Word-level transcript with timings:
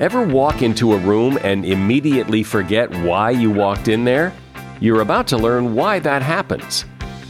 Ever 0.00 0.26
walk 0.26 0.60
into 0.60 0.94
a 0.94 0.98
room 0.98 1.38
and 1.44 1.64
immediately 1.64 2.42
forget 2.42 2.90
why 3.04 3.30
you 3.30 3.48
walked 3.48 3.86
in 3.86 4.02
there? 4.04 4.32
You're 4.80 5.02
about 5.02 5.28
to 5.28 5.36
learn 5.36 5.76
why 5.76 6.00
that 6.00 6.20
happens. 6.20 6.84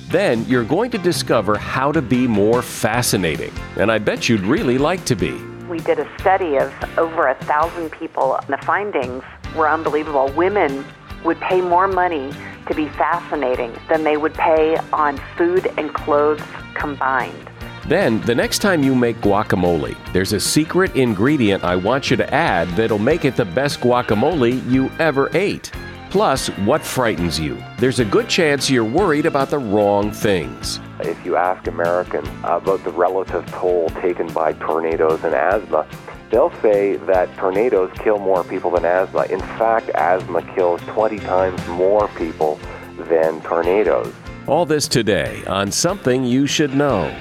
Then 0.08 0.46
you're 0.46 0.64
going 0.64 0.90
to 0.92 0.98
discover 0.98 1.58
how 1.58 1.92
to 1.92 2.00
be 2.00 2.26
more 2.26 2.62
fascinating, 2.62 3.52
and 3.76 3.92
I 3.92 3.98
bet 3.98 4.30
you'd 4.30 4.40
really 4.46 4.78
like 4.78 5.04
to 5.04 5.14
be. 5.14 5.32
We 5.68 5.78
did 5.80 5.98
a 5.98 6.08
study 6.18 6.56
of 6.56 6.72
over 6.96 7.28
a 7.28 7.34
thousand 7.44 7.92
people, 7.92 8.36
and 8.36 8.48
the 8.48 8.64
findings 8.64 9.22
were 9.54 9.68
unbelievable. 9.68 10.32
Women 10.34 10.86
would 11.22 11.38
pay 11.40 11.60
more 11.60 11.86
money 11.86 12.32
to 12.66 12.74
be 12.74 12.88
fascinating 12.88 13.76
than 13.90 14.04
they 14.04 14.16
would 14.16 14.32
pay 14.32 14.78
on 14.90 15.20
food 15.36 15.70
and 15.76 15.92
clothes 15.92 16.40
combined. 16.72 17.50
Then, 17.86 18.20
the 18.22 18.34
next 18.34 18.60
time 18.60 18.82
you 18.82 18.94
make 18.94 19.20
guacamole, 19.20 19.94
there's 20.14 20.32
a 20.32 20.40
secret 20.40 20.96
ingredient 20.96 21.64
I 21.64 21.76
want 21.76 22.10
you 22.10 22.16
to 22.16 22.34
add 22.34 22.68
that'll 22.70 22.98
make 22.98 23.26
it 23.26 23.36
the 23.36 23.44
best 23.44 23.80
guacamole 23.80 24.66
you 24.70 24.90
ever 24.98 25.28
ate. 25.36 25.70
Plus, 26.08 26.48
what 26.60 26.80
frightens 26.80 27.38
you? 27.38 27.62
There's 27.78 27.98
a 27.98 28.04
good 28.04 28.28
chance 28.28 28.70
you're 28.70 28.84
worried 28.84 29.26
about 29.26 29.50
the 29.50 29.58
wrong 29.58 30.12
things. 30.12 30.80
If 31.00 31.22
you 31.26 31.36
ask 31.36 31.66
Americans 31.66 32.28
about 32.42 32.84
the 32.84 32.92
relative 32.92 33.44
toll 33.50 33.90
taken 34.00 34.32
by 34.32 34.54
tornadoes 34.54 35.22
and 35.22 35.34
asthma, 35.34 35.86
they'll 36.30 36.54
say 36.62 36.96
that 36.96 37.36
tornadoes 37.36 37.90
kill 37.98 38.18
more 38.18 38.44
people 38.44 38.70
than 38.70 38.86
asthma. 38.86 39.24
In 39.24 39.40
fact, 39.40 39.90
asthma 39.90 40.40
kills 40.54 40.80
20 40.82 41.18
times 41.18 41.66
more 41.66 42.08
people 42.16 42.58
than 42.96 43.42
tornadoes. 43.42 44.14
All 44.46 44.64
this 44.64 44.88
today 44.88 45.44
on 45.46 45.70
Something 45.70 46.24
You 46.24 46.46
Should 46.46 46.74
Know. 46.74 47.14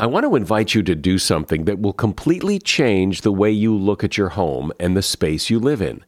I 0.00 0.06
want 0.06 0.24
to 0.24 0.34
invite 0.34 0.74
you 0.74 0.82
to 0.84 0.94
do 0.94 1.18
something 1.18 1.66
that 1.66 1.78
will 1.78 1.92
completely 1.92 2.58
change 2.58 3.20
the 3.20 3.30
way 3.30 3.50
you 3.50 3.76
look 3.76 4.02
at 4.02 4.16
your 4.16 4.30
home 4.30 4.72
and 4.80 4.96
the 4.96 5.02
space 5.02 5.50
you 5.50 5.58
live 5.58 5.82
in. 5.82 6.02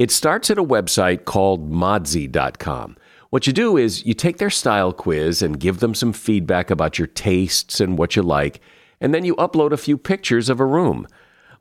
It 0.00 0.10
starts 0.10 0.50
at 0.50 0.58
a 0.58 0.64
website 0.64 1.26
called 1.26 1.70
Modsy.com. 1.70 2.96
What 3.30 3.46
you 3.46 3.52
do 3.52 3.76
is 3.76 4.04
you 4.04 4.14
take 4.14 4.38
their 4.38 4.50
style 4.50 4.92
quiz 4.92 5.42
and 5.42 5.60
give 5.60 5.78
them 5.78 5.94
some 5.94 6.12
feedback 6.12 6.72
about 6.72 6.98
your 6.98 7.06
tastes 7.06 7.78
and 7.78 7.96
what 7.96 8.16
you 8.16 8.22
like, 8.22 8.60
and 9.00 9.14
then 9.14 9.24
you 9.24 9.36
upload 9.36 9.70
a 9.70 9.76
few 9.76 9.96
pictures 9.96 10.48
of 10.48 10.58
a 10.58 10.66
room. 10.66 11.06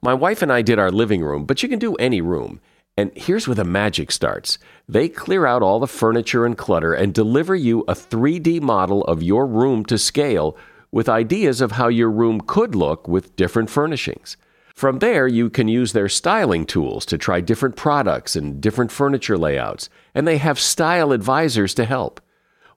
My 0.02 0.16
wife 0.16 0.42
and 0.42 0.52
I 0.52 0.64
did 0.64 0.80
our 0.80 0.90
living 0.90 1.22
room, 1.24 1.46
but 1.46 1.62
you 1.62 1.70
can 1.70 1.78
do 1.78 1.94
any 1.98 2.20
room. 2.20 2.62
And 2.98 3.12
here's 3.16 3.48
where 3.48 3.54
the 3.54 3.64
magic 3.64 4.12
starts. 4.12 4.58
They 4.90 5.08
clear 5.08 5.46
out 5.46 5.62
all 5.62 5.80
the 5.80 5.86
furniture 5.86 6.48
and 6.48 6.58
clutter 6.58 6.96
and 6.96 7.14
deliver 7.14 7.56
you 7.56 7.82
a 7.82 7.94
3D 7.94 8.60
model 8.60 9.04
of 9.04 9.22
your 9.22 9.46
room 9.46 9.86
to 9.86 10.00
scale 10.00 10.58
with 10.96 11.10
ideas 11.10 11.60
of 11.60 11.74
how 11.74 11.90
your 11.90 12.10
room 12.10 12.40
could 12.40 12.74
look 12.74 13.06
with 13.06 13.36
different 13.36 13.70
furnishings. 13.70 14.38
From 14.74 15.00
there, 15.00 15.28
you 15.28 15.50
can 15.50 15.68
use 15.68 15.92
their 15.92 16.08
styling 16.08 16.66
tools 16.66 17.06
to 17.08 17.18
try 17.18 17.42
different 17.42 17.76
products 17.76 18.34
and 18.34 18.62
different 18.62 18.94
furniture 18.94 19.38
layouts, 19.38 19.90
and 20.14 20.26
they 20.26 20.38
have 20.38 20.58
style 20.58 21.12
advisors 21.12 21.74
to 21.74 21.84
help. 21.84 22.22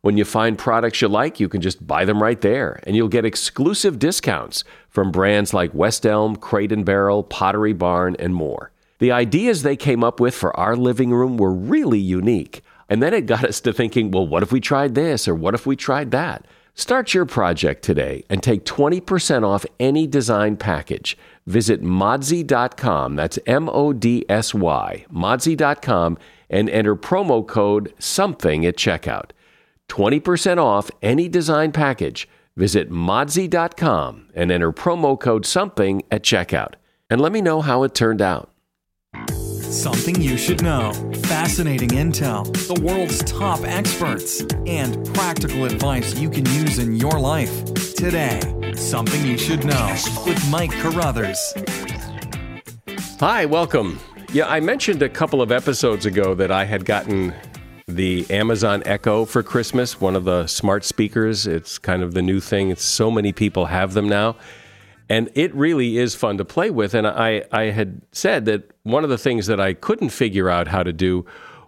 When 0.00 0.16
you 0.16 0.24
find 0.24 0.58
products 0.58 1.00
you 1.00 1.06
like, 1.06 1.38
you 1.38 1.48
can 1.48 1.60
just 1.60 1.86
buy 1.86 2.04
them 2.04 2.20
right 2.20 2.40
there, 2.40 2.80
and 2.82 2.96
you'll 2.96 3.06
get 3.06 3.24
exclusive 3.24 4.00
discounts 4.00 4.64
from 4.88 5.12
brands 5.12 5.54
like 5.54 5.72
West 5.72 6.04
Elm, 6.04 6.34
Crate 6.34 6.72
and 6.72 6.84
Barrel, 6.84 7.22
Pottery 7.22 7.72
Barn, 7.72 8.16
and 8.18 8.34
more. 8.34 8.72
The 8.98 9.12
ideas 9.12 9.62
they 9.62 9.76
came 9.76 10.02
up 10.02 10.18
with 10.18 10.34
for 10.34 10.58
our 10.58 10.74
living 10.74 11.12
room 11.12 11.36
were 11.36 11.52
really 11.52 12.00
unique. 12.00 12.62
And 12.88 13.00
then 13.00 13.14
it 13.14 13.26
got 13.26 13.44
us 13.44 13.60
to 13.60 13.72
thinking, 13.72 14.10
well, 14.10 14.26
what 14.26 14.42
if 14.42 14.50
we 14.50 14.58
tried 14.58 14.96
this 14.96 15.28
or 15.28 15.36
what 15.36 15.54
if 15.54 15.66
we 15.66 15.76
tried 15.76 16.10
that? 16.10 16.46
Start 16.78 17.12
your 17.12 17.26
project 17.26 17.82
today 17.82 18.22
and 18.30 18.40
take 18.40 18.64
20% 18.64 19.44
off 19.44 19.66
any 19.80 20.06
design 20.06 20.56
package. 20.56 21.18
Visit 21.44 21.82
modsy.com, 21.82 23.16
that's 23.16 23.36
M 23.46 23.68
O 23.68 23.92
D 23.92 24.24
S 24.28 24.54
Y, 24.54 25.04
modsy.com, 25.12 26.18
and 26.48 26.70
enter 26.70 26.94
promo 26.94 27.44
code 27.44 27.92
SOMETHING 27.98 28.64
at 28.64 28.76
checkout. 28.76 29.30
20% 29.88 30.58
off 30.58 30.88
any 31.02 31.28
design 31.28 31.72
package. 31.72 32.28
Visit 32.56 32.92
modsy.com 32.92 34.28
and 34.32 34.52
enter 34.52 34.72
promo 34.72 35.18
code 35.18 35.44
SOMETHING 35.46 36.02
at 36.12 36.22
checkout. 36.22 36.74
And 37.10 37.20
let 37.20 37.32
me 37.32 37.40
know 37.40 37.60
how 37.60 37.82
it 37.82 37.92
turned 37.92 38.22
out. 38.22 38.52
Something 39.70 40.18
you 40.18 40.38
should 40.38 40.62
know. 40.62 40.94
Fascinating 41.24 41.90
intel, 41.90 42.46
the 42.74 42.82
world's 42.82 43.22
top 43.24 43.60
experts, 43.64 44.40
and 44.66 45.04
practical 45.14 45.66
advice 45.66 46.18
you 46.18 46.30
can 46.30 46.46
use 46.46 46.78
in 46.78 46.96
your 46.96 47.20
life. 47.20 47.74
Today, 47.94 48.40
Something 48.74 49.26
You 49.26 49.36
Should 49.36 49.66
Know 49.66 49.94
with 50.24 50.42
Mike 50.50 50.72
Carruthers. 50.72 51.38
Hi, 53.20 53.44
welcome. 53.44 54.00
Yeah, 54.32 54.48
I 54.48 54.60
mentioned 54.60 55.02
a 55.02 55.08
couple 55.10 55.42
of 55.42 55.52
episodes 55.52 56.06
ago 56.06 56.34
that 56.34 56.50
I 56.50 56.64
had 56.64 56.86
gotten 56.86 57.34
the 57.86 58.24
Amazon 58.30 58.82
Echo 58.86 59.26
for 59.26 59.42
Christmas, 59.42 60.00
one 60.00 60.16
of 60.16 60.24
the 60.24 60.46
smart 60.46 60.82
speakers. 60.82 61.46
It's 61.46 61.76
kind 61.76 62.02
of 62.02 62.14
the 62.14 62.22
new 62.22 62.40
thing. 62.40 62.70
It's 62.70 62.84
so 62.84 63.10
many 63.10 63.34
people 63.34 63.66
have 63.66 63.92
them 63.92 64.08
now. 64.08 64.36
And 65.10 65.30
it 65.34 65.54
really 65.54 65.96
is 65.96 66.14
fun 66.14 66.36
to 66.38 66.44
play 66.44 66.70
with. 66.70 66.94
And 66.94 67.06
I, 67.06 67.44
I 67.50 67.64
had 67.64 68.02
said 68.12 68.44
that 68.44 68.70
one 68.90 69.04
of 69.04 69.10
the 69.10 69.18
things 69.18 69.46
that 69.46 69.60
I 69.60 69.74
couldn't 69.74 70.10
figure 70.10 70.48
out 70.48 70.68
how 70.68 70.82
to 70.82 70.92
do 70.92 71.24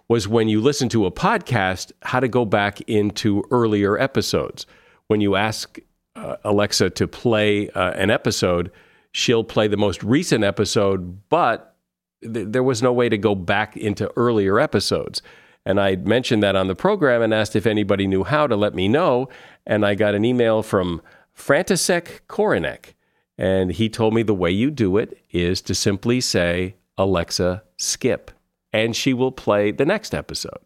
was 0.07 0.27
when 0.27 0.49
you 0.49 0.59
listen 0.59 0.89
to 0.89 1.05
a 1.05 1.11
podcast, 1.11 1.91
how 2.01 2.19
to 2.19 2.27
go 2.27 2.45
back 2.45 2.81
into 2.81 3.43
earlier 3.51 3.97
episodes. 3.97 4.65
When 5.07 5.21
you 5.21 5.35
ask 5.35 5.79
uh, 6.15 6.35
Alexa 6.43 6.89
to 6.91 7.07
play 7.07 7.69
uh, 7.69 7.91
an 7.91 8.09
episode, 8.09 8.71
she'll 9.11 9.43
play 9.43 9.67
the 9.67 9.77
most 9.77 10.03
recent 10.03 10.43
episode, 10.43 11.29
but 11.29 11.75
th- 12.21 12.47
there 12.49 12.63
was 12.63 12.81
no 12.81 12.91
way 12.91 13.07
to 13.09 13.17
go 13.17 13.35
back 13.35 13.77
into 13.77 14.11
earlier 14.17 14.59
episodes. 14.59 15.21
And 15.65 15.79
I 15.79 15.95
mentioned 15.95 16.43
that 16.43 16.55
on 16.55 16.67
the 16.67 16.75
program 16.75 17.21
and 17.21 17.33
asked 17.33 17.55
if 17.55 17.65
anybody 17.65 18.07
knew 18.07 18.23
how 18.23 18.47
to 18.47 18.55
let 18.55 18.73
me 18.73 18.87
know. 18.87 19.29
And 19.65 19.85
I 19.85 19.95
got 19.95 20.15
an 20.15 20.25
email 20.25 20.63
from 20.63 21.01
Frantisek 21.37 22.21
Korinek 22.27 22.93
and 23.41 23.71
he 23.71 23.89
told 23.89 24.13
me 24.13 24.21
the 24.21 24.35
way 24.35 24.51
you 24.51 24.69
do 24.69 24.97
it 24.97 25.17
is 25.31 25.61
to 25.61 25.73
simply 25.73 26.21
say, 26.21 26.75
Alexa, 27.01 27.63
skip. 27.77 28.31
And 28.71 28.95
she 28.95 29.13
will 29.13 29.31
play 29.31 29.71
the 29.71 29.85
next 29.85 30.13
episode. 30.13 30.59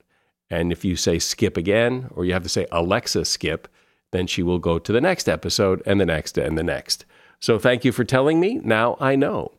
And 0.50 0.72
if 0.72 0.86
you 0.86 0.96
say 0.96 1.18
skip 1.18 1.58
again, 1.58 2.10
or 2.12 2.26
you 2.26 2.34
have 2.34 2.44
to 2.44 2.50
say 2.50 2.68
Alexa, 2.72 3.26
skip, 3.26 3.68
then 4.12 4.28
she 4.28 4.44
will 4.44 4.60
go 4.60 4.78
to 4.78 4.92
the 4.92 5.02
next 5.02 5.28
episode 5.28 5.82
and 5.86 6.00
the 6.00 6.06
next 6.06 6.38
and 6.38 6.58
the 6.58 6.64
next. 6.64 7.06
So 7.40 7.58
thank 7.58 7.84
you 7.84 7.92
for 7.92 8.04
telling 8.04 8.40
me. 8.40 8.60
Now 8.64 8.98
I 9.00 9.16
know. 9.16 9.54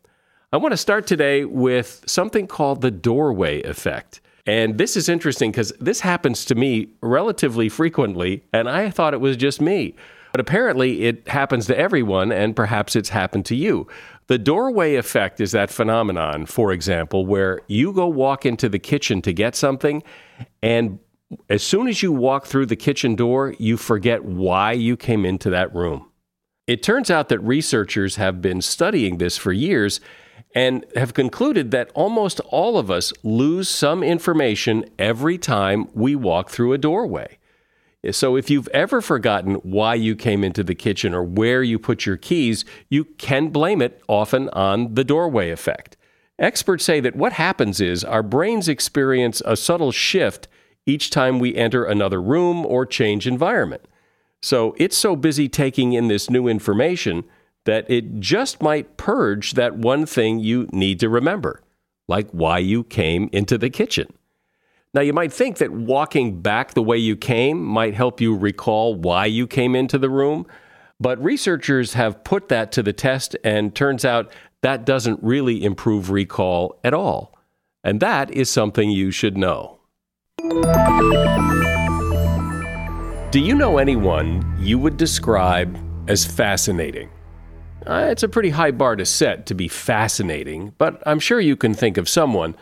I 0.53 0.59
want 0.59 0.73
to 0.73 0.77
start 0.77 1.07
today 1.07 1.45
with 1.45 2.05
something 2.07 2.47
called 2.47 2.81
the 2.81 2.91
doorway 2.91 3.63
effect. 3.63 4.21
And 4.47 4.79
this 4.79 4.97
is 4.97 5.09
interesting 5.09 5.51
because 5.51 5.73
this 5.81 6.01
happens 6.01 6.45
to 6.45 6.55
me 6.55 6.89
relatively 7.01 7.69
frequently, 7.69 8.45
and 8.53 8.69
I 8.69 8.91
thought 8.91 9.13
it 9.13 9.21
was 9.21 9.37
just 9.37 9.61
me. 9.61 9.97
But 10.33 10.41
apparently, 10.41 11.05
it 11.05 11.27
happens 11.29 11.67
to 11.67 11.77
everyone, 11.77 12.31
and 12.31 12.55
perhaps 12.55 12.95
it's 12.95 13.09
happened 13.09 13.45
to 13.47 13.57
you. 13.57 13.89
The 14.29 14.39
doorway 14.39 14.97
effect 14.97 15.41
is 15.41 15.53
that 15.53 15.71
phenomenon, 15.71 16.47
for 16.47 16.73
example, 16.73 17.27
where 17.27 17.61
you 17.69 17.93
go 17.93 18.09
walk 18.09 18.45
into 18.45 18.69
the 18.69 18.79
kitchen 18.79 19.23
to 19.23 19.33
get 19.33 19.55
something, 19.55 20.03
and 20.63 20.99
as 21.49 21.63
soon 21.63 21.89
as 21.89 22.03
you 22.03 22.13
walk 22.13 22.47
through 22.47 22.67
the 22.67 22.77
kitchen 22.77 23.15
door, 23.15 23.55
you 23.59 23.77
forget 23.77 24.25
why 24.25 24.73
you 24.73 24.97
came 24.97 25.25
into 25.25 25.51
that 25.51 25.75
room. 25.75 26.11
It 26.67 26.83
turns 26.83 27.11
out 27.11 27.29
that 27.29 27.39
researchers 27.41 28.17
have 28.17 28.43
been 28.43 28.61
studying 28.61 29.19
this 29.19 29.37
for 29.37 29.53
years 29.53 30.01
and 30.55 30.85
have 30.97 31.15
concluded 31.15 31.71
that 31.71 31.91
almost 31.95 32.41
all 32.49 32.79
of 32.79 32.91
us 32.91 33.13
lose 33.23 33.69
some 33.69 34.03
information 34.03 34.85
every 34.99 35.39
time 35.39 35.89
we 35.95 36.17
walk 36.17 36.51
through 36.51 36.73
a 36.73 36.79
doorway. 36.79 37.39
So 38.15 38.37
if 38.37 38.51
you've 38.51 38.69
ever 38.69 39.01
forgotten 39.01 39.55
why 39.57 39.95
you 39.95 40.15
came 40.15 40.45
into 40.45 40.63
the 40.63 40.75
kitchen 40.75 41.15
or 41.15 41.23
where 41.23 41.63
you 41.63 41.79
put 41.79 42.07
your 42.07 42.17
keys, 42.17 42.65
you 42.89 43.05
can 43.05 43.49
blame 43.49 43.83
it 43.83 44.03
often 44.09 44.49
on 44.51 44.95
the 44.95 45.05
doorway 45.05 45.51
effect. 45.51 45.97
Experts 46.39 46.85
say 46.85 47.01
that 47.01 47.17
what 47.17 47.33
happens 47.33 47.81
is 47.81 48.05
our 48.05 48.23
brains 48.23 48.69
experience 48.69 49.41
a 49.47 49.57
subtle 49.57 49.93
shift 49.93 50.49
each 50.85 51.11
time 51.11 51.39
we 51.39 51.55
enter 51.55 51.85
another 51.85 52.21
room 52.21 52.65
or 52.67 52.87
change 52.87 53.27
environment. 53.27 53.87
So 54.43 54.75
it's 54.79 54.97
so 54.97 55.17
busy 55.17 55.49
taking 55.49 55.95
in 55.95 56.09
this 56.09 56.31
new 56.31 56.47
information 56.47 57.25
that 57.65 57.91
it 57.91 58.21
just 58.21 58.63
might 58.63 58.97
purge 58.97 59.53
that 59.53 59.77
one 59.77 60.07
thing 60.07 60.39
you 60.39 60.69
need 60.73 61.01
to 61.01 61.09
remember, 61.09 61.63
like 62.07 62.31
why 62.31 62.59
you 62.59 62.85
came 62.85 63.29
into 63.33 63.59
the 63.59 63.71
kitchen. 63.71 64.13
Now, 64.97 65.03
you 65.03 65.13
might 65.13 65.31
think 65.31 65.59
that 65.59 65.73
walking 65.73 66.41
back 66.41 66.73
the 66.73 66.83
way 66.83 66.97
you 66.97 67.17
came 67.17 67.63
might 67.63 67.93
help 67.93 68.19
you 68.19 68.35
recall 68.35 68.95
why 68.95 69.27
you 69.27 69.47
came 69.47 69.77
into 69.77 69.99
the 69.99 70.09
room, 70.09 70.47
but 70.99 71.23
researchers 71.23 71.93
have 71.93 72.25
put 72.25 72.49
that 72.49 72.73
to 72.73 72.83
the 72.83 72.95
test, 72.95 73.37
and 73.45 73.75
turns 73.75 74.07
out 74.07 74.33
that 74.63 74.87
doesn't 74.87 75.23
really 75.23 75.63
improve 75.63 76.09
recall 76.09 76.81
at 76.83 76.95
all. 76.95 77.39
And 77.85 78.01
that 78.01 78.31
is 78.31 78.49
something 78.49 78.89
you 78.91 79.11
should 79.11 79.37
know. 79.37 79.81
Do 83.33 83.41
you 83.41 83.55
know 83.55 83.77
anyone 83.77 84.57
you 84.59 84.79
would 84.79 84.97
describe 84.97 85.79
as 86.09 86.25
fascinating? 86.25 87.11
Uh, 87.87 88.09
it's 88.11 88.23
a 88.23 88.29
pretty 88.31 88.49
high 88.49 88.71
bar 88.71 88.97
to 88.97 89.05
set 89.05 89.45
to 89.45 89.55
be 89.55 89.69
fascinating, 89.69 90.73
but 90.79 91.03
I'm 91.05 91.21
sure 91.21 91.39
you 91.39 91.55
can 91.55 91.75
think 91.75 91.99
of 91.99 92.09
someone. 92.09 92.57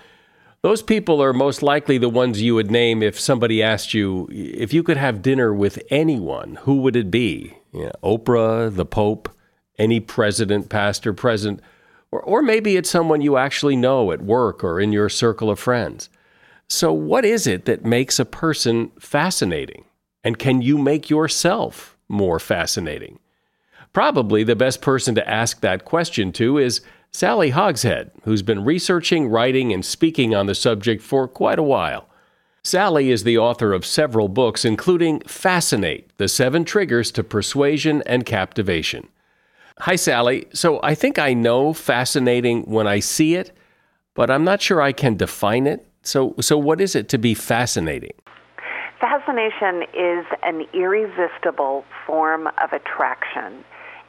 Those 0.64 0.80
people 0.80 1.22
are 1.22 1.34
most 1.34 1.62
likely 1.62 1.98
the 1.98 2.08
ones 2.08 2.40
you 2.40 2.54
would 2.54 2.70
name 2.70 3.02
if 3.02 3.20
somebody 3.20 3.62
asked 3.62 3.92
you 3.92 4.26
if 4.32 4.72
you 4.72 4.82
could 4.82 4.96
have 4.96 5.20
dinner 5.20 5.52
with 5.52 5.78
anyone, 5.90 6.54
who 6.62 6.76
would 6.76 6.96
it 6.96 7.10
be? 7.10 7.58
You 7.70 7.82
know, 7.82 7.92
Oprah, 8.02 8.74
the 8.74 8.86
Pope, 8.86 9.28
any 9.76 10.00
president, 10.00 10.70
past 10.70 11.06
or 11.06 11.12
present, 11.12 11.60
or, 12.10 12.22
or 12.22 12.40
maybe 12.40 12.78
it's 12.78 12.88
someone 12.88 13.20
you 13.20 13.36
actually 13.36 13.76
know 13.76 14.10
at 14.10 14.22
work 14.22 14.64
or 14.64 14.80
in 14.80 14.90
your 14.90 15.10
circle 15.10 15.50
of 15.50 15.58
friends. 15.58 16.08
So, 16.66 16.94
what 16.94 17.26
is 17.26 17.46
it 17.46 17.66
that 17.66 17.84
makes 17.84 18.18
a 18.18 18.24
person 18.24 18.90
fascinating? 18.98 19.84
And 20.24 20.38
can 20.38 20.62
you 20.62 20.78
make 20.78 21.10
yourself 21.10 21.94
more 22.08 22.38
fascinating? 22.38 23.18
Probably 23.92 24.42
the 24.44 24.56
best 24.56 24.80
person 24.80 25.14
to 25.14 25.28
ask 25.28 25.60
that 25.60 25.84
question 25.84 26.32
to 26.32 26.56
is 26.56 26.80
Sally 27.14 27.50
Hogshead, 27.50 28.10
who's 28.24 28.42
been 28.42 28.64
researching, 28.64 29.28
writing, 29.28 29.72
and 29.72 29.84
speaking 29.84 30.34
on 30.34 30.46
the 30.46 30.54
subject 30.54 31.00
for 31.00 31.28
quite 31.28 31.60
a 31.60 31.62
while. 31.62 32.08
Sally 32.64 33.12
is 33.12 33.22
the 33.22 33.38
author 33.38 33.72
of 33.72 33.86
several 33.86 34.26
books, 34.26 34.64
including 34.64 35.20
Fascinate 35.20 36.10
The 36.16 36.26
Seven 36.26 36.64
Triggers 36.64 37.12
to 37.12 37.22
Persuasion 37.22 38.02
and 38.04 38.26
Captivation. 38.26 39.06
Hi, 39.78 39.94
Sally. 39.94 40.48
So 40.52 40.80
I 40.82 40.96
think 40.96 41.20
I 41.20 41.34
know 41.34 41.72
fascinating 41.72 42.62
when 42.62 42.88
I 42.88 42.98
see 42.98 43.36
it, 43.36 43.52
but 44.14 44.28
I'm 44.28 44.42
not 44.42 44.60
sure 44.60 44.82
I 44.82 44.90
can 44.90 45.16
define 45.16 45.68
it. 45.68 45.86
So, 46.02 46.34
so 46.40 46.58
what 46.58 46.80
is 46.80 46.96
it 46.96 47.08
to 47.10 47.18
be 47.18 47.32
fascinating? 47.32 48.14
Fascination 49.00 49.84
is 49.94 50.26
an 50.42 50.66
irresistible 50.74 51.84
form 52.08 52.48
of 52.60 52.72
attraction. 52.72 53.64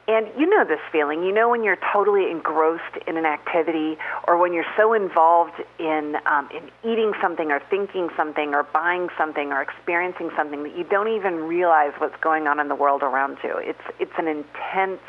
And 0.08 0.28
you 0.38 0.48
know 0.48 0.64
this 0.64 0.80
feeling. 0.92 1.24
You 1.24 1.32
know 1.32 1.48
when 1.48 1.64
you're 1.64 1.78
totally 1.92 2.30
engrossed 2.30 2.96
in 3.08 3.16
an 3.16 3.26
activity, 3.26 3.98
or 4.28 4.38
when 4.38 4.52
you're 4.52 4.66
so 4.76 4.92
involved 4.92 5.60
in 5.80 6.16
um, 6.26 6.48
in 6.54 6.70
eating 6.88 7.12
something, 7.20 7.50
or 7.50 7.60
thinking 7.68 8.08
something, 8.16 8.54
or 8.54 8.62
buying 8.62 9.08
something, 9.18 9.50
or 9.52 9.60
experiencing 9.60 10.30
something 10.36 10.62
that 10.62 10.76
you 10.78 10.84
don't 10.84 11.08
even 11.08 11.34
realize 11.34 11.92
what's 11.98 12.16
going 12.20 12.46
on 12.46 12.60
in 12.60 12.68
the 12.68 12.76
world 12.76 13.02
around 13.02 13.38
you. 13.42 13.56
It's 13.56 13.82
it's 13.98 14.12
an 14.16 14.28
intense, 14.28 15.02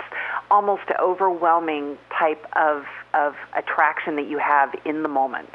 almost 0.50 0.90
overwhelming 1.00 2.00
type 2.18 2.44
of 2.56 2.86
of 3.14 3.36
attraction 3.56 4.16
that 4.16 4.28
you 4.28 4.40
have 4.40 4.74
in 4.84 5.04
the 5.04 5.10
moment. 5.10 5.50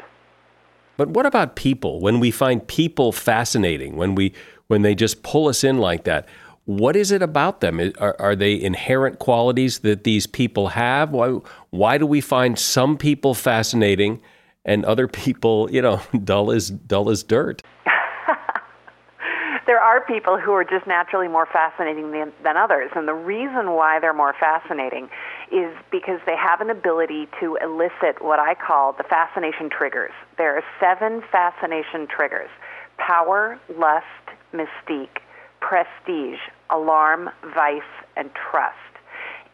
But 0.95 1.09
what 1.09 1.25
about 1.25 1.55
people? 1.55 1.99
When 1.99 2.19
we 2.21 2.31
find 2.31 2.65
people 2.65 3.11
fascinating, 3.11 3.97
when 3.97 4.15
we 4.15 4.33
when 4.67 4.83
they 4.83 4.95
just 4.95 5.21
pull 5.21 5.49
us 5.49 5.63
in 5.63 5.79
like 5.79 6.05
that, 6.05 6.27
what 6.65 6.95
is 6.95 7.11
it 7.11 7.21
about 7.21 7.61
them? 7.61 7.79
Are, 7.99 8.15
are 8.19 8.35
they 8.35 8.59
inherent 8.59 9.19
qualities 9.19 9.79
that 9.79 10.03
these 10.03 10.25
people 10.27 10.69
have? 10.69 11.11
Why, 11.11 11.39
why 11.71 11.97
do 11.97 12.05
we 12.05 12.21
find 12.21 12.57
some 12.57 12.97
people 12.97 13.33
fascinating 13.33 14.21
and 14.63 14.85
other 14.85 15.07
people, 15.07 15.69
you 15.71 15.81
know, 15.81 16.01
dull 16.23 16.51
as 16.51 16.69
dull 16.69 17.09
as 17.09 17.23
dirt? 17.23 17.61
there 19.65 19.79
are 19.79 20.05
people 20.05 20.39
who 20.39 20.53
are 20.53 20.63
just 20.63 20.87
naturally 20.87 21.27
more 21.27 21.47
fascinating 21.51 22.11
than, 22.11 22.31
than 22.43 22.55
others, 22.55 22.91
and 22.95 23.09
the 23.09 23.13
reason 23.13 23.71
why 23.71 23.99
they're 23.99 24.13
more 24.13 24.33
fascinating 24.39 25.09
is 25.51 25.75
because 25.91 26.21
they 26.25 26.37
have 26.37 26.61
an 26.61 26.69
ability 26.69 27.27
to 27.41 27.57
elicit 27.61 28.21
what 28.21 28.39
I 28.39 28.55
call 28.55 28.93
the 28.93 29.03
fascination 29.03 29.69
triggers. 29.69 30.13
There 30.37 30.55
are 30.55 30.63
seven 30.79 31.23
fascination 31.29 32.07
triggers: 32.07 32.49
power, 32.97 33.59
lust, 33.77 34.05
mystique 34.53 35.19
prestige, 35.63 36.39
alarm, 36.69 37.29
vice, 37.55 37.81
and 38.17 38.29
trust. 38.33 38.77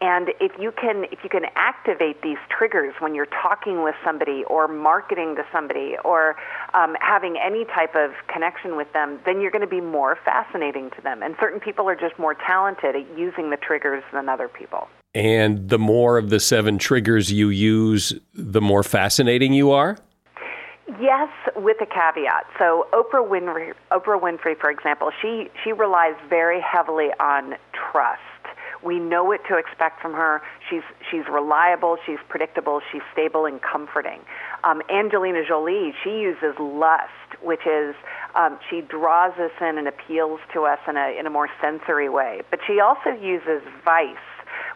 And 0.02 0.30
if 0.40 0.54
you 0.58 0.72
can 0.72 1.04
if 1.12 1.20
you 1.24 1.30
can 1.30 1.44
activate 1.56 2.22
these 2.22 2.38
triggers 2.50 2.94
when 3.00 3.14
you're 3.14 3.28
talking 3.44 3.84
with 3.84 3.96
somebody 4.04 4.44
or 4.46 4.68
marketing 4.68 5.36
to 5.36 5.44
somebody 5.52 5.96
or 6.06 6.38
um, 6.74 6.96
having 7.02 7.36
any 7.38 7.66
type 7.66 7.96
of 7.96 8.12
connection 8.34 8.78
with 8.78 8.92
them, 8.94 9.20
then 9.26 9.42
you're 9.42 9.52
going 9.52 9.62
to 9.62 9.68
be 9.68 9.82
more 9.82 10.18
fascinating 10.24 10.90
to 10.92 11.02
them. 11.02 11.22
And 11.22 11.36
certain 11.38 11.60
people 11.60 11.90
are 11.90 11.98
just 11.98 12.18
more 12.18 12.34
talented 12.34 12.96
at 12.96 13.18
using 13.18 13.50
the 13.50 13.58
triggers 13.58 14.04
than 14.14 14.30
other 14.30 14.48
people. 14.48 14.88
And 15.14 15.68
the 15.68 15.80
more 15.80 16.18
of 16.18 16.30
the 16.30 16.40
seven 16.40 16.78
triggers 16.78 17.32
you 17.32 17.50
use, 17.50 18.14
the 18.34 18.62
more 18.62 18.84
fascinating 18.84 19.52
you 19.52 19.72
are? 19.72 19.98
Yes, 20.98 21.30
with 21.56 21.78
a 21.82 21.86
caveat. 21.86 22.46
So 22.58 22.88
Oprah 22.94 23.28
Winfrey, 23.28 23.74
Oprah 23.92 24.20
Winfrey, 24.20 24.58
for 24.60 24.72
example, 24.72 25.12
she 25.22 25.50
she 25.64 25.72
relies 25.72 26.16
very 26.30 26.60
heavily 26.62 27.10
on 27.20 27.56
trust. 27.74 28.22
We 28.82 28.98
know 28.98 29.24
what 29.24 29.42
to 29.50 29.58
expect 29.58 30.02
from 30.02 30.14
her. 30.14 30.42
She's 30.70 30.82
she's 31.12 31.26
reliable. 31.32 31.98
She's 32.06 32.18
predictable. 32.28 32.82
She's 32.92 33.04
stable 33.14 33.46
and 33.46 33.62
comforting. 33.62 34.22
Um, 34.64 34.82
Angelina 34.90 35.46
Jolie, 35.48 35.94
she 36.04 36.22
uses 36.22 36.58
lust, 36.60 37.38
which 37.44 37.68
is 37.68 37.94
um, 38.34 38.58
she 38.70 38.82
draws 38.82 39.34
us 39.38 39.52
in 39.62 39.78
and 39.78 39.88
appeals 39.88 40.40
to 40.54 40.64
us 40.64 40.80
in 40.88 40.98
a 40.98 41.20
in 41.20 41.28
a 41.28 41.30
more 41.30 41.50
sensory 41.62 42.10
way. 42.10 42.42
But 42.50 42.62
she 42.66 42.80
also 42.80 43.12
uses 43.12 43.62
vice, 43.86 44.18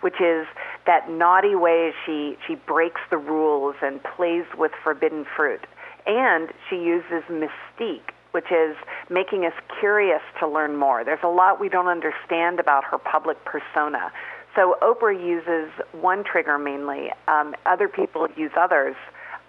which 0.01 0.21
is 0.21 0.45
that 0.85 1.09
naughty 1.09 1.55
way 1.55 1.91
she 2.05 2.37
she 2.45 2.53
breaks 2.53 3.01
the 3.09 3.17
rules 3.17 3.75
and 3.81 3.99
plays 4.03 4.45
with 4.57 4.73
forbidden 4.83 5.25
fruit. 5.35 5.61
And 6.05 6.49
she 6.69 6.75
uses 6.75 7.23
mystique, 7.29 8.11
which 8.31 8.51
is 8.51 8.75
making 9.09 9.45
us 9.45 9.53
curious 9.79 10.21
to 10.39 10.47
learn 10.47 10.75
more. 10.75 11.03
There's 11.03 11.23
a 11.23 11.29
lot 11.29 11.59
we 11.59 11.69
don't 11.69 11.87
understand 11.87 12.59
about 12.59 12.83
her 12.85 12.97
public 12.97 13.37
persona. 13.45 14.11
So 14.55 14.75
Oprah 14.81 15.15
uses 15.19 15.71
one 15.93 16.23
trigger 16.23 16.57
mainly. 16.57 17.09
Um, 17.27 17.55
other 17.65 17.87
people 17.87 18.27
use 18.37 18.51
others. 18.57 18.95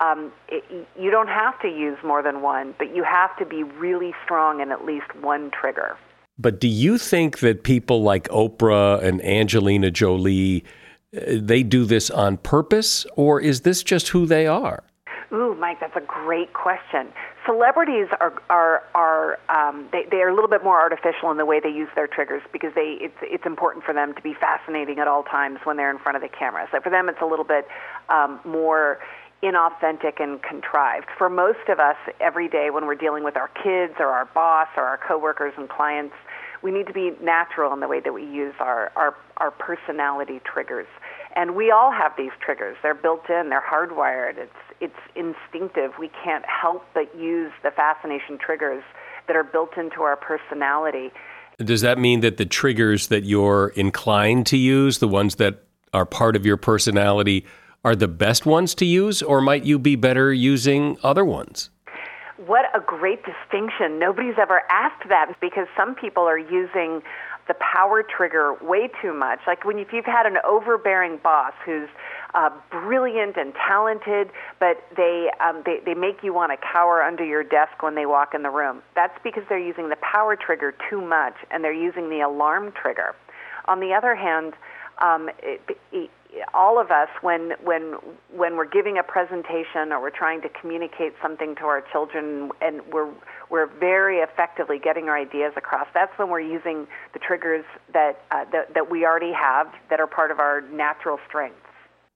Um, 0.01 0.33
it, 0.49 0.65
you 0.99 1.11
don't 1.11 1.29
have 1.29 1.61
to 1.61 1.69
use 1.69 1.99
more 2.05 2.23
than 2.23 2.43
one, 2.43 2.75
but 2.79 2.95
you 2.95 3.05
have 3.05 3.37
to 3.39 3.47
be 3.47 3.63
really 3.63 4.13
strong 4.25 4.61
in 4.61 4.73
at 4.73 4.85
least 4.85 5.15
one 5.21 5.51
trigger. 5.51 5.97
But 6.39 6.61
do 6.61 6.69
you 6.69 6.99
think 6.99 7.39
that 7.41 7.63
people 7.63 8.03
like 8.03 8.29
Oprah 8.29 9.03
and 9.03 9.25
Angelina 9.25 9.91
Jolie, 9.91 10.65
uh, 11.17 11.21
they 11.37 11.63
do 11.63 11.85
this 11.85 12.11
on 12.11 12.39
purpose, 12.39 13.07
or 13.15 13.41
is 13.41 13.61
this 13.61 13.83
just 13.83 14.09
who 14.09 14.27
they 14.27 14.47
are? 14.47 14.83
Ooh, 15.35 15.57
Mike, 15.57 15.81
that's 15.81 15.97
a 15.97 16.01
great 16.01 16.53
question. 16.53 17.09
Celebrities 17.45 18.07
are 18.21 18.41
are 18.49 18.85
are 18.95 19.39
um, 19.49 19.89
they 19.91 20.07
they 20.09 20.19
are 20.19 20.29
a 20.29 20.35
little 20.35 20.49
bit 20.49 20.63
more 20.63 20.79
artificial 20.79 21.33
in 21.33 21.39
the 21.39 21.45
way 21.45 21.59
they 21.59 21.71
use 21.71 21.89
their 21.97 22.07
triggers 22.07 22.43
because 22.53 22.73
they 22.75 22.99
it's 23.01 23.19
it's 23.21 23.45
important 23.45 23.85
for 23.85 23.93
them 23.93 24.15
to 24.15 24.23
be 24.23 24.33
fascinating 24.35 25.01
at 25.01 25.09
all 25.09 25.25
times 25.25 25.59
when 25.65 25.77
they're 25.77 25.91
in 25.91 25.99
front 25.99 26.15
of 26.15 26.23
the 26.23 26.29
camera. 26.29 26.69
So 26.71 26.81
for 26.81 26.91
them, 26.91 27.09
it's 27.09 27.21
a 27.21 27.27
little 27.27 27.45
bit 27.45 27.67
um, 28.11 28.39
more 28.45 29.01
inauthentic 29.43 30.23
and 30.23 30.41
contrived. 30.41 31.07
For 31.19 31.29
most 31.29 31.69
of 31.69 31.81
us, 31.81 31.97
every 32.21 32.49
day 32.49 32.71
when 32.71 32.87
we're 32.87 32.95
dealing 32.95 33.25
with 33.25 33.37
our 33.37 33.49
kids 33.49 33.95
or 33.99 34.07
our 34.07 34.27
boss 34.27 34.69
or 34.77 34.85
our 34.85 34.99
coworkers 34.99 35.53
and 35.57 35.69
clients, 35.69 36.15
we 36.63 36.71
need 36.71 36.87
to 36.87 36.95
be 36.95 37.13
natural 37.21 37.73
in 37.75 37.81
the 37.81 37.89
way 37.89 37.99
that 37.99 38.15
we 38.15 38.23
use 38.23 38.55
our 38.61 38.93
our, 38.95 39.17
our 39.39 39.51
personality 39.51 40.41
triggers. 40.45 40.87
And 41.35 41.57
we 41.57 41.73
all 41.73 41.91
have 41.91 42.13
these 42.17 42.31
triggers. 42.39 42.77
They're 42.83 42.95
built 42.95 43.29
in, 43.29 43.49
they're 43.49 43.61
hardwired. 43.61 44.39
It's 44.39 44.53
it's 44.81 44.95
instinctive. 45.15 45.93
We 45.99 46.11
can't 46.23 46.45
help 46.47 46.85
but 46.95 47.15
use 47.17 47.53
the 47.63 47.71
fascination 47.71 48.39
triggers 48.39 48.83
that 49.27 49.37
are 49.37 49.45
built 49.45 49.77
into 49.77 50.03
our 50.03 50.17
personality. 50.17 51.11
Does 51.59 51.83
that 51.83 51.99
mean 51.99 52.21
that 52.21 52.37
the 52.37 52.47
triggers 52.47 53.09
that 53.09 53.25
you're 53.25 53.69
inclined 53.77 54.47
to 54.49 54.57
use, 54.57 54.99
the 54.99 55.09
ones 55.09 55.37
that 55.37 55.63
are 55.93 56.05
part 56.05 56.37
of 56.37 56.45
your 56.45 56.57
personality, 56.57 57.47
are 57.85 57.95
the 57.95 58.09
best 58.09 58.47
ones 58.47 58.75
to 58.77 58.85
use, 58.85 59.23
or 59.23 59.41
might 59.41 59.65
you 59.65 59.79
be 59.79 59.95
better 59.95 60.33
using 60.33 60.97
other 61.03 61.25
ones? 61.25 61.71
What 62.47 62.65
a 62.75 62.81
great 62.81 63.21
distinction. 63.25 63.99
Nobody's 63.99 64.35
ever 64.41 64.63
asked 64.71 65.09
that 65.09 65.35
because 65.41 65.67
some 65.77 65.95
people 65.95 66.25
are 66.25 66.39
using 66.39 67.03
the 67.47 67.55
power 67.55 68.03
trigger 68.03 68.55
way 68.63 68.89
too 69.03 69.13
much. 69.13 69.41
Like 69.47 69.65
when 69.65 69.79
if 69.79 69.93
you've 69.93 70.05
had 70.05 70.27
an 70.27 70.37
overbearing 70.45 71.19
boss 71.23 71.53
who's 71.65 71.89
uh, 72.35 72.51
brilliant 72.71 73.37
and 73.37 73.55
talented, 73.55 74.31
but 74.59 74.83
they, 74.97 75.31
um, 75.41 75.63
they 75.65 75.81
they 75.85 75.95
make 75.95 76.23
you 76.23 76.35
want 76.35 76.53
to 76.53 76.67
cower 76.73 77.03
under 77.03 77.25
your 77.25 77.45
desk 77.45 77.83
when 77.83 77.95
they 77.95 78.07
walk 78.07 78.35
in 78.35 78.43
the 78.43 78.51
room. 78.51 78.83
That's 78.95 79.17
because 79.23 79.45
they're 79.49 79.59
using 79.59 79.89
the 79.89 79.97
power 79.97 80.37
trigger 80.37 80.75
too 80.91 81.01
much, 81.01 81.35
and 81.51 81.63
they're 81.63 81.73
using 81.73 82.11
the 82.11 82.21
alarm 82.21 82.73
trigger. 82.73 83.15
On 83.67 83.81
the 83.81 83.95
other 83.95 84.15
hand, 84.15 84.55
um, 84.99 85.31
it, 85.43 85.61
it, 85.93 86.11
all 86.53 86.81
of 86.81 86.91
us, 86.91 87.09
when 87.21 87.53
when 87.63 87.95
when 88.35 88.57
we're 88.57 88.69
giving 88.69 88.99
a 88.99 89.03
presentation 89.03 89.93
or 89.93 90.01
we're 90.01 90.11
trying 90.11 90.43
to 90.43 90.49
communicate 90.49 91.15
something 91.23 91.55
to 91.57 91.65
our 91.65 91.83
children, 91.93 92.51
and 92.61 92.81
we're 92.93 93.11
we're 93.51 93.67
very 93.67 94.19
effectively 94.19 94.79
getting 94.79 95.09
our 95.09 95.17
ideas 95.17 95.53
across. 95.57 95.87
That's 95.95 96.17
when 96.19 96.29
we're 96.31 96.41
using 96.41 96.87
the 97.13 97.19
triggers 97.19 97.65
that 97.93 98.23
uh, 98.31 98.45
that, 98.53 98.75
that 98.75 98.91
we 98.91 99.05
already 99.05 99.33
have 99.33 99.73
that 99.91 100.01
are 100.01 100.07
part 100.07 100.31
of 100.31 100.39
our 100.39 100.63
natural 100.63 101.19
strengths. 101.29 101.59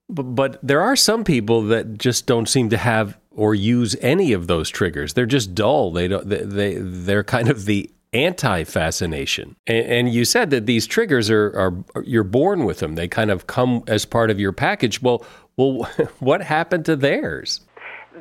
But, 0.09 0.23
but 0.35 0.59
there 0.63 0.81
are 0.81 0.95
some 0.95 1.23
people 1.23 1.61
that 1.63 1.97
just 1.97 2.25
don't 2.25 2.49
seem 2.49 2.69
to 2.69 2.77
have 2.77 3.17
or 3.31 3.53
use 3.53 3.95
any 4.01 4.33
of 4.33 4.47
those 4.47 4.69
triggers. 4.69 5.13
They're 5.13 5.25
just 5.25 5.53
dull. 5.53 5.91
They 5.91 6.07
don't. 6.07 6.27
They, 6.27 6.43
they 6.43 6.75
they're 6.75 7.23
kind 7.23 7.49
of 7.49 7.65
the 7.65 7.89
anti 8.13 8.63
fascination. 8.63 9.55
And, 9.67 9.85
and, 9.85 10.13
you 10.13 10.25
said 10.25 10.49
that 10.49 10.65
these 10.65 10.87
triggers 10.87 11.29
are, 11.29 11.51
are 11.95 12.03
you're 12.03 12.23
born 12.23 12.65
with 12.65 12.79
them. 12.79 12.95
They 12.95 13.07
kind 13.07 13.29
of 13.31 13.47
come 13.47 13.83
as 13.87 14.05
part 14.05 14.31
of 14.31 14.39
your 14.39 14.51
package. 14.51 15.01
Well, 15.01 15.23
well, 15.57 15.83
what 16.19 16.41
happened 16.41 16.85
to 16.85 16.95
theirs? 16.95 17.61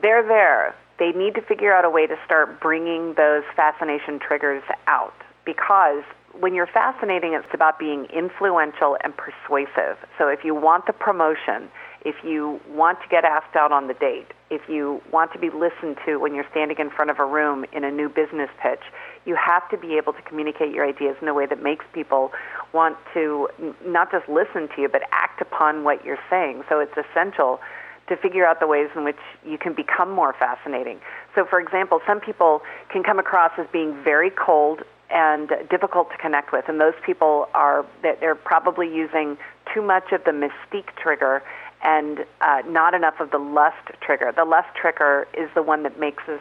They're 0.03 0.27
there. 0.27 0.75
They 0.99 1.13
need 1.13 1.35
to 1.35 1.43
figure 1.43 1.73
out 1.73 1.85
a 1.85 1.91
way 1.91 2.07
to 2.07 2.17
start 2.25 2.61
bringing 2.61 3.15
those 3.15 3.45
fascination 3.55 4.19
triggers 4.19 4.63
out 4.87 5.15
because 5.45 6.03
when 6.39 6.55
you're 6.55 6.67
fascinating, 6.67 7.33
it's 7.33 7.53
about 7.53 7.79
being 7.79 8.05
influential 8.07 8.97
and 9.03 9.15
persuasive. 9.17 9.97
So 10.19 10.29
if 10.29 10.45
you 10.45 10.55
want 10.55 10.87
the 10.87 10.93
promotion, 10.93 11.69
if 12.05 12.17
you 12.23 12.61
want 12.69 13.01
to 13.03 13.09
get 13.09 13.25
asked 13.25 13.57
out 13.57 13.73
on 13.73 13.89
the 13.89 13.95
date, 13.95 14.29
if 14.51 14.63
you 14.69 15.03
want 15.13 15.33
to 15.33 15.39
be 15.39 15.51
listened 15.51 15.97
to 16.07 16.19
when 16.19 16.35
you're 16.35 16.47
standing 16.51 16.79
in 16.79 16.91
front 16.91 17.11
of 17.11 17.19
a 17.19 17.25
room 17.25 17.65
in 17.73 17.83
a 17.85 17.91
new 17.91 18.09
business 18.09 18.49
pitch, 18.63 18.83
you 19.27 19.37
have 19.37 19.69
to 19.71 19.77
be 19.77 19.97
able 19.97 20.13
to 20.13 20.23
communicate 20.23 20.73
your 20.73 20.87
ideas 20.87 21.17
in 21.21 21.29
a 21.29 21.35
way 21.35 21.47
that 21.47 21.63
makes 21.63 21.85
people 21.93 22.31
want 22.73 22.97
to 23.15 23.49
not 23.85 24.11
just 24.11 24.29
listen 24.29 24.69
to 24.77 24.83
you, 24.83 24.89
but 24.89 25.03
act 25.11 25.41
upon 25.41 25.85
what 25.85 26.05
you're 26.05 26.23
saying. 26.31 26.63
So 26.69 26.79
it's 26.79 26.97
essential 26.97 27.61
to 28.09 28.17
figure 28.17 28.47
out 28.47 28.61
the 28.61 28.67
ways 28.67 28.89
in 28.95 29.05
which 29.05 29.19
you 29.47 29.59
can 29.59 29.75
become 29.75 30.11
more 30.11 30.35
fascinating. 30.39 31.01
So, 31.35 31.45
for 31.45 31.61
example, 31.61 32.01
some 32.07 32.21
people 32.21 32.63
can 32.91 33.03
come 33.03 33.19
across 33.19 33.53
as 33.59 33.67
being 33.73 34.03
very 34.03 34.31
cold 34.31 34.83
and 35.11 35.51
difficult 35.71 36.11
to 36.11 36.19
connect 36.19 36.53
with, 36.53 36.69
and 36.69 36.81
those 36.81 36.95
people 37.05 37.49
are 37.55 37.87
they're 38.03 38.35
probably 38.35 38.95
using 38.95 39.39
too 39.73 39.83
much 39.83 40.13
of 40.13 40.25
the 40.25 40.33
mystique 40.33 40.95
trigger 41.01 41.43
and 41.83 42.25
uh, 42.41 42.63
not 42.67 42.95
enough 42.95 43.21
of 43.21 43.31
the 43.31 43.39
lust 43.39 43.77
trigger. 44.01 44.33
The 44.35 44.45
lust 44.45 44.69
trigger 44.75 45.27
is 45.33 45.49
the 45.55 45.63
one 45.63 45.83
that 45.85 45.99
makes 45.99 46.25
us 46.29 46.41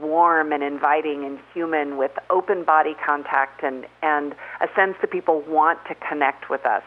warm 0.00 0.52
and 0.52 0.62
inviting 0.62 1.24
and 1.24 1.38
human 1.54 1.96
with 1.96 2.12
open 2.30 2.62
body 2.64 2.94
contact 3.04 3.62
and, 3.62 3.86
and 4.02 4.34
a 4.60 4.68
sense 4.76 4.94
that 5.00 5.10
people 5.10 5.40
want 5.48 5.78
to 5.86 5.94
connect 5.96 6.50
with 6.50 6.64
us. 6.66 6.82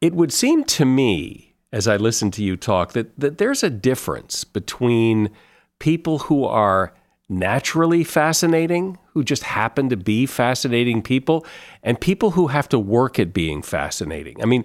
It 0.00 0.14
would 0.14 0.32
seem 0.32 0.64
to 0.64 0.84
me, 0.84 1.49
as 1.72 1.86
I 1.86 1.96
listen 1.96 2.30
to 2.32 2.42
you 2.42 2.56
talk, 2.56 2.92
that, 2.92 3.18
that 3.18 3.38
there's 3.38 3.62
a 3.62 3.70
difference 3.70 4.44
between 4.44 5.30
people 5.78 6.20
who 6.20 6.44
are 6.44 6.92
naturally 7.28 8.02
fascinating, 8.02 8.98
who 9.12 9.22
just 9.22 9.44
happen 9.44 9.88
to 9.88 9.96
be 9.96 10.26
fascinating 10.26 11.00
people, 11.00 11.46
and 11.82 12.00
people 12.00 12.32
who 12.32 12.48
have 12.48 12.68
to 12.68 12.78
work 12.78 13.18
at 13.18 13.32
being 13.32 13.62
fascinating. 13.62 14.42
I 14.42 14.46
mean, 14.46 14.64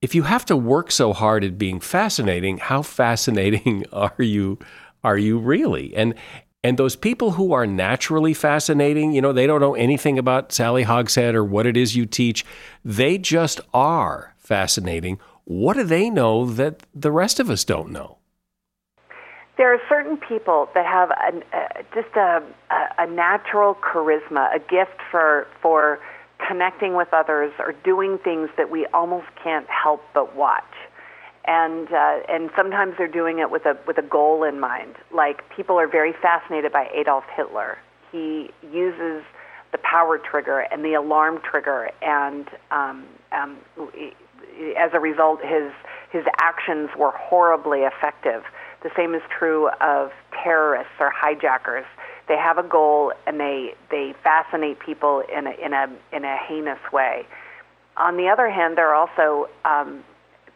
if 0.00 0.14
you 0.14 0.22
have 0.22 0.44
to 0.46 0.56
work 0.56 0.90
so 0.90 1.12
hard 1.12 1.44
at 1.44 1.58
being 1.58 1.80
fascinating, 1.80 2.58
how 2.58 2.82
fascinating 2.82 3.84
are 3.92 4.14
you 4.18 4.58
are 5.04 5.18
you 5.18 5.38
really? 5.38 5.94
And 5.96 6.14
and 6.64 6.78
those 6.78 6.94
people 6.94 7.32
who 7.32 7.52
are 7.52 7.66
naturally 7.66 8.34
fascinating, 8.34 9.12
you 9.12 9.20
know, 9.20 9.32
they 9.32 9.48
don't 9.48 9.60
know 9.60 9.74
anything 9.74 10.16
about 10.16 10.52
Sally 10.52 10.84
Hogshead 10.84 11.34
or 11.34 11.44
what 11.44 11.66
it 11.66 11.76
is 11.76 11.96
you 11.96 12.06
teach. 12.06 12.44
They 12.84 13.18
just 13.18 13.60
are 13.74 14.34
fascinating. 14.38 15.18
What 15.44 15.74
do 15.74 15.84
they 15.84 16.10
know 16.10 16.46
that 16.46 16.82
the 16.94 17.10
rest 17.10 17.40
of 17.40 17.50
us 17.50 17.64
don't 17.64 17.90
know? 17.90 18.18
There 19.58 19.72
are 19.72 19.80
certain 19.88 20.16
people 20.16 20.68
that 20.74 20.86
have 20.86 21.10
a, 21.10 21.56
uh, 21.56 21.82
just 21.94 22.14
a, 22.16 22.42
a, 22.70 23.04
a 23.04 23.06
natural 23.06 23.74
charisma, 23.76 24.54
a 24.54 24.58
gift 24.58 24.98
for 25.10 25.46
for 25.60 25.98
connecting 26.48 26.96
with 26.96 27.08
others 27.12 27.52
or 27.58 27.72
doing 27.84 28.18
things 28.18 28.48
that 28.56 28.70
we 28.70 28.86
almost 28.92 29.26
can't 29.42 29.66
help 29.68 30.02
but 30.14 30.34
watch 30.34 30.64
and 31.44 31.88
uh, 31.92 32.20
and 32.28 32.50
sometimes 32.54 32.94
they're 32.96 33.08
doing 33.08 33.38
it 33.38 33.50
with 33.50 33.66
a 33.66 33.76
with 33.86 33.98
a 33.98 34.02
goal 34.02 34.44
in 34.44 34.60
mind. 34.60 34.94
Like 35.12 35.42
people 35.54 35.78
are 35.78 35.88
very 35.88 36.12
fascinated 36.12 36.72
by 36.72 36.88
Adolf 36.94 37.24
Hitler. 37.34 37.78
He 38.10 38.50
uses 38.62 39.24
the 39.72 39.78
power 39.78 40.18
trigger 40.18 40.60
and 40.70 40.84
the 40.84 40.94
alarm 40.94 41.40
trigger, 41.42 41.90
and 42.00 42.46
um, 42.70 43.06
um, 43.32 43.58
as 44.76 44.90
a 44.92 45.00
result, 45.00 45.40
his 45.42 45.72
his 46.10 46.24
actions 46.40 46.90
were 46.96 47.12
horribly 47.12 47.80
effective. 47.80 48.44
The 48.82 48.90
same 48.96 49.14
is 49.14 49.22
true 49.38 49.68
of 49.80 50.12
terrorists 50.42 50.92
or 51.00 51.10
hijackers. 51.10 51.86
They 52.28 52.36
have 52.36 52.58
a 52.58 52.62
goal 52.62 53.12
and 53.26 53.40
they 53.40 53.74
they 53.90 54.14
fascinate 54.22 54.78
people 54.80 55.22
in 55.34 55.46
a 55.46 55.52
in 55.52 55.72
a 55.72 55.88
in 56.12 56.24
a 56.24 56.36
heinous 56.36 56.80
way. 56.92 57.26
On 57.96 58.16
the 58.16 58.28
other 58.28 58.48
hand, 58.50 58.78
there 58.78 58.88
are 58.88 58.94
also 58.94 59.50
um, 59.64 60.02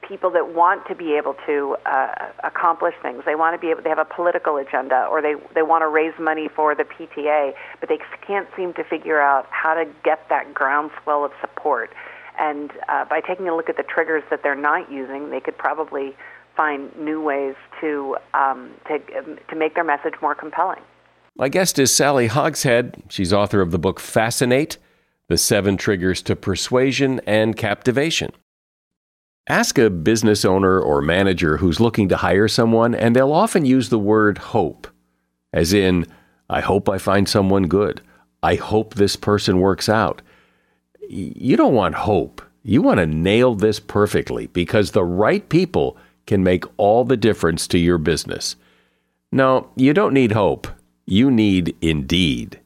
people 0.06 0.30
that 0.30 0.54
want 0.54 0.86
to 0.86 0.94
be 0.94 1.14
able 1.14 1.34
to 1.46 1.76
uh, 1.84 2.14
accomplish 2.44 2.94
things. 3.02 3.22
They 3.26 3.34
want 3.34 3.54
to 3.54 3.60
be 3.60 3.70
able. 3.70 3.82
They 3.82 3.88
have 3.88 3.98
a 3.98 4.04
political 4.04 4.56
agenda, 4.56 5.06
or 5.10 5.20
they 5.20 5.34
they 5.54 5.62
want 5.62 5.82
to 5.82 5.88
raise 5.88 6.14
money 6.18 6.48
for 6.48 6.74
the 6.74 6.84
PTA, 6.84 7.52
but 7.80 7.88
they 7.88 7.98
can't 8.26 8.48
seem 8.56 8.72
to 8.74 8.84
figure 8.84 9.20
out 9.20 9.46
how 9.50 9.74
to 9.74 9.84
get 10.04 10.28
that 10.28 10.54
groundswell 10.54 11.24
of 11.24 11.32
support. 11.40 11.90
And 12.38 12.70
uh, 12.88 13.04
by 13.06 13.20
taking 13.20 13.48
a 13.48 13.56
look 13.56 13.68
at 13.68 13.76
the 13.76 13.82
triggers 13.82 14.22
that 14.30 14.42
they're 14.42 14.54
not 14.54 14.90
using, 14.90 15.30
they 15.30 15.40
could 15.40 15.56
probably 15.56 16.16
find 16.56 16.94
new 16.98 17.20
ways 17.20 17.54
to 17.80 18.16
um, 18.34 18.70
to 18.88 18.94
um, 19.18 19.38
to 19.48 19.56
make 19.56 19.74
their 19.74 19.84
message 19.84 20.14
more 20.22 20.34
compelling. 20.34 20.80
My 21.36 21.48
guest 21.48 21.78
is 21.78 21.94
Sally 21.94 22.28
Hogshead. 22.28 23.02
She's 23.08 23.32
author 23.32 23.60
of 23.60 23.70
the 23.70 23.78
book 23.78 24.00
Fascinate: 24.00 24.78
The 25.28 25.38
Seven 25.38 25.76
Triggers 25.76 26.22
to 26.22 26.36
Persuasion 26.36 27.20
and 27.26 27.56
Captivation. 27.56 28.32
Ask 29.48 29.78
a 29.78 29.90
business 29.90 30.44
owner 30.44 30.80
or 30.80 31.00
manager 31.00 31.58
who's 31.58 31.78
looking 31.78 32.08
to 32.08 32.16
hire 32.16 32.48
someone, 32.48 32.94
and 32.94 33.14
they'll 33.14 33.32
often 33.32 33.64
use 33.64 33.90
the 33.90 33.98
word 33.98 34.38
hope, 34.38 34.88
as 35.52 35.72
in, 35.72 36.06
I 36.50 36.60
hope 36.60 36.88
I 36.88 36.98
find 36.98 37.28
someone 37.28 37.68
good. 37.68 38.00
I 38.42 38.56
hope 38.56 38.94
this 38.94 39.14
person 39.14 39.60
works 39.60 39.88
out. 39.88 40.20
You 41.08 41.56
don't 41.56 41.75
want 41.75 41.94
hope. 41.94 42.42
You 42.62 42.82
want 42.82 42.98
to 42.98 43.06
nail 43.06 43.54
this 43.54 43.78
perfectly 43.78 44.48
because 44.48 44.90
the 44.90 45.04
right 45.04 45.48
people 45.48 45.96
can 46.26 46.42
make 46.42 46.64
all 46.76 47.04
the 47.04 47.16
difference 47.16 47.68
to 47.68 47.78
your 47.78 47.98
business. 47.98 48.56
No, 49.30 49.70
you 49.76 49.94
don't 49.94 50.14
need 50.14 50.32
hope. 50.32 50.66
You 51.06 51.30
need 51.30 51.76
Indeed. 51.80 52.60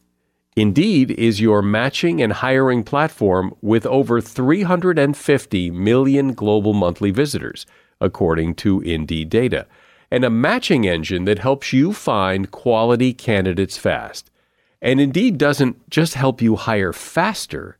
Indeed 0.56 1.12
is 1.12 1.40
your 1.40 1.62
matching 1.62 2.20
and 2.20 2.32
hiring 2.32 2.82
platform 2.82 3.54
with 3.62 3.86
over 3.86 4.20
350 4.20 5.70
million 5.70 6.32
global 6.32 6.74
monthly 6.74 7.10
visitors, 7.10 7.66
according 8.00 8.54
to 8.56 8.80
Indeed 8.80 9.30
data, 9.30 9.66
and 10.10 10.24
a 10.24 10.30
matching 10.30 10.86
engine 10.86 11.24
that 11.26 11.38
helps 11.38 11.72
you 11.72 11.92
find 11.92 12.50
quality 12.50 13.12
candidates 13.12 13.76
fast. 13.76 14.30
And 14.82 15.00
Indeed 15.00 15.38
doesn't 15.38 15.88
just 15.90 16.14
help 16.14 16.42
you 16.42 16.56
hire 16.56 16.92
faster. 16.92 17.76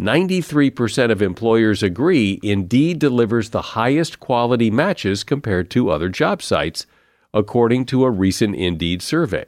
93% 0.00 1.12
of 1.12 1.22
employers 1.22 1.82
agree 1.82 2.40
Indeed 2.42 2.98
delivers 2.98 3.50
the 3.50 3.62
highest 3.62 4.18
quality 4.18 4.70
matches 4.70 5.22
compared 5.22 5.70
to 5.70 5.90
other 5.90 6.08
job 6.08 6.42
sites, 6.42 6.86
according 7.32 7.86
to 7.86 8.04
a 8.04 8.10
recent 8.10 8.56
Indeed 8.56 9.02
survey. 9.02 9.46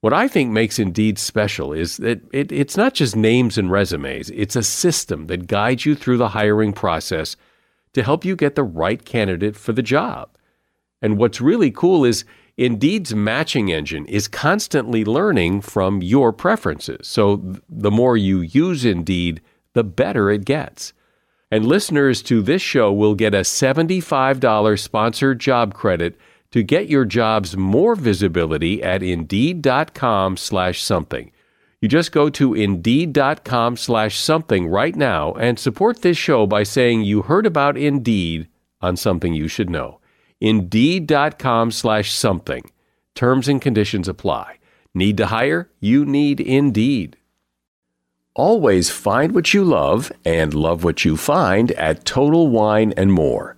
What 0.00 0.12
I 0.12 0.26
think 0.26 0.50
makes 0.50 0.78
Indeed 0.78 1.18
special 1.18 1.72
is 1.72 1.96
that 1.98 2.20
it, 2.32 2.50
it's 2.50 2.76
not 2.76 2.94
just 2.94 3.16
names 3.16 3.56
and 3.56 3.70
resumes, 3.70 4.30
it's 4.30 4.56
a 4.56 4.62
system 4.62 5.26
that 5.26 5.46
guides 5.46 5.86
you 5.86 5.94
through 5.94 6.18
the 6.18 6.30
hiring 6.30 6.72
process 6.72 7.36
to 7.92 8.02
help 8.02 8.24
you 8.24 8.36
get 8.36 8.54
the 8.54 8.64
right 8.64 9.04
candidate 9.04 9.56
for 9.56 9.72
the 9.72 9.82
job. 9.82 10.30
And 11.00 11.18
what's 11.18 11.40
really 11.40 11.70
cool 11.70 12.04
is 12.04 12.24
Indeed's 12.56 13.14
matching 13.14 13.70
engine 13.70 14.06
is 14.06 14.26
constantly 14.26 15.04
learning 15.04 15.60
from 15.60 16.02
your 16.02 16.32
preferences. 16.32 17.06
So 17.06 17.60
the 17.68 17.90
more 17.90 18.16
you 18.16 18.40
use 18.40 18.84
Indeed, 18.84 19.40
the 19.78 19.84
better 19.84 20.28
it 20.28 20.44
gets. 20.44 20.92
And 21.52 21.64
listeners 21.64 22.20
to 22.22 22.42
this 22.42 22.60
show 22.60 22.92
will 22.92 23.14
get 23.14 23.32
a 23.32 23.42
$75 23.42 24.76
sponsored 24.80 25.38
job 25.38 25.72
credit 25.72 26.18
to 26.50 26.64
get 26.64 26.88
your 26.88 27.04
jobs 27.04 27.56
more 27.56 27.94
visibility 27.94 28.82
at 28.82 29.04
indeed.com 29.04 30.36
slash 30.36 30.82
something. 30.82 31.30
You 31.80 31.88
just 31.88 32.10
go 32.10 32.28
to 32.28 32.54
indeed.com 32.54 33.76
slash 33.76 34.18
something 34.18 34.66
right 34.66 34.96
now 34.96 35.34
and 35.34 35.60
support 35.60 36.02
this 36.02 36.18
show 36.18 36.44
by 36.44 36.64
saying 36.64 37.02
you 37.02 37.22
heard 37.22 37.46
about 37.46 37.78
Indeed 37.78 38.48
on 38.80 38.96
something 38.96 39.32
you 39.32 39.46
should 39.46 39.70
know. 39.70 40.00
Indeed.com 40.40 41.70
slash 41.70 42.12
something. 42.12 42.68
Terms 43.14 43.46
and 43.46 43.62
conditions 43.62 44.08
apply. 44.08 44.58
Need 44.92 45.18
to 45.18 45.26
hire? 45.26 45.70
You 45.78 46.04
need 46.04 46.40
Indeed. 46.40 47.17
Always 48.38 48.88
find 48.88 49.34
what 49.34 49.52
you 49.52 49.64
love 49.64 50.12
and 50.24 50.54
love 50.54 50.84
what 50.84 51.04
you 51.04 51.16
find 51.16 51.72
at 51.72 52.04
Total 52.04 52.46
Wine 52.46 52.94
and 52.96 53.12
More. 53.12 53.56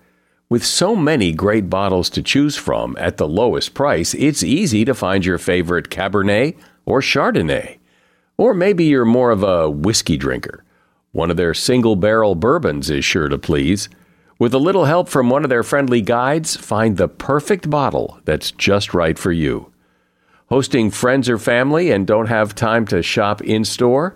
With 0.49 0.65
so 0.65 0.95
many 0.95 1.33
great 1.33 1.69
bottles 1.69 2.09
to 2.09 2.23
choose 2.23 2.57
from 2.57 2.97
at 2.99 3.17
the 3.17 3.27
lowest 3.27 3.75
price, 3.75 4.15
it's 4.15 4.41
easy 4.41 4.83
to 4.85 4.95
find 4.95 5.23
your 5.23 5.37
favorite 5.37 5.91
Cabernet 5.91 6.57
or 6.83 6.99
Chardonnay. 6.99 7.77
Or 8.37 8.55
maybe 8.55 8.85
you're 8.85 9.05
more 9.05 9.29
of 9.29 9.43
a 9.43 9.69
whiskey 9.69 10.17
drinker. 10.17 10.63
One 11.11 11.29
of 11.29 11.37
their 11.37 11.53
single 11.53 11.95
barrel 11.95 12.33
bourbons 12.33 12.89
is 12.89 13.05
sure 13.05 13.29
to 13.29 13.37
please. 13.37 13.87
With 14.39 14.51
a 14.51 14.57
little 14.57 14.85
help 14.85 15.09
from 15.09 15.29
one 15.29 15.43
of 15.43 15.51
their 15.51 15.61
friendly 15.61 16.01
guides, 16.01 16.55
find 16.55 16.97
the 16.97 17.07
perfect 17.07 17.69
bottle 17.69 18.19
that's 18.25 18.49
just 18.49 18.95
right 18.95 19.19
for 19.19 19.31
you. 19.31 19.71
Hosting 20.49 20.89
friends 20.89 21.29
or 21.29 21.37
family 21.37 21.91
and 21.91 22.07
don't 22.07 22.29
have 22.29 22.55
time 22.55 22.87
to 22.87 23.03
shop 23.03 23.41
in 23.41 23.63
store? 23.63 24.15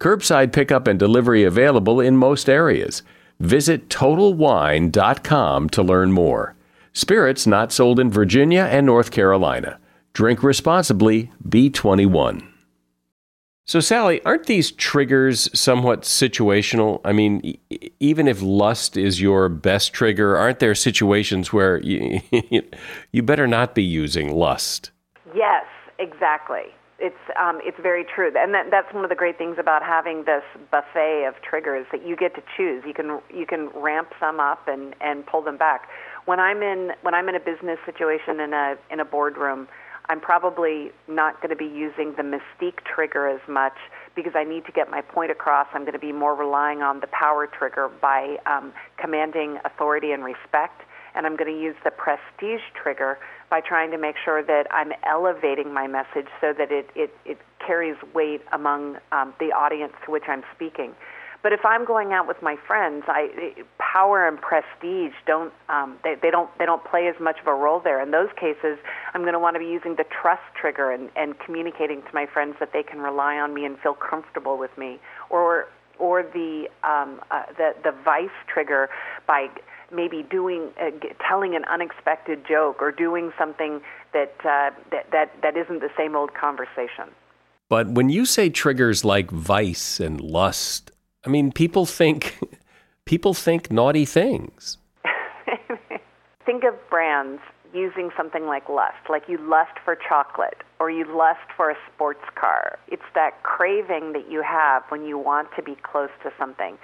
Curbside 0.00 0.50
pickup 0.50 0.86
and 0.86 0.98
delivery 0.98 1.44
available 1.44 2.00
in 2.00 2.16
most 2.16 2.48
areas. 2.48 3.02
Visit 3.38 3.90
TotalWine.com 3.90 5.68
to 5.68 5.82
learn 5.82 6.12
more. 6.12 6.56
Spirits 6.94 7.46
not 7.46 7.70
sold 7.70 8.00
in 8.00 8.10
Virginia 8.10 8.62
and 8.62 8.86
North 8.86 9.10
Carolina. 9.10 9.78
Drink 10.14 10.42
responsibly, 10.42 11.30
B21. 11.46 12.46
So, 13.66 13.78
Sally, 13.78 14.22
aren't 14.24 14.46
these 14.46 14.72
triggers 14.72 15.50
somewhat 15.58 16.02
situational? 16.02 17.02
I 17.04 17.12
mean, 17.12 17.58
even 18.00 18.26
if 18.26 18.40
lust 18.40 18.96
is 18.96 19.20
your 19.20 19.50
best 19.50 19.92
trigger, 19.92 20.34
aren't 20.34 20.60
there 20.60 20.74
situations 20.74 21.52
where 21.52 21.78
you, 21.82 22.20
you 23.12 23.22
better 23.22 23.46
not 23.46 23.74
be 23.74 23.84
using 23.84 24.34
lust? 24.34 24.92
Yes, 25.34 25.66
exactly 25.98 26.72
it's 27.00 27.16
um, 27.40 27.60
it's 27.62 27.78
very 27.80 28.04
true, 28.04 28.30
and 28.36 28.54
that, 28.54 28.70
that's 28.70 28.92
one 28.92 29.04
of 29.04 29.10
the 29.10 29.16
great 29.16 29.38
things 29.38 29.56
about 29.58 29.82
having 29.82 30.24
this 30.24 30.44
buffet 30.70 31.24
of 31.26 31.34
triggers 31.42 31.86
that 31.92 32.06
you 32.06 32.16
get 32.16 32.34
to 32.34 32.42
choose. 32.56 32.84
You 32.86 32.94
can 32.94 33.20
you 33.34 33.46
can 33.46 33.68
ramp 33.74 34.12
some 34.20 34.40
up 34.40 34.68
and 34.68 34.94
and 35.00 35.26
pull 35.26 35.42
them 35.42 35.56
back. 35.56 35.88
When 36.26 36.38
I'm 36.38 36.62
in 36.62 36.92
when 37.02 37.14
I'm 37.14 37.28
in 37.28 37.34
a 37.34 37.40
business 37.40 37.78
situation 37.86 38.40
in 38.40 38.52
a 38.52 38.76
in 38.90 39.00
a 39.00 39.04
boardroom, 39.04 39.68
I'm 40.10 40.20
probably 40.20 40.90
not 41.06 41.40
going 41.40 41.50
to 41.50 41.56
be 41.56 41.70
using 41.72 42.14
the 42.16 42.22
mystique 42.22 42.84
trigger 42.84 43.28
as 43.28 43.40
much 43.48 43.76
because 44.16 44.32
I 44.34 44.42
need 44.42 44.66
to 44.66 44.72
get 44.72 44.90
my 44.90 45.02
point 45.02 45.30
across. 45.30 45.68
I'm 45.72 45.82
going 45.82 45.92
to 45.92 46.00
be 46.00 46.12
more 46.12 46.34
relying 46.34 46.82
on 46.82 46.98
the 46.98 47.06
power 47.06 47.46
trigger 47.46 47.88
by 47.88 48.36
um, 48.44 48.72
commanding 48.98 49.58
authority 49.64 50.10
and 50.10 50.24
respect, 50.24 50.82
and 51.14 51.26
I'm 51.26 51.36
going 51.36 51.52
to 51.52 51.60
use 51.60 51.76
the 51.84 51.90
prestige 51.90 52.62
trigger 52.74 53.18
by 53.48 53.60
trying 53.60 53.90
to 53.90 53.98
make 53.98 54.16
sure 54.24 54.42
that 54.42 54.66
I'm 54.70 54.92
elevating 55.04 55.72
my 55.74 55.86
message 55.86 56.28
so 56.40 56.52
that 56.56 56.70
it, 56.70 56.88
it, 56.94 57.14
it 57.24 57.38
carries 57.64 57.96
weight 58.14 58.42
among 58.52 58.98
um, 59.12 59.34
the 59.38 59.46
audience 59.46 59.92
to 60.04 60.10
which 60.10 60.24
I'm 60.28 60.44
speaking. 60.54 60.94
But 61.42 61.52
if 61.54 61.64
I'm 61.64 61.86
going 61.86 62.12
out 62.12 62.28
with 62.28 62.42
my 62.42 62.56
friends, 62.66 63.04
I 63.08 63.54
power 63.78 64.28
and 64.28 64.38
prestige 64.38 65.14
don't 65.26 65.52
um, 65.70 65.96
they, 66.04 66.14
they 66.20 66.30
don't 66.30 66.50
they 66.58 66.66
don't 66.66 66.84
play 66.84 67.08
as 67.08 67.18
much 67.18 67.40
of 67.40 67.46
a 67.46 67.54
role 67.54 67.80
there. 67.80 68.02
In 68.02 68.10
those 68.10 68.28
cases, 68.38 68.78
I'm 69.14 69.22
going 69.22 69.32
to 69.32 69.38
want 69.38 69.54
to 69.54 69.60
be 69.60 69.66
using 69.66 69.96
the 69.96 70.04
trust 70.04 70.42
trigger 70.54 70.90
and, 70.90 71.08
and 71.16 71.38
communicating 71.38 72.02
to 72.02 72.08
my 72.12 72.26
friends 72.26 72.56
that 72.60 72.74
they 72.74 72.82
can 72.82 73.00
rely 73.00 73.36
on 73.36 73.54
me 73.54 73.64
and 73.64 73.78
feel 73.78 73.94
comfortable 73.94 74.58
with 74.58 74.76
me, 74.76 74.98
or 75.30 75.66
or 75.98 76.22
the 76.22 76.68
um, 76.84 77.20
uh, 77.30 77.44
the 77.56 77.74
the 77.84 77.92
vice 78.04 78.28
trigger 78.46 78.90
by 79.26 79.48
maybe 79.92 80.24
doing 80.30 80.70
uh, 80.80 80.90
telling 81.26 81.54
an 81.54 81.64
unexpected 81.64 82.46
joke 82.48 82.76
or 82.80 82.92
doing 82.92 83.32
something 83.38 83.80
that, 84.12 84.34
uh, 84.44 84.70
that 84.90 85.10
that 85.12 85.30
that 85.42 85.56
isn't 85.56 85.80
the 85.80 85.90
same 85.96 86.16
old 86.16 86.34
conversation. 86.34 87.10
But 87.68 87.88
when 87.90 88.08
you 88.08 88.26
say 88.26 88.50
triggers 88.50 89.04
like 89.04 89.30
vice 89.30 90.00
and 90.00 90.20
lust, 90.20 90.90
I 91.24 91.30
mean 91.30 91.52
people 91.52 91.86
think 91.86 92.38
people 93.04 93.34
think 93.34 93.70
naughty 93.70 94.04
things. 94.04 94.78
think 96.46 96.64
of 96.64 96.74
brands 96.88 97.40
using 97.72 98.10
something 98.16 98.46
like 98.46 98.68
lust, 98.68 99.08
like 99.08 99.22
you 99.28 99.38
lust 99.38 99.78
for 99.84 99.96
chocolate 99.96 100.62
or 100.80 100.90
you 100.90 101.04
lust 101.16 101.46
for 101.56 101.70
a 101.70 101.76
sports 101.92 102.24
car. 102.34 102.78
It's 102.88 103.02
that 103.14 103.42
craving 103.42 104.12
that 104.12 104.30
you 104.30 104.42
have 104.42 104.82
when 104.88 105.04
you 105.04 105.18
want 105.18 105.48
to 105.56 105.62
be 105.62 105.76
close 105.82 106.10
to 106.24 106.32
something 106.38 106.78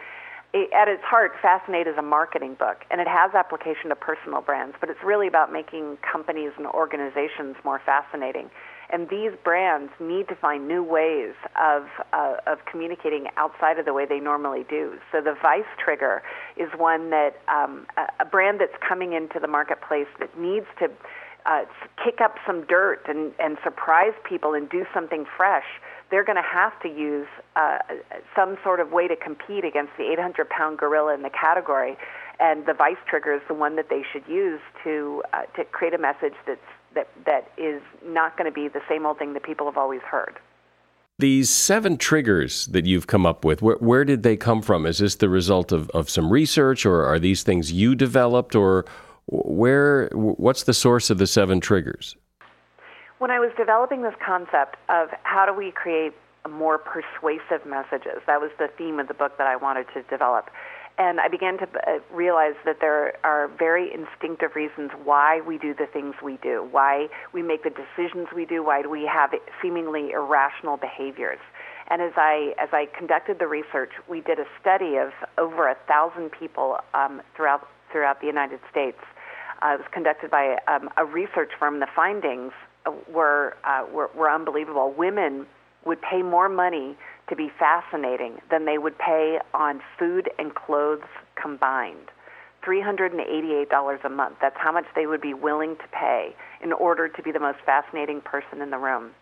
at 0.72 0.88
its 0.88 1.02
heart, 1.02 1.32
Fascinate 1.42 1.86
is 1.86 1.96
a 1.98 2.02
marketing 2.02 2.54
book, 2.54 2.84
and 2.90 3.00
it 3.00 3.08
has 3.08 3.34
application 3.34 3.90
to 3.90 3.96
personal 3.96 4.40
brands, 4.40 4.76
but 4.80 4.90
it's 4.90 5.02
really 5.04 5.26
about 5.26 5.52
making 5.52 5.98
companies 5.98 6.52
and 6.56 6.66
organizations 6.66 7.56
more 7.64 7.80
fascinating. 7.84 8.50
And 8.88 9.08
these 9.08 9.32
brands 9.42 9.92
need 9.98 10.28
to 10.28 10.36
find 10.36 10.68
new 10.68 10.82
ways 10.82 11.34
of 11.60 11.86
uh, 12.12 12.36
of 12.46 12.58
communicating 12.70 13.26
outside 13.36 13.80
of 13.80 13.84
the 13.84 13.92
way 13.92 14.06
they 14.06 14.20
normally 14.20 14.64
do. 14.68 14.98
So 15.10 15.20
the 15.20 15.34
Vice 15.42 15.64
Trigger 15.82 16.22
is 16.56 16.68
one 16.76 17.10
that 17.10 17.40
um, 17.48 17.86
a, 17.96 18.22
a 18.22 18.24
brand 18.24 18.60
that's 18.60 18.76
coming 18.86 19.12
into 19.12 19.40
the 19.40 19.48
marketplace 19.48 20.06
that 20.20 20.38
needs 20.38 20.66
to 20.78 20.88
uh, 21.46 21.64
kick 22.02 22.20
up 22.20 22.36
some 22.46 22.64
dirt 22.66 23.02
and, 23.08 23.32
and 23.38 23.58
surprise 23.64 24.12
people 24.22 24.54
and 24.54 24.68
do 24.68 24.84
something 24.94 25.24
fresh 25.36 25.66
they're 26.10 26.24
going 26.24 26.36
to 26.36 26.42
have 26.42 26.78
to 26.82 26.88
use 26.88 27.26
uh, 27.56 27.78
some 28.34 28.56
sort 28.62 28.80
of 28.80 28.92
way 28.92 29.08
to 29.08 29.16
compete 29.16 29.64
against 29.64 29.92
the 29.98 30.04
800 30.12 30.48
pound 30.48 30.78
gorilla 30.78 31.14
in 31.14 31.22
the 31.22 31.30
category. 31.30 31.96
And 32.38 32.66
the 32.66 32.74
vice 32.74 32.96
trigger 33.08 33.34
is 33.34 33.40
the 33.48 33.54
one 33.54 33.76
that 33.76 33.88
they 33.88 34.02
should 34.12 34.26
use 34.28 34.60
to 34.84 35.22
uh, 35.32 35.42
to 35.56 35.64
create 35.64 35.94
a 35.94 35.98
message 35.98 36.34
that's 36.46 36.60
that 36.94 37.08
that 37.24 37.50
is 37.56 37.80
not 38.04 38.36
going 38.36 38.50
to 38.50 38.54
be 38.54 38.68
the 38.68 38.82
same 38.88 39.06
old 39.06 39.18
thing 39.18 39.32
that 39.34 39.42
people 39.42 39.66
have 39.66 39.78
always 39.78 40.02
heard. 40.02 40.38
These 41.18 41.48
seven 41.48 41.96
triggers 41.96 42.66
that 42.66 42.84
you've 42.84 43.06
come 43.06 43.24
up 43.24 43.42
with, 43.42 43.62
where, 43.62 43.76
where 43.76 44.04
did 44.04 44.22
they 44.22 44.36
come 44.36 44.60
from? 44.60 44.84
Is 44.84 44.98
this 44.98 45.14
the 45.14 45.30
result 45.30 45.72
of, 45.72 45.88
of 45.90 46.10
some 46.10 46.30
research, 46.30 46.84
or 46.84 47.04
are 47.06 47.18
these 47.18 47.42
things 47.42 47.72
you 47.72 47.94
developed, 47.94 48.54
or 48.54 48.84
where? 49.26 50.10
What's 50.12 50.64
the 50.64 50.74
source 50.74 51.08
of 51.08 51.16
the 51.16 51.26
seven 51.26 51.60
triggers? 51.60 52.16
When 53.18 53.30
I 53.30 53.40
was 53.40 53.50
developing 53.56 54.02
this 54.02 54.14
concept 54.24 54.76
of 54.90 55.08
how 55.22 55.46
do 55.46 55.54
we 55.54 55.70
create 55.70 56.12
more 56.46 56.76
persuasive 56.76 57.64
messages, 57.64 58.20
that 58.26 58.42
was 58.42 58.50
the 58.58 58.68
theme 58.76 59.00
of 59.00 59.08
the 59.08 59.14
book 59.14 59.38
that 59.38 59.46
I 59.46 59.56
wanted 59.56 59.86
to 59.94 60.02
develop. 60.02 60.50
And 60.98 61.18
I 61.18 61.28
began 61.28 61.56
to 61.58 61.64
uh, 61.64 61.98
realize 62.12 62.54
that 62.66 62.80
there 62.80 63.16
are 63.24 63.48
very 63.58 63.90
instinctive 63.92 64.54
reasons 64.54 64.90
why 65.02 65.40
we 65.40 65.56
do 65.56 65.72
the 65.72 65.86
things 65.86 66.14
we 66.22 66.36
do, 66.42 66.68
why 66.70 67.08
we 67.32 67.42
make 67.42 67.64
the 67.64 67.70
decisions 67.70 68.28
we 68.34 68.44
do, 68.44 68.62
why 68.62 68.82
we 68.82 69.06
have 69.06 69.30
seemingly 69.62 70.10
irrational 70.10 70.76
behaviors. 70.76 71.40
And 71.88 72.02
as 72.02 72.12
I 72.16 72.54
as 72.58 72.68
I 72.72 72.86
conducted 72.96 73.38
the 73.38 73.46
research, 73.46 73.92
we 74.08 74.20
did 74.20 74.38
a 74.38 74.46
study 74.60 74.96
of 74.96 75.12
over 75.38 75.68
a 75.68 75.76
thousand 75.88 76.32
people 76.32 76.78
um, 76.92 77.22
throughout 77.34 77.66
throughout 77.92 78.20
the 78.20 78.26
United 78.26 78.60
States. 78.70 78.98
Uh, 79.62 79.74
it 79.74 79.78
was 79.78 79.88
conducted 79.90 80.30
by 80.30 80.58
um, 80.68 80.90
a 80.96 81.04
research 81.04 81.52
firm. 81.58 81.80
The 81.80 81.88
findings 81.94 82.52
were, 83.12 83.56
uh, 83.64 83.84
were 83.92 84.10
were 84.14 84.30
unbelievable. 84.30 84.92
Women 84.96 85.46
would 85.84 86.00
pay 86.02 86.22
more 86.22 86.48
money 86.48 86.96
to 87.28 87.36
be 87.36 87.50
fascinating 87.58 88.40
than 88.50 88.64
they 88.64 88.78
would 88.78 88.98
pay 88.98 89.38
on 89.54 89.80
food 89.98 90.30
and 90.38 90.54
clothes 90.54 91.08
combined. 91.40 92.10
$388 92.66 94.04
a 94.04 94.08
month. 94.08 94.36
That's 94.40 94.56
how 94.58 94.72
much 94.72 94.86
they 94.96 95.06
would 95.06 95.20
be 95.20 95.34
willing 95.34 95.76
to 95.76 95.88
pay 95.92 96.34
in 96.60 96.72
order 96.72 97.08
to 97.08 97.22
be 97.22 97.30
the 97.30 97.38
most 97.38 97.58
fascinating 97.64 98.20
person 98.20 98.60
in 98.60 98.70
the 98.70 98.78
room. 98.78 99.12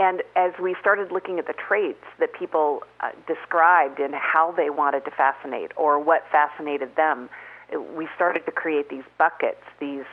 And 0.00 0.22
as 0.36 0.52
we 0.62 0.76
started 0.80 1.10
looking 1.10 1.40
at 1.40 1.48
the 1.48 1.54
traits 1.54 2.04
that 2.20 2.32
people 2.32 2.84
uh, 3.00 3.10
described 3.26 3.98
and 3.98 4.14
how 4.14 4.52
they 4.52 4.70
wanted 4.70 5.04
to 5.06 5.10
fascinate 5.10 5.72
or 5.76 5.98
what 5.98 6.22
fascinated 6.30 6.94
them, 6.94 7.28
we 7.96 8.06
started 8.14 8.46
to 8.46 8.52
create 8.52 8.88
these 8.88 9.04
buckets, 9.18 9.62
these 9.80 10.04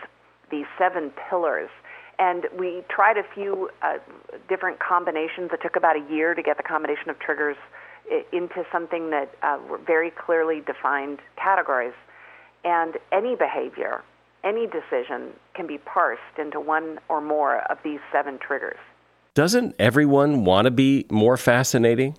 these 0.51 0.65
seven 0.77 1.11
pillars 1.29 1.69
And 2.17 2.45
we 2.57 2.83
tried 2.89 3.17
a 3.17 3.23
few 3.33 3.69
uh, 3.81 3.97
different 4.47 4.79
combinations. 4.79 5.51
It 5.51 5.59
took 5.61 5.75
about 5.75 5.95
a 5.95 6.13
year 6.13 6.33
to 6.33 6.41
get 6.41 6.57
the 6.57 6.63
combination 6.63 7.09
of 7.09 7.19
triggers 7.19 7.57
into 8.31 8.63
something 8.71 9.09
that 9.09 9.35
uh, 9.41 9.57
were 9.69 9.79
very 9.79 10.11
clearly 10.11 10.61
defined 10.61 11.19
categories. 11.35 11.93
And 12.63 12.97
any 13.11 13.35
behavior, 13.35 14.03
any 14.43 14.67
decision 14.67 15.31
can 15.53 15.67
be 15.67 15.77
parsed 15.77 16.21
into 16.37 16.59
one 16.59 16.99
or 17.09 17.21
more 17.21 17.61
of 17.71 17.77
these 17.83 17.99
seven 18.11 18.39
triggers. 18.39 18.77
Doesn't 19.33 19.75
everyone 19.79 20.45
want 20.45 20.65
to 20.65 20.71
be 20.71 21.05
more 21.09 21.35
fascinating? 21.35 22.17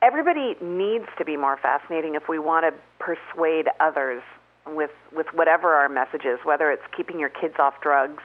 Everybody 0.00 0.54
needs 0.62 1.06
to 1.18 1.24
be 1.24 1.36
more 1.36 1.58
fascinating 1.60 2.14
if 2.14 2.28
we 2.28 2.38
want 2.38 2.64
to 2.64 3.04
persuade 3.04 3.66
others 3.80 4.22
with, 4.66 4.92
with 5.14 5.26
whatever 5.34 5.74
our 5.74 5.88
message 5.88 6.24
is, 6.24 6.38
whether 6.44 6.70
it's 6.70 6.82
keeping 6.96 7.18
your 7.18 7.28
kids 7.28 7.54
off 7.58 7.74
drugs 7.82 8.22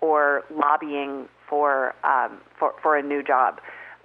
or 0.00 0.44
lobbying 0.50 1.28
for, 1.48 1.94
um, 2.04 2.38
for, 2.58 2.74
for 2.82 2.96
a 2.96 3.02
new 3.02 3.22
job. 3.22 3.60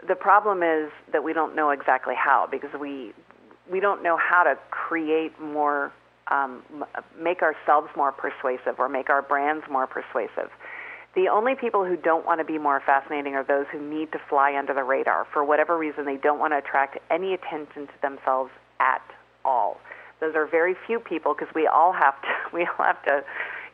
The 0.08 0.16
problem 0.16 0.64
is 0.64 0.92
that 1.12 1.24
we 1.24 1.34
don't 1.34 1.56
know 1.56 1.70
exactly 1.70 2.16
how 2.16 2.48
because 2.50 2.72
we, 2.80 3.14
we 3.70 3.80
don't 3.80 4.02
know 4.04 4.18
how 4.18 4.44
to 4.44 4.58
create 4.72 5.40
more, 5.40 5.92
um, 6.30 6.64
make 7.20 7.42
ourselves 7.42 7.90
more 7.96 8.12
persuasive 8.12 8.80
or 8.80 8.90
make 8.90 9.10
our 9.10 9.22
brands 9.22 9.66
more 9.70 9.88
persuasive. 9.88 10.50
The 11.14 11.28
only 11.28 11.56
people 11.56 11.86
who 11.86 11.98
don't 11.98 12.26
want 12.26 12.40
to 12.40 12.46
be 12.46 12.58
more 12.58 12.82
fascinating 12.86 13.36
are 13.36 13.44
those 13.44 13.66
who 13.72 13.82
need 13.82 14.14
to 14.14 14.20
fly 14.30 14.56
under 14.58 14.74
the 14.74 14.84
radar. 14.84 15.28
For 15.34 15.44
whatever 15.44 15.78
reason, 15.78 16.06
they 16.06 16.16
don't 16.16 16.40
want 16.40 16.54
to 16.54 16.58
attract 16.58 16.98
any 17.10 17.34
attention 17.34 17.88
to 17.88 17.94
themselves 18.02 18.52
at 18.80 19.02
all. 19.44 19.82
Those 20.22 20.36
are 20.36 20.46
very 20.46 20.76
few 20.88 21.00
people 21.00 21.34
because 21.34 21.54
we 21.54 21.68
all 21.68 21.92
have 21.92 22.22
to 22.22 22.28
we 22.54 22.62
all 22.62 22.86
have 22.86 23.04
to 23.04 23.24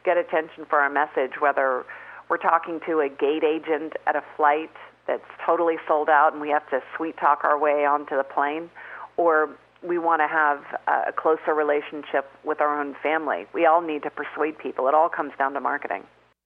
get 0.03 0.17
attention 0.17 0.65
for 0.65 0.79
our 0.79 0.89
message, 0.89 1.39
whether 1.39 1.85
we're 2.29 2.37
talking 2.37 2.79
to 2.85 2.99
a 2.99 3.09
gate 3.09 3.43
agent 3.43 3.93
at 4.05 4.15
a 4.15 4.23
flight 4.35 4.71
that's 5.07 5.23
totally 5.45 5.75
sold 5.87 6.09
out 6.09 6.33
and 6.33 6.41
we 6.41 6.49
have 6.49 6.69
to 6.69 6.81
sweet 6.95 7.17
talk 7.17 7.43
our 7.43 7.57
way 7.57 7.85
onto 7.85 8.17
the 8.17 8.23
plane, 8.23 8.69
or 9.15 9.49
we 9.81 9.97
want 9.97 10.21
to 10.21 10.27
have 10.27 10.59
a 10.87 11.13
closer 11.13 11.53
relationship 11.53 12.29
with 12.43 12.59
our 12.59 12.79
own 12.81 12.95
family. 13.01 13.45
We 13.53 13.65
all 13.65 13.81
need 13.81 14.03
to 14.03 14.09
persuade 14.09 14.57
people. 14.57 14.87
It 14.87 14.93
all 14.93 15.09
comes 15.09 15.31
down 15.37 15.53
to 15.53 15.61
marketing. 15.61 16.03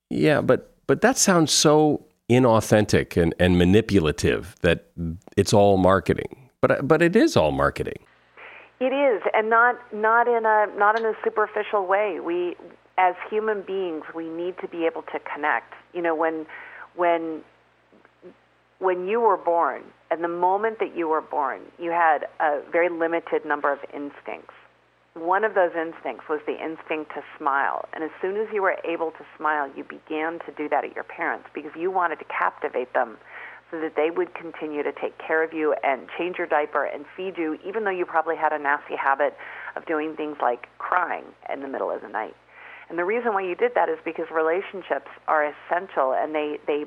Yeah, 0.09 0.41
but 0.41 0.75
but 0.87 1.01
that 1.01 1.17
sounds 1.17 1.51
so 1.51 2.05
inauthentic 2.29 3.21
and, 3.21 3.33
and 3.39 3.57
manipulative 3.57 4.55
that 4.61 4.87
it's 5.37 5.53
all 5.53 5.77
marketing. 5.77 6.49
But 6.61 6.87
but 6.87 7.01
it 7.01 7.15
is 7.15 7.35
all 7.35 7.51
marketing. 7.51 8.05
It 8.79 8.93
is, 8.93 9.21
and 9.33 9.49
not 9.49 9.75
not 9.93 10.27
in 10.27 10.45
a 10.45 10.67
not 10.77 10.99
in 10.99 11.05
a 11.05 11.13
superficial 11.23 11.85
way. 11.85 12.19
We 12.19 12.55
as 13.01 13.15
human 13.31 13.63
beings, 13.63 14.03
we 14.13 14.29
need 14.29 14.55
to 14.59 14.67
be 14.67 14.85
able 14.85 15.01
to 15.01 15.19
connect. 15.33 15.73
You 15.91 16.03
know, 16.03 16.13
when 16.13 16.45
when 16.95 17.41
when 18.77 19.07
you 19.07 19.19
were 19.19 19.37
born, 19.37 19.81
and 20.11 20.23
the 20.23 20.27
moment 20.27 20.77
that 20.79 20.95
you 20.95 21.07
were 21.07 21.21
born, 21.21 21.61
you 21.79 21.91
had 21.91 22.27
a 22.39 22.61
very 22.71 22.89
limited 22.89 23.43
number 23.45 23.71
of 23.71 23.79
instincts. 23.93 24.53
One 25.13 25.43
of 25.43 25.55
those 25.55 25.71
instincts 25.75 26.25
was 26.29 26.39
the 26.45 26.57
instinct 26.63 27.11
to 27.15 27.21
smile. 27.37 27.85
And 27.93 28.03
as 28.03 28.11
soon 28.21 28.37
as 28.37 28.47
you 28.53 28.61
were 28.61 28.77
able 28.85 29.11
to 29.11 29.25
smile, 29.37 29.69
you 29.75 29.83
began 29.83 30.39
to 30.45 30.51
do 30.55 30.69
that 30.69 30.85
at 30.85 30.95
your 30.95 31.03
parents 31.03 31.47
because 31.53 31.71
you 31.77 31.91
wanted 31.91 32.19
to 32.19 32.25
captivate 32.25 32.93
them 32.93 33.17
so 33.69 33.79
that 33.81 33.95
they 33.95 34.09
would 34.09 34.33
continue 34.33 34.83
to 34.83 34.91
take 34.91 35.17
care 35.17 35.43
of 35.43 35.53
you 35.53 35.75
and 35.83 36.07
change 36.17 36.37
your 36.37 36.47
diaper 36.47 36.85
and 36.85 37.05
feed 37.15 37.37
you, 37.37 37.59
even 37.65 37.83
though 37.83 37.91
you 37.91 38.05
probably 38.05 38.35
had 38.35 38.51
a 38.53 38.59
nasty 38.59 38.95
habit 38.95 39.35
of 39.75 39.85
doing 39.85 40.15
things 40.15 40.37
like 40.41 40.67
crying 40.77 41.25
in 41.51 41.61
the 41.61 41.67
middle 41.67 41.91
of 41.91 42.01
the 42.01 42.09
night. 42.09 42.35
And 42.91 42.99
the 42.99 43.05
reason 43.05 43.33
why 43.33 43.43
you 43.43 43.55
did 43.55 43.73
that 43.75 43.87
is 43.87 43.97
because 44.03 44.25
relationships 44.29 45.07
are 45.29 45.45
essential 45.45 46.13
and 46.13 46.35
they, 46.35 46.59
they 46.67 46.83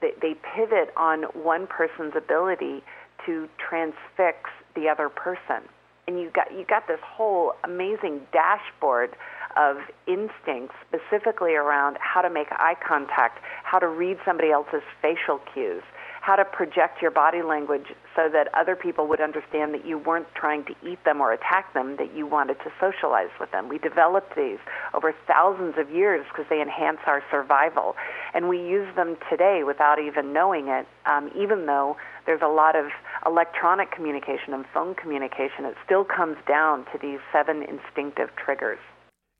they, 0.00 0.12
they 0.22 0.34
pivot 0.54 0.92
on 0.96 1.24
one 1.34 1.66
person's 1.66 2.14
ability 2.16 2.82
to 3.26 3.48
transfix 3.58 4.50
the 4.76 4.88
other 4.88 5.08
person. 5.08 5.66
And 6.06 6.20
you 6.20 6.30
got 6.30 6.52
you 6.56 6.64
got 6.64 6.86
this 6.86 7.00
whole 7.04 7.54
amazing 7.64 8.20
dashboard 8.32 9.16
of 9.56 9.78
instincts 10.06 10.76
specifically 10.86 11.54
around 11.54 11.98
how 12.00 12.22
to 12.22 12.30
make 12.30 12.46
eye 12.52 12.76
contact, 12.86 13.40
how 13.64 13.80
to 13.80 13.88
read 13.88 14.18
somebody 14.24 14.52
else's 14.52 14.82
facial 15.02 15.40
cues, 15.52 15.82
how 16.20 16.36
to 16.36 16.44
project 16.44 17.02
your 17.02 17.10
body 17.10 17.42
language 17.42 17.86
so 18.14 18.28
that 18.32 18.48
other 18.54 18.76
people 18.76 19.06
would 19.08 19.20
understand 19.20 19.72
that 19.74 19.86
you 19.86 19.98
weren't 19.98 20.26
trying 20.34 20.64
to 20.64 20.74
eat 20.86 21.02
them 21.04 21.20
or 21.20 21.32
attack 21.32 21.72
them, 21.74 21.96
that 21.96 22.14
you 22.16 22.26
wanted 22.26 22.58
to 22.60 22.72
socialize 22.80 23.30
with 23.40 23.50
them. 23.50 23.68
We 23.68 23.78
developed 23.78 24.36
these 24.36 24.58
over 24.94 25.14
thousands 25.26 25.74
of 25.78 25.90
years 25.90 26.26
because 26.28 26.46
they 26.50 26.60
enhance 26.60 26.98
our 27.06 27.22
survival. 27.30 27.94
And 28.34 28.48
we 28.48 28.58
use 28.58 28.88
them 28.96 29.16
today 29.30 29.62
without 29.64 29.98
even 29.98 30.32
knowing 30.32 30.68
it, 30.68 30.86
um, 31.06 31.30
even 31.36 31.66
though 31.66 31.96
there's 32.26 32.42
a 32.42 32.48
lot 32.48 32.76
of 32.76 32.86
electronic 33.26 33.90
communication 33.90 34.52
and 34.52 34.64
phone 34.72 34.94
communication. 34.94 35.64
It 35.64 35.76
still 35.84 36.04
comes 36.04 36.36
down 36.46 36.84
to 36.92 36.98
these 37.00 37.18
seven 37.32 37.62
instinctive 37.62 38.30
triggers. 38.36 38.78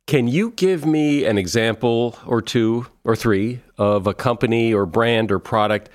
Can 0.07 0.27
you 0.27 0.51
give 0.51 0.85
me 0.85 1.25
an 1.25 1.39
example 1.39 2.19
or 2.27 2.43
two 2.43 2.87
or 3.05 3.15
three 3.15 3.61
of 3.79 4.07
a 4.07 4.15
company 4.15 4.75
or 4.75 4.85
brand 4.85 5.31
or 5.31 5.39
product 5.39 5.89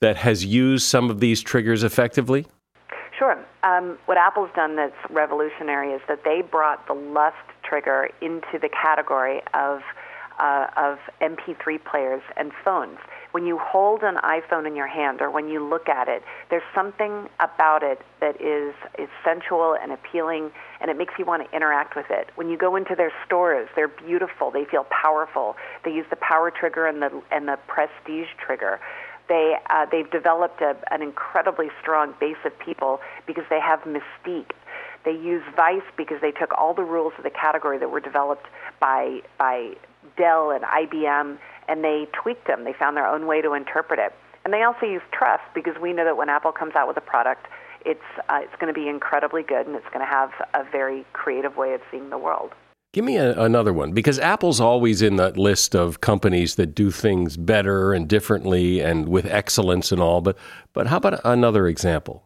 that 0.00 0.16
has 0.16 0.44
used 0.44 0.86
some 0.86 1.10
of 1.10 1.20
these 1.20 1.42
triggers 1.42 1.82
effectively? 1.82 2.46
Sure. 3.18 3.38
Um, 3.62 3.98
what 4.06 4.18
Apple's 4.18 4.50
done 4.54 4.76
that's 4.76 4.94
revolutionary 5.10 5.92
is 5.92 6.02
that 6.08 6.22
they 6.24 6.42
brought 6.42 6.86
the 6.86 6.94
lust 6.94 7.36
trigger 7.62 8.08
into 8.20 8.58
the 8.60 8.68
category 8.68 9.40
of 9.54 9.80
uh, 10.38 10.66
of 10.76 10.98
MP3 11.20 11.82
players 11.84 12.22
and 12.36 12.52
phones. 12.64 12.98
When 13.32 13.46
you 13.46 13.58
hold 13.58 14.02
an 14.02 14.16
iPhone 14.16 14.66
in 14.66 14.76
your 14.76 14.86
hand 14.86 15.20
or 15.20 15.30
when 15.30 15.48
you 15.48 15.66
look 15.66 15.88
at 15.88 16.08
it, 16.08 16.22
there's 16.50 16.62
something 16.74 17.28
about 17.40 17.82
it 17.82 18.00
that 18.20 18.40
is, 18.40 18.74
is 18.98 19.08
sensual 19.24 19.76
and 19.80 19.92
appealing, 19.92 20.50
and 20.80 20.90
it 20.90 20.96
makes 20.96 21.14
you 21.18 21.24
want 21.24 21.48
to 21.48 21.56
interact 21.56 21.96
with 21.96 22.06
it. 22.10 22.30
When 22.34 22.48
you 22.48 22.56
go 22.56 22.76
into 22.76 22.94
their 22.94 23.12
stores, 23.24 23.68
they're 23.76 23.88
beautiful. 23.88 24.50
They 24.50 24.64
feel 24.64 24.86
powerful. 24.90 25.56
They 25.84 25.92
use 25.92 26.06
the 26.10 26.16
power 26.16 26.50
trigger 26.50 26.86
and 26.86 27.02
the 27.02 27.22
and 27.30 27.48
the 27.48 27.58
prestige 27.66 28.28
trigger 28.38 28.80
they 29.28 29.56
uh, 29.70 29.86
they've 29.90 30.10
developed 30.10 30.60
a, 30.60 30.76
an 30.90 31.02
incredibly 31.02 31.68
strong 31.80 32.14
base 32.20 32.36
of 32.44 32.58
people 32.58 33.00
because 33.26 33.44
they 33.50 33.60
have 33.60 33.80
mystique. 33.80 34.52
They 35.04 35.12
use 35.12 35.42
Vice 35.54 35.82
because 35.96 36.20
they 36.20 36.32
took 36.32 36.52
all 36.58 36.74
the 36.74 36.82
rules 36.82 37.12
of 37.16 37.24
the 37.24 37.30
category 37.30 37.78
that 37.78 37.90
were 37.90 38.00
developed 38.00 38.46
by 38.80 39.20
by 39.38 39.74
Dell 40.16 40.50
and 40.50 40.64
IBM 40.64 41.38
and 41.68 41.84
they 41.84 42.06
tweaked 42.12 42.46
them. 42.46 42.64
They 42.64 42.72
found 42.72 42.96
their 42.96 43.06
own 43.06 43.26
way 43.26 43.42
to 43.42 43.52
interpret 43.54 43.98
it. 43.98 44.14
And 44.44 44.54
they 44.54 44.62
also 44.62 44.86
use 44.86 45.02
trust 45.12 45.42
because 45.54 45.74
we 45.80 45.92
know 45.92 46.04
that 46.04 46.16
when 46.16 46.28
Apple 46.28 46.52
comes 46.52 46.76
out 46.76 46.86
with 46.86 46.96
a 46.96 47.00
product, 47.00 47.46
it's 47.84 48.00
uh, 48.28 48.40
it's 48.42 48.54
going 48.60 48.72
to 48.72 48.78
be 48.78 48.88
incredibly 48.88 49.42
good 49.42 49.66
and 49.66 49.74
it's 49.76 49.88
going 49.92 50.00
to 50.00 50.10
have 50.10 50.30
a 50.54 50.64
very 50.70 51.04
creative 51.12 51.56
way 51.56 51.74
of 51.74 51.80
seeing 51.90 52.10
the 52.10 52.18
world. 52.18 52.52
Give 52.96 53.04
me 53.04 53.18
a, 53.18 53.38
another 53.38 53.74
one 53.74 53.92
because 53.92 54.18
Apple's 54.18 54.58
always 54.58 55.02
in 55.02 55.16
that 55.16 55.36
list 55.36 55.76
of 55.76 56.00
companies 56.00 56.54
that 56.54 56.74
do 56.74 56.90
things 56.90 57.36
better 57.36 57.92
and 57.92 58.08
differently 58.08 58.80
and 58.80 59.06
with 59.06 59.26
excellence 59.26 59.92
and 59.92 60.00
all. 60.00 60.22
But 60.22 60.38
but 60.72 60.86
how 60.86 60.96
about 60.96 61.20
another 61.22 61.68
example? 61.68 62.24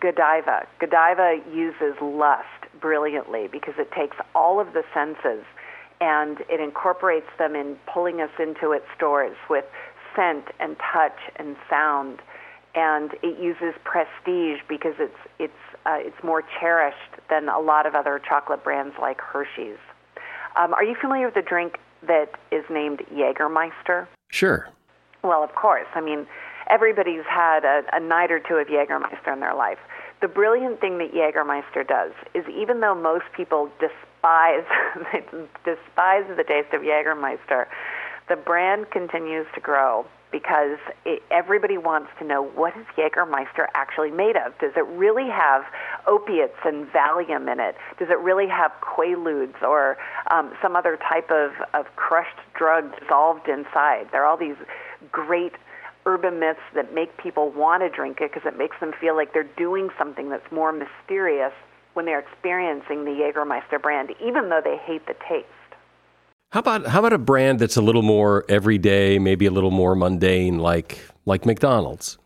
Godiva. 0.00 0.66
Godiva 0.78 1.42
uses 1.54 2.00
lust 2.00 2.46
brilliantly 2.80 3.46
because 3.52 3.74
it 3.76 3.92
takes 3.92 4.16
all 4.34 4.58
of 4.58 4.72
the 4.72 4.84
senses 4.94 5.44
and 6.00 6.38
it 6.48 6.60
incorporates 6.60 7.28
them 7.38 7.54
in 7.54 7.76
pulling 7.92 8.22
us 8.22 8.30
into 8.38 8.72
its 8.72 8.86
stores 8.96 9.36
with 9.50 9.66
scent 10.16 10.46
and 10.60 10.78
touch 10.78 11.18
and 11.36 11.56
sound. 11.68 12.20
And 12.74 13.10
it 13.22 13.38
uses 13.38 13.74
prestige 13.84 14.60
because 14.66 14.94
it's 14.98 15.20
it's 15.38 15.52
uh, 15.84 15.98
it's 15.98 16.24
more 16.24 16.42
cherished 16.58 17.20
than 17.28 17.50
a 17.50 17.58
lot 17.58 17.84
of 17.84 17.94
other 17.94 18.18
chocolate 18.26 18.64
brands 18.64 18.94
like 18.98 19.20
Hershey's. 19.20 19.76
Um, 20.56 20.74
are 20.74 20.84
you 20.84 20.94
familiar 21.00 21.26
with 21.26 21.34
the 21.34 21.42
drink 21.42 21.78
that 22.06 22.32
is 22.50 22.64
named 22.70 23.02
Jägermeister? 23.12 24.06
Sure. 24.30 24.68
Well, 25.22 25.44
of 25.44 25.54
course. 25.54 25.86
I 25.94 26.00
mean, 26.00 26.26
everybody's 26.68 27.24
had 27.28 27.64
a, 27.64 27.82
a 27.92 28.00
night 28.00 28.30
or 28.30 28.40
two 28.40 28.54
of 28.54 28.68
Jägermeister 28.68 29.32
in 29.32 29.40
their 29.40 29.54
life. 29.54 29.78
The 30.20 30.28
brilliant 30.28 30.80
thing 30.80 30.98
that 30.98 31.12
Jägermeister 31.12 31.86
does 31.86 32.12
is 32.34 32.44
even 32.48 32.80
though 32.80 32.94
most 32.94 33.24
people 33.36 33.70
despise 33.80 34.64
despise 35.64 36.24
the 36.36 36.44
taste 36.46 36.72
of 36.74 36.82
Jägermeister, 36.82 37.66
the 38.28 38.36
brand 38.36 38.90
continues 38.90 39.46
to 39.54 39.60
grow 39.60 40.06
because 40.32 40.78
it, 41.04 41.22
everybody 41.30 41.78
wants 41.78 42.10
to 42.18 42.24
know 42.24 42.42
what 42.42 42.76
is 42.76 42.86
Jägermeister 42.96 43.66
actually 43.74 44.10
made 44.10 44.36
of. 44.36 44.56
Does 44.58 44.72
it 44.76 44.86
really 44.86 45.28
have 45.28 45.64
opiates 46.06 46.56
and 46.64 46.86
Valium 46.88 47.50
in 47.52 47.60
it? 47.60 47.76
Does 47.98 48.08
it 48.10 48.18
really 48.18 48.48
have 48.48 48.72
Quaaludes 48.80 49.60
or 49.62 49.96
um, 50.30 50.52
some 50.62 50.76
other 50.76 50.96
type 50.96 51.30
of, 51.30 51.52
of 51.74 51.86
crushed 51.96 52.38
drug 52.54 52.98
dissolved 52.98 53.48
inside? 53.48 54.08
There 54.12 54.22
are 54.22 54.26
all 54.26 54.38
these 54.38 54.56
great 55.10 55.52
urban 56.06 56.40
myths 56.40 56.60
that 56.74 56.94
make 56.94 57.16
people 57.16 57.50
want 57.50 57.82
to 57.82 57.88
drink 57.88 58.18
it 58.20 58.32
because 58.32 58.46
it 58.46 58.56
makes 58.56 58.76
them 58.80 58.92
feel 59.00 59.14
like 59.14 59.32
they're 59.32 59.44
doing 59.56 59.90
something 59.98 60.30
that's 60.30 60.50
more 60.50 60.72
mysterious 60.72 61.52
when 61.94 62.06
they're 62.06 62.20
experiencing 62.20 63.04
the 63.04 63.10
Jägermeister 63.10 63.80
brand, 63.80 64.10
even 64.24 64.48
though 64.48 64.60
they 64.62 64.76
hate 64.76 65.06
the 65.06 65.14
taste. 65.28 65.46
How 66.50 66.58
about 66.58 66.84
how 66.86 66.98
about 66.98 67.12
a 67.12 67.18
brand 67.18 67.60
that's 67.60 67.76
a 67.76 67.80
little 67.80 68.02
more 68.02 68.44
everyday, 68.48 69.20
maybe 69.20 69.46
a 69.46 69.52
little 69.52 69.70
more 69.70 69.94
mundane, 69.94 70.58
like 70.58 70.98
like 71.24 71.46
McDonald's? 71.46 72.18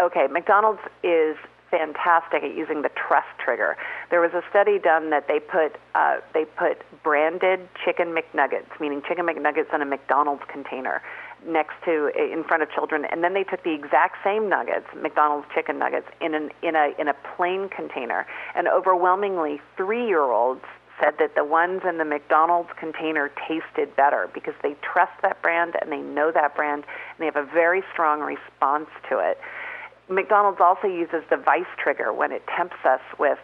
Okay, 0.00 0.28
McDonald's 0.30 0.80
is 1.02 1.36
fantastic 1.70 2.42
at 2.42 2.56
using 2.56 2.80
the 2.80 2.88
trust 2.96 3.28
trigger. 3.38 3.76
There 4.10 4.22
was 4.22 4.32
a 4.32 4.40
study 4.48 4.78
done 4.78 5.10
that 5.10 5.28
they 5.28 5.40
put 5.40 5.76
uh, 5.94 6.20
they 6.32 6.46
put 6.46 6.80
branded 7.02 7.68
chicken 7.84 8.16
McNuggets, 8.16 8.80
meaning 8.80 9.02
chicken 9.06 9.26
McNuggets 9.26 9.74
in 9.74 9.82
a 9.82 9.84
McDonald's 9.84 10.44
container, 10.50 11.02
next 11.46 11.74
to 11.84 12.08
in 12.16 12.44
front 12.44 12.62
of 12.62 12.70
children, 12.70 13.04
and 13.04 13.22
then 13.22 13.34
they 13.34 13.44
took 13.44 13.62
the 13.62 13.74
exact 13.74 14.16
same 14.24 14.48
nuggets, 14.48 14.86
McDonald's 14.96 15.48
chicken 15.54 15.78
nuggets, 15.78 16.06
in 16.22 16.34
an 16.34 16.48
in 16.62 16.76
a 16.76 16.94
in 16.98 17.08
a 17.08 17.14
plain 17.36 17.68
container, 17.68 18.26
and 18.54 18.68
overwhelmingly 18.68 19.60
three 19.76 20.06
year 20.06 20.22
olds 20.22 20.64
said 21.00 21.14
that 21.18 21.34
the 21.34 21.44
ones 21.44 21.82
in 21.88 21.98
the 21.98 22.04
McDonald's 22.04 22.70
container 22.78 23.30
tasted 23.48 23.94
better 23.96 24.28
because 24.32 24.54
they 24.62 24.74
trust 24.82 25.12
that 25.22 25.40
brand 25.42 25.74
and 25.80 25.92
they 25.92 26.00
know 26.00 26.30
that 26.32 26.54
brand 26.54 26.84
and 26.84 27.18
they 27.18 27.26
have 27.26 27.36
a 27.36 27.44
very 27.52 27.82
strong 27.92 28.20
response 28.20 28.88
to 29.08 29.18
it. 29.18 29.38
McDonald's 30.08 30.60
also 30.60 30.86
uses 30.86 31.22
the 31.30 31.36
vice 31.36 31.64
trigger 31.82 32.12
when 32.12 32.32
it 32.32 32.42
tempts 32.56 32.84
us 32.84 33.00
with 33.18 33.38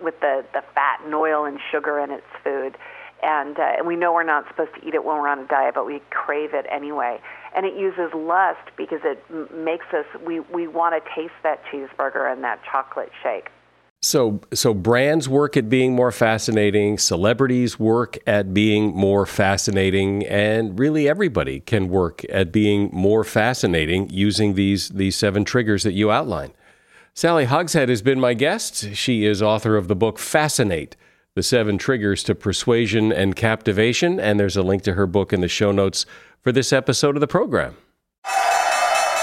with 0.00 0.18
the, 0.20 0.44
the 0.52 0.62
fat 0.74 1.00
and 1.04 1.14
oil 1.14 1.44
and 1.46 1.58
sugar 1.70 1.98
in 1.98 2.10
its 2.10 2.26
food. 2.44 2.76
And, 3.22 3.58
uh, 3.58 3.62
and 3.78 3.86
we 3.86 3.96
know 3.96 4.12
we're 4.12 4.24
not 4.24 4.46
supposed 4.48 4.74
to 4.74 4.86
eat 4.86 4.94
it 4.94 5.04
when 5.04 5.16
we're 5.16 5.28
on 5.28 5.38
a 5.38 5.46
diet, 5.46 5.74
but 5.74 5.86
we 5.86 6.02
crave 6.10 6.52
it 6.52 6.66
anyway. 6.70 7.18
And 7.54 7.64
it 7.64 7.74
uses 7.74 8.12
lust 8.14 8.60
because 8.76 9.00
it 9.04 9.24
m- 9.30 9.48
makes 9.64 9.86
us, 9.94 10.04
we, 10.24 10.40
we 10.40 10.68
want 10.68 11.02
to 11.02 11.10
taste 11.14 11.32
that 11.42 11.62
cheeseburger 11.72 12.30
and 12.30 12.44
that 12.44 12.60
chocolate 12.70 13.10
shake. 13.22 13.48
So, 14.06 14.40
so 14.54 14.72
brands 14.72 15.28
work 15.28 15.56
at 15.56 15.68
being 15.68 15.92
more 15.92 16.12
fascinating, 16.12 16.96
celebrities 16.96 17.76
work 17.80 18.16
at 18.24 18.54
being 18.54 18.94
more 18.94 19.26
fascinating, 19.26 20.24
and 20.26 20.78
really 20.78 21.08
everybody 21.08 21.58
can 21.58 21.88
work 21.88 22.24
at 22.30 22.52
being 22.52 22.88
more 22.92 23.24
fascinating 23.24 24.08
using 24.10 24.54
these 24.54 24.90
these 24.90 25.16
seven 25.16 25.44
triggers 25.44 25.82
that 25.82 25.94
you 25.94 26.12
outline. 26.12 26.52
Sally 27.14 27.46
Hogshead 27.46 27.88
has 27.88 28.00
been 28.00 28.20
my 28.20 28.32
guest. 28.32 28.94
She 28.94 29.24
is 29.24 29.42
author 29.42 29.76
of 29.76 29.88
the 29.88 29.96
book 29.96 30.20
Fascinate: 30.20 30.94
The 31.34 31.42
Seven 31.42 31.76
Triggers 31.76 32.22
to 32.24 32.36
Persuasion 32.36 33.10
and 33.10 33.34
Captivation, 33.34 34.20
and 34.20 34.38
there's 34.38 34.56
a 34.56 34.62
link 34.62 34.84
to 34.84 34.92
her 34.92 35.08
book 35.08 35.32
in 35.32 35.40
the 35.40 35.48
show 35.48 35.72
notes 35.72 36.06
for 36.40 36.52
this 36.52 36.72
episode 36.72 37.16
of 37.16 37.20
the 37.20 37.26
program. 37.26 37.76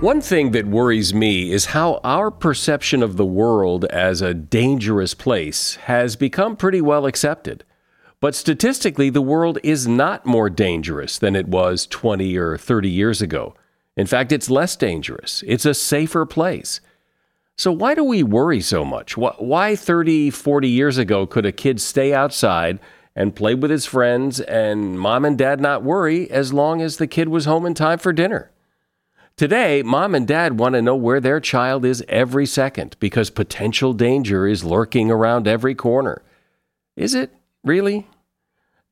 One 0.00 0.20
thing 0.20 0.50
that 0.50 0.66
worries 0.66 1.14
me 1.14 1.52
is 1.52 1.66
how 1.66 2.00
our 2.02 2.30
perception 2.30 3.02
of 3.02 3.16
the 3.16 3.24
world 3.24 3.84
as 3.86 4.20
a 4.20 4.34
dangerous 4.34 5.14
place 5.14 5.76
has 5.76 6.16
become 6.16 6.56
pretty 6.56 6.80
well 6.80 7.06
accepted. 7.06 7.64
But 8.20 8.34
statistically, 8.34 9.10
the 9.10 9.22
world 9.22 9.58
is 9.62 9.86
not 9.86 10.26
more 10.26 10.50
dangerous 10.50 11.18
than 11.18 11.36
it 11.36 11.48
was 11.48 11.86
20 11.86 12.36
or 12.36 12.58
30 12.58 12.88
years 12.88 13.22
ago. 13.22 13.54
In 13.96 14.06
fact, 14.06 14.32
it's 14.32 14.50
less 14.50 14.74
dangerous. 14.74 15.44
It's 15.46 15.64
a 15.64 15.74
safer 15.74 16.26
place. 16.26 16.80
So, 17.56 17.72
why 17.72 17.94
do 17.94 18.04
we 18.04 18.22
worry 18.22 18.60
so 18.60 18.84
much? 18.84 19.16
Why 19.16 19.76
30, 19.76 20.30
40 20.30 20.68
years 20.68 20.98
ago 20.98 21.26
could 21.26 21.46
a 21.46 21.52
kid 21.52 21.80
stay 21.80 22.12
outside 22.12 22.80
and 23.16 23.34
play 23.34 23.54
with 23.54 23.70
his 23.70 23.86
friends 23.86 24.40
and 24.40 25.00
mom 25.00 25.24
and 25.24 25.38
dad 25.38 25.58
not 25.58 25.82
worry 25.82 26.30
as 26.30 26.52
long 26.52 26.82
as 26.82 26.98
the 26.98 27.06
kid 27.06 27.28
was 27.28 27.46
home 27.46 27.64
in 27.64 27.72
time 27.72 27.98
for 27.98 28.12
dinner. 28.12 28.50
Today, 29.36 29.82
mom 29.82 30.14
and 30.14 30.26
dad 30.28 30.58
want 30.58 30.74
to 30.74 30.82
know 30.82 30.94
where 30.94 31.20
their 31.20 31.40
child 31.40 31.84
is 31.84 32.04
every 32.08 32.46
second 32.46 32.96
because 33.00 33.30
potential 33.30 33.94
danger 33.94 34.46
is 34.46 34.64
lurking 34.64 35.10
around 35.10 35.48
every 35.48 35.74
corner. 35.74 36.22
Is 36.94 37.14
it 37.14 37.34
really? 37.64 38.06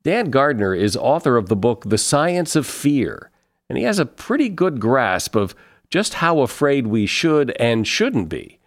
Dan 0.03 0.29
Gardner 0.29 0.75
is 0.75 0.97
author 0.97 1.37
of 1.37 1.49
the 1.49 1.55
book 1.55 1.83
The 1.85 1.97
Science 1.97 2.55
of 2.55 2.67
Fear, 2.67 3.31
and 3.69 3.77
he 3.77 3.85
has 3.85 3.97
a 3.97 4.05
pretty 4.05 4.49
good 4.49 4.79
grasp 4.79 5.35
of 5.35 5.55
just 5.89 6.15
how 6.15 6.39
afraid 6.39 6.87
we 6.87 7.05
should 7.05 7.51
and 7.59 7.87
shouldn't 7.87 8.29
be. 8.29 8.59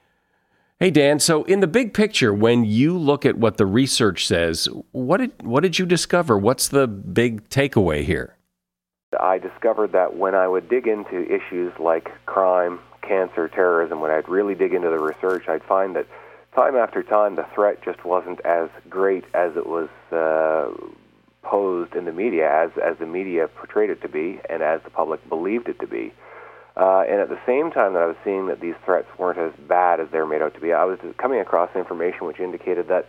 Hey 0.81 0.93
Dan, 0.93 1.19
so 1.19 1.43
in 1.43 1.59
the 1.59 1.67
big 1.67 1.93
picture, 1.93 2.33
when 2.33 2.65
you 2.65 2.97
look 2.97 3.27
at 3.27 3.37
what 3.37 3.57
the 3.57 3.67
research 3.67 4.25
says, 4.25 4.69
what 4.93 5.17
did 5.17 5.43
what 5.43 5.65
did 5.65 5.77
you 5.77 5.87
discover? 5.87 6.39
What's 6.39 6.69
the 6.69 6.87
big 6.87 7.49
takeaway 7.49 8.05
here? 8.05 8.37
I 9.19 9.39
discovered 9.39 9.91
that 9.91 10.17
when 10.17 10.37
I 10.37 10.47
would 10.47 10.69
dig 10.69 10.87
into 10.87 11.25
issues 11.25 11.73
like 11.81 12.13
crime, 12.27 12.79
cancer, 13.03 13.49
terrorism, 13.49 13.99
when 13.99 14.13
I'd 14.13 14.29
really 14.29 14.55
dig 14.55 14.73
into 14.73 14.89
the 14.89 15.01
research, 15.01 15.49
I'd 15.49 15.65
find 15.65 15.97
that 15.97 16.07
time 16.55 16.77
after 16.77 17.03
time 17.03 17.35
the 17.35 17.47
threat 17.57 17.83
just 17.83 18.05
wasn't 18.05 18.41
as 18.43 18.71
great 18.89 19.25
as 19.35 19.57
it 19.57 19.67
was 19.67 19.89
uh, 20.13 20.71
posed 21.43 21.97
in 21.97 22.05
the 22.05 22.13
media, 22.13 22.49
as 22.49 22.71
as 22.81 22.97
the 22.99 23.07
media 23.07 23.49
portrayed 23.49 23.91
it 23.91 24.01
to 24.03 24.09
be, 24.09 24.39
and 24.49 24.63
as 24.63 24.81
the 24.85 24.91
public 24.91 25.29
believed 25.29 25.69
it 25.69 25.81
to 25.81 25.89
be. 25.89 26.13
Uh, 26.79 27.01
and 27.09 27.21
at 27.21 27.29
the 27.29 27.41
same 27.45 27.73
time 27.73 27.95
that 27.95 28.03
I 28.03 28.07
was 28.07 28.17
seeing 28.25 28.47
that 28.47 28.61
these 28.61 28.77
threats 28.85 29.09
weren't 29.19 29.39
as 29.39 29.53
bad 29.67 29.99
as 29.99 30.09
they 30.13 30.19
were 30.19 30.27
made 30.27 30.43
out 30.43 30.55
to 30.55 30.61
be, 30.61 30.73
I 30.73 30.85
was 30.85 30.99
coming 31.19 31.41
across 31.41 31.75
information 31.75 32.25
which 32.27 32.39
indicated 32.39 32.87
that, 32.87 33.09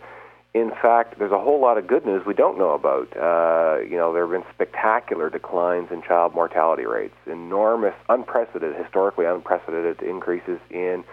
in 0.54 0.70
fact, 0.82 1.20
there's 1.20 1.30
a 1.30 1.38
whole 1.38 1.60
lot 1.60 1.78
of 1.78 1.86
good 1.86 2.04
news 2.04 2.26
we 2.26 2.34
don't 2.34 2.58
know 2.58 2.72
about. 2.72 3.16
Uh, 3.16 3.80
you 3.82 3.96
know, 3.96 4.12
there 4.12 4.26
have 4.26 4.32
been 4.32 4.52
spectacular 4.52 5.30
declines 5.30 5.92
in 5.92 6.02
child 6.02 6.34
mortality 6.34 6.84
rates, 6.84 7.14
enormous, 7.26 7.94
unprecedented, 8.08 8.74
historically 8.76 9.24
unprecedented 9.24 10.02
increases 10.02 10.58
in 10.70 11.04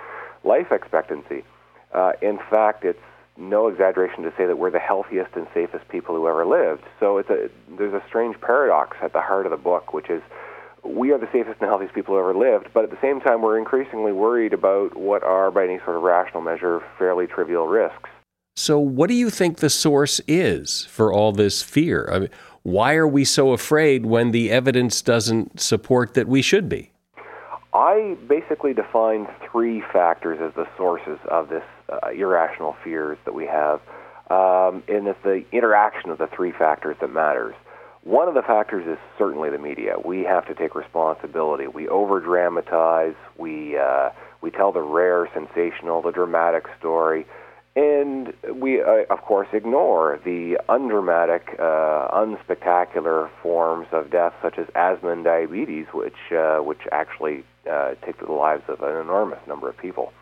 life 0.43 0.71
expectancy. 0.71 1.43
Uh, 1.93 2.13
in 2.23 2.39
fact, 2.49 2.83
it's 2.83 2.99
no 3.37 3.67
exaggeration 3.67 4.23
to 4.23 4.33
say 4.35 4.47
that 4.47 4.57
we're 4.57 4.71
the 4.71 4.79
healthiest 4.79 5.35
and 5.35 5.45
safest 5.53 5.87
people 5.89 6.15
who 6.15 6.27
ever 6.27 6.43
lived. 6.43 6.83
So 6.99 7.19
it's 7.19 7.29
a 7.29 7.51
there's 7.77 7.93
a 7.93 8.01
strange 8.07 8.41
paradox 8.41 8.97
at 9.03 9.13
the 9.13 9.21
heart 9.21 9.45
of 9.45 9.51
the 9.51 9.57
book, 9.57 9.93
which 9.93 10.09
is 10.09 10.23
we 10.87 11.11
are 11.11 11.17
the 11.17 11.29
safest 11.31 11.59
and 11.59 11.69
healthiest 11.69 11.93
people 11.93 12.15
who 12.15 12.19
ever 12.19 12.35
lived, 12.35 12.69
but 12.73 12.83
at 12.83 12.89
the 12.89 12.97
same 13.01 13.19
time, 13.19 13.41
we're 13.41 13.57
increasingly 13.57 14.11
worried 14.11 14.53
about 14.53 14.95
what 14.95 15.23
are, 15.23 15.51
by 15.51 15.63
any 15.63 15.79
sort 15.79 15.97
of 15.97 16.03
rational 16.03 16.41
measure, 16.41 16.81
fairly 16.97 17.27
trivial 17.27 17.67
risks. 17.67 18.09
So, 18.55 18.79
what 18.79 19.07
do 19.07 19.13
you 19.13 19.29
think 19.29 19.57
the 19.57 19.69
source 19.69 20.19
is 20.27 20.85
for 20.85 21.13
all 21.13 21.31
this 21.31 21.61
fear? 21.61 22.09
I 22.11 22.19
mean, 22.19 22.29
why 22.63 22.95
are 22.95 23.07
we 23.07 23.23
so 23.23 23.51
afraid 23.51 24.05
when 24.05 24.31
the 24.31 24.51
evidence 24.51 25.01
doesn't 25.01 25.59
support 25.59 26.15
that 26.15 26.27
we 26.27 26.41
should 26.41 26.67
be? 26.67 26.91
I 27.73 28.17
basically 28.27 28.73
define 28.73 29.27
three 29.51 29.83
factors 29.93 30.39
as 30.41 30.53
the 30.55 30.67
sources 30.75 31.19
of 31.29 31.49
this 31.49 31.63
uh, 31.89 32.09
irrational 32.09 32.75
fears 32.83 33.17
that 33.25 33.33
we 33.33 33.45
have. 33.45 33.79
Um, 34.29 34.83
and 34.87 35.07
it's 35.07 35.21
the 35.23 35.45
interaction 35.51 36.09
of 36.09 36.17
the 36.17 36.27
three 36.35 36.51
factors 36.51 36.97
that 36.99 37.09
matters. 37.09 37.55
One 38.07 38.29
of 38.29 38.35
the 38.35 38.41
factors 38.41 38.87
is 38.87 38.97
certainly 39.17 39.49
the 39.49 39.57
media. 39.57 39.95
We 40.01 40.23
have 40.23 40.47
to 40.47 40.55
take 40.55 40.75
responsibility. 40.75 41.67
We 41.67 41.89
over 41.89 42.21
dramatize. 42.21 43.15
We 43.37 43.77
uh, 43.77 44.11
we 44.39 44.49
tell 44.49 44.71
the 44.71 44.81
rare, 44.81 45.29
sensational, 45.33 46.01
the 46.01 46.13
dramatic 46.13 46.67
story, 46.79 47.25
and 47.75 48.33
we 48.55 48.81
uh, 48.81 49.03
of 49.09 49.23
course 49.23 49.49
ignore 49.51 50.21
the 50.23 50.57
undramatic, 50.69 51.57
uh, 51.59 52.07
unspectacular 52.15 53.29
forms 53.43 53.87
of 53.91 54.09
death 54.09 54.31
such 54.41 54.57
as 54.57 54.67
asthma 54.73 55.09
and 55.09 55.25
diabetes, 55.25 55.87
which 55.93 56.31
uh, 56.31 56.59
which 56.59 56.87
actually 56.93 57.43
uh, 57.69 57.95
take 58.05 58.25
the 58.25 58.31
lives 58.31 58.63
of 58.69 58.81
an 58.83 59.01
enormous 59.01 59.45
number 59.47 59.67
of 59.67 59.77
people. 59.77 60.13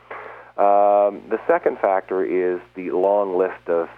Um, 0.58 1.21
the 1.30 1.39
second 1.45 1.78
factor 1.78 2.26
is 2.26 2.60
the 2.76 2.89
long 2.89 3.38
list 3.38 3.69
of 3.69 3.89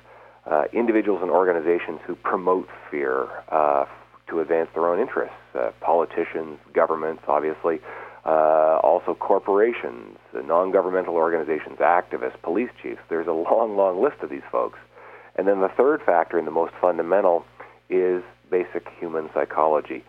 uh, 0.49 0.63
individuals 0.73 1.21
and 1.21 1.31
organizations 1.31 1.99
who 2.05 2.15
promote 2.15 2.67
fear 2.89 3.27
uh, 3.49 3.85
to 4.29 4.39
advance 4.39 4.69
their 4.73 4.87
own 4.87 4.99
interests. 4.99 5.35
Uh, 5.53 5.71
politicians, 5.81 6.59
governments, 6.73 7.23
obviously, 7.27 7.79
uh, 8.25 8.79
also 8.83 9.13
corporations, 9.15 10.17
non 10.33 10.71
governmental 10.71 11.15
organizations, 11.15 11.77
activists, 11.79 12.39
police 12.41 12.69
chiefs. 12.81 13.01
There's 13.09 13.27
a 13.27 13.31
long, 13.31 13.77
long 13.77 14.01
list 14.01 14.17
of 14.21 14.29
these 14.29 14.45
folks. 14.51 14.79
And 15.35 15.47
then 15.47 15.61
the 15.61 15.69
third 15.69 16.01
factor, 16.01 16.37
and 16.37 16.47
the 16.47 16.51
most 16.51 16.73
fundamental, 16.81 17.45
is 17.89 18.23
basic 18.49 18.87
human 18.99 19.29
psychology, 19.33 20.03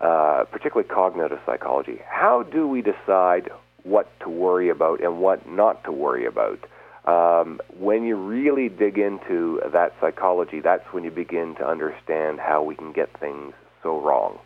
uh, 0.00 0.44
particularly 0.50 0.88
cognitive 0.88 1.40
psychology. 1.44 2.00
How 2.08 2.42
do 2.42 2.66
we 2.66 2.80
decide 2.80 3.50
what 3.88 4.08
to 4.20 4.28
worry 4.28 4.68
about 4.68 5.02
and 5.02 5.20
what 5.20 5.48
not 5.48 5.82
to 5.84 5.92
worry 5.92 6.26
about. 6.26 6.58
Um, 7.08 7.58
when 7.78 8.04
you 8.04 8.16
really 8.16 8.68
dig 8.68 8.98
into 8.98 9.62
that 9.72 9.94
psychology, 9.98 10.60
that's 10.60 10.84
when 10.92 11.04
you 11.04 11.10
begin 11.10 11.54
to 11.54 11.66
understand 11.66 12.38
how 12.38 12.62
we 12.62 12.74
can 12.74 12.92
get 12.92 13.08
things 13.18 13.54
so 13.82 13.98
wrong. 13.98 14.38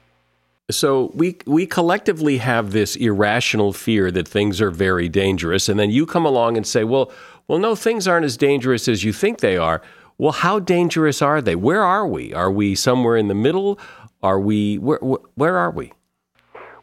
So 0.70 1.10
we 1.12 1.38
we 1.44 1.66
collectively 1.66 2.38
have 2.38 2.70
this 2.70 2.94
irrational 2.94 3.72
fear 3.72 4.12
that 4.12 4.28
things 4.28 4.60
are 4.60 4.70
very 4.70 5.08
dangerous, 5.08 5.68
and 5.68 5.78
then 5.78 5.90
you 5.90 6.06
come 6.06 6.24
along 6.24 6.56
and 6.56 6.64
say, 6.64 6.84
"Well, 6.84 7.10
well, 7.48 7.58
no, 7.58 7.74
things 7.74 8.06
aren't 8.06 8.24
as 8.24 8.36
dangerous 8.36 8.86
as 8.86 9.02
you 9.02 9.12
think 9.12 9.40
they 9.40 9.56
are." 9.56 9.82
Well, 10.16 10.32
how 10.32 10.60
dangerous 10.60 11.20
are 11.20 11.42
they? 11.42 11.56
Where 11.56 11.82
are 11.82 12.06
we? 12.06 12.32
Are 12.32 12.50
we 12.50 12.76
somewhere 12.76 13.16
in 13.16 13.26
the 13.26 13.34
middle? 13.34 13.76
Are 14.22 14.38
we 14.38 14.78
where? 14.78 14.98
Where 15.34 15.58
are 15.58 15.72
we? 15.72 15.92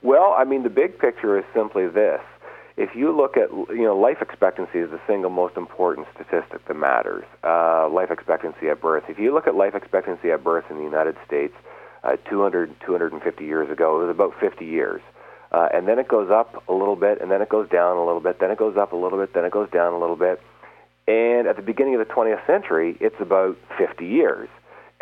Well, 0.01 0.35
I 0.37 0.43
mean, 0.43 0.63
the 0.63 0.69
big 0.69 0.99
picture 0.99 1.39
is 1.39 1.45
simply 1.55 1.87
this: 1.87 2.19
if 2.79 2.95
you 2.95 3.15
look 3.15 3.35
at 3.35 3.51
you 3.51 3.83
know 3.83 3.95
life 3.95 4.21
expectancy 4.21 4.79
is 4.79 4.89
the 4.89 5.01
single 5.05 5.29
most 5.29 5.57
important 5.57 6.07
statistic 6.15 6.65
that 6.65 6.73
matters. 6.73 7.25
Uh, 7.43 7.89
life 7.89 8.09
expectancy 8.09 8.69
at 8.69 8.81
birth. 8.81 9.03
If 9.09 9.19
you 9.19 9.33
look 9.33 9.47
at 9.47 9.55
life 9.55 9.75
expectancy 9.75 10.31
at 10.31 10.43
birth 10.43 10.63
in 10.69 10.77
the 10.77 10.83
United 10.83 11.17
States, 11.27 11.53
uh, 12.05 12.15
200 12.29 12.73
250 12.79 13.43
years 13.43 13.69
ago, 13.69 13.99
it 13.99 14.05
was 14.05 14.09
about 14.09 14.33
50 14.39 14.65
years. 14.65 15.01
Uh, 15.51 15.67
and 15.73 15.87
then 15.87 15.99
it 15.99 16.07
goes 16.07 16.29
up 16.31 16.63
a 16.69 16.73
little 16.73 16.95
bit, 16.95 17.21
and 17.21 17.29
then 17.29 17.41
it 17.41 17.49
goes 17.49 17.67
down 17.69 17.97
a 17.97 18.05
little 18.05 18.21
bit, 18.21 18.39
then 18.39 18.51
it 18.51 18.57
goes 18.57 18.77
up 18.77 18.93
a 18.93 18.95
little 18.95 19.19
bit, 19.19 19.33
then 19.33 19.43
it 19.43 19.51
goes 19.51 19.69
down 19.71 19.93
a 19.93 19.99
little 19.99 20.15
bit. 20.15 20.39
And 21.07 21.47
at 21.47 21.55
the 21.55 21.63
beginning 21.63 21.95
of 21.95 22.07
the 22.07 22.13
20th 22.13 22.45
century, 22.45 22.95
it's 23.01 23.19
about 23.19 23.57
50 23.77 24.05
years. 24.05 24.47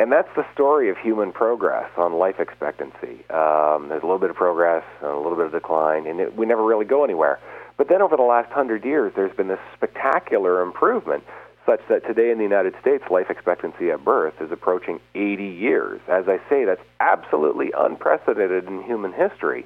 And 0.00 0.10
that's 0.10 0.28
the 0.36 0.46
story 0.54 0.88
of 0.90 0.96
human 0.96 1.32
progress 1.32 1.90
on 1.96 2.14
life 2.14 2.40
expectancy. 2.40 3.28
Um, 3.30 3.88
there's 3.88 4.02
a 4.02 4.06
little 4.06 4.18
bit 4.18 4.30
of 4.30 4.36
progress, 4.36 4.84
and 5.02 5.10
a 5.10 5.16
little 5.18 5.36
bit 5.36 5.46
of 5.46 5.52
decline, 5.52 6.06
and 6.06 6.18
it, 6.18 6.34
we 6.34 6.46
never 6.46 6.64
really 6.64 6.86
go 6.86 7.04
anywhere. 7.04 7.38
But 7.78 7.88
then 7.88 8.02
over 8.02 8.16
the 8.16 8.24
last 8.24 8.52
hundred 8.52 8.84
years, 8.84 9.12
there's 9.16 9.34
been 9.34 9.48
this 9.48 9.60
spectacular 9.74 10.60
improvement, 10.60 11.24
such 11.64 11.80
that 11.88 12.04
today 12.06 12.30
in 12.30 12.38
the 12.38 12.44
United 12.44 12.74
States, 12.80 13.04
life 13.08 13.30
expectancy 13.30 13.90
at 13.90 14.04
birth 14.04 14.34
is 14.40 14.50
approaching 14.50 15.00
80 15.14 15.44
years. 15.44 16.00
As 16.08 16.28
I 16.28 16.40
say, 16.50 16.64
that's 16.64 16.82
absolutely 16.98 17.72
unprecedented 17.78 18.66
in 18.66 18.82
human 18.82 19.12
history. 19.12 19.64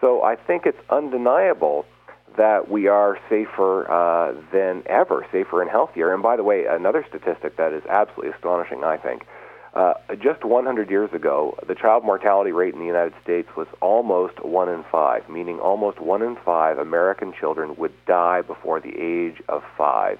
So 0.00 0.22
I 0.22 0.34
think 0.36 0.66
it's 0.66 0.78
undeniable 0.90 1.86
that 2.36 2.68
we 2.68 2.88
are 2.88 3.16
safer 3.30 3.88
uh, 3.88 4.34
than 4.52 4.82
ever, 4.86 5.24
safer 5.30 5.62
and 5.62 5.70
healthier. 5.70 6.12
And 6.12 6.22
by 6.22 6.36
the 6.36 6.42
way, 6.42 6.66
another 6.66 7.06
statistic 7.08 7.56
that 7.56 7.72
is 7.72 7.84
absolutely 7.88 8.34
astonishing, 8.34 8.82
I 8.82 8.96
think, 8.96 9.24
uh, 9.74 9.94
just 10.22 10.44
100 10.44 10.88
years 10.88 11.12
ago, 11.12 11.58
the 11.66 11.74
child 11.74 12.04
mortality 12.04 12.52
rate 12.52 12.74
in 12.74 12.80
the 12.80 12.86
United 12.86 13.14
States 13.22 13.48
was 13.56 13.66
almost 13.80 14.44
one 14.44 14.68
in 14.68 14.84
five, 14.90 15.28
meaning 15.28 15.58
almost 15.58 16.00
one 16.00 16.22
in 16.22 16.36
five 16.44 16.78
American 16.78 17.32
children 17.32 17.74
would 17.76 17.92
die 18.06 18.40
before 18.40 18.80
the 18.80 18.94
age 18.96 19.42
of 19.48 19.62
five. 19.76 20.18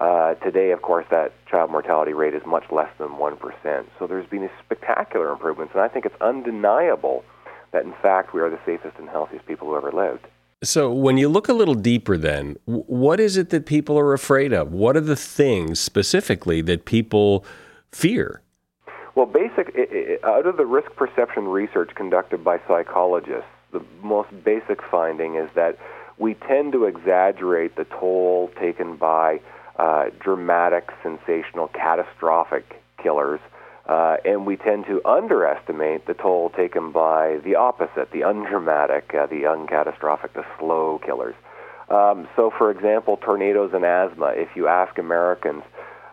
Uh, 0.00 0.34
today, 0.34 0.70
of 0.70 0.82
course, 0.82 1.06
that 1.10 1.32
child 1.46 1.70
mortality 1.70 2.12
rate 2.12 2.34
is 2.34 2.42
much 2.44 2.64
less 2.70 2.90
than 2.98 3.08
1%. 3.08 3.86
So 3.98 4.06
there's 4.06 4.28
been 4.28 4.50
spectacular 4.62 5.32
improvements, 5.32 5.72
and 5.72 5.82
I 5.82 5.88
think 5.88 6.04
it's 6.04 6.20
undeniable 6.20 7.24
that, 7.72 7.84
in 7.84 7.94
fact, 8.02 8.34
we 8.34 8.42
are 8.42 8.50
the 8.50 8.60
safest 8.66 8.98
and 8.98 9.08
healthiest 9.08 9.46
people 9.46 9.68
who 9.68 9.76
ever 9.76 9.92
lived. 9.92 10.26
So, 10.62 10.92
when 10.92 11.16
you 11.16 11.28
look 11.28 11.48
a 11.48 11.52
little 11.52 11.74
deeper, 11.74 12.16
then, 12.16 12.56
what 12.64 13.20
is 13.20 13.36
it 13.36 13.50
that 13.50 13.66
people 13.66 13.98
are 13.98 14.12
afraid 14.12 14.52
of? 14.52 14.72
What 14.72 14.96
are 14.96 15.00
the 15.00 15.16
things 15.16 15.78
specifically 15.78 16.60
that 16.62 16.84
people 16.84 17.44
fear? 17.92 18.42
Well, 19.14 19.26
basic 19.26 19.68
out 20.24 20.46
of 20.46 20.56
the 20.56 20.66
risk 20.66 20.94
perception 20.96 21.46
research 21.46 21.90
conducted 21.94 22.42
by 22.42 22.58
psychologists, 22.66 23.48
the 23.72 23.82
most 24.02 24.28
basic 24.44 24.80
finding 24.82 25.36
is 25.36 25.48
that 25.54 25.78
we 26.18 26.34
tend 26.34 26.72
to 26.72 26.84
exaggerate 26.84 27.76
the 27.76 27.84
toll 27.84 28.50
taken 28.60 28.96
by 28.96 29.40
uh, 29.76 30.06
dramatic, 30.20 30.90
sensational, 31.02 31.68
catastrophic 31.68 32.82
killers, 33.02 33.40
uh, 33.86 34.16
and 34.24 34.46
we 34.46 34.56
tend 34.56 34.86
to 34.86 35.00
underestimate 35.04 36.06
the 36.06 36.14
toll 36.14 36.50
taken 36.50 36.90
by 36.90 37.38
the 37.44 37.54
opposite, 37.54 38.10
the 38.12 38.22
undramatic, 38.22 39.14
uh, 39.14 39.26
the 39.26 39.42
uncatastrophic, 39.42 40.32
the 40.32 40.44
slow 40.58 41.00
killers. 41.04 41.34
Um, 41.88 42.26
so, 42.34 42.50
for 42.56 42.70
example, 42.70 43.18
tornadoes 43.18 43.72
and 43.74 43.84
asthma. 43.84 44.32
If 44.36 44.56
you 44.56 44.68
ask 44.68 44.98
Americans 44.98 45.62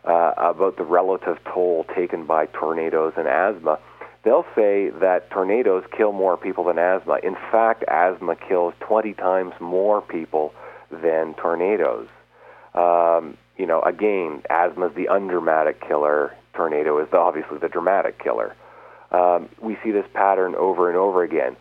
uh, 0.06 0.34
about 0.38 0.78
the 0.78 0.84
relative 0.84 1.38
toll 1.46 1.86
taken 1.96 2.26
by 2.26 2.48
tornadoes 2.48 3.14
and 3.18 3.28
asthma, 3.28 3.80
they'll 4.24 4.46
say 4.56 4.90
that 4.90 5.30
tornadoes 5.32 5.84
kill 5.96 6.12
more 6.12 6.38
people 6.38 6.64
than 6.66 6.78
asthma. 6.78 7.20
In 7.24 7.36
fact, 7.52 7.84
asthma 7.88 8.36
kills 8.36 8.74
20 8.80 9.14
times 9.14 9.54
more 9.60 10.02
people 10.02 10.54
than 10.90 11.34
tornadoes. 11.36 12.08
Um, 12.74 13.38
you 13.58 13.66
know, 13.66 13.82
again, 13.82 14.44
asthma 14.50 14.88
is 14.88 14.96
the 14.96 15.08
undramatic 15.08 15.86
killer. 15.88 16.36
Tornado 16.54 17.02
is 17.02 17.10
the, 17.12 17.18
obviously 17.18 17.58
the 17.60 17.70
dramatic 17.70 18.22
killer. 18.22 18.56
Um, 19.12 19.50
we 19.62 19.78
see 19.84 19.92
this 19.92 20.06
pattern 20.14 20.56
over 20.56 20.88
and 20.88 20.98
over 20.98 21.24
again. 21.24 21.58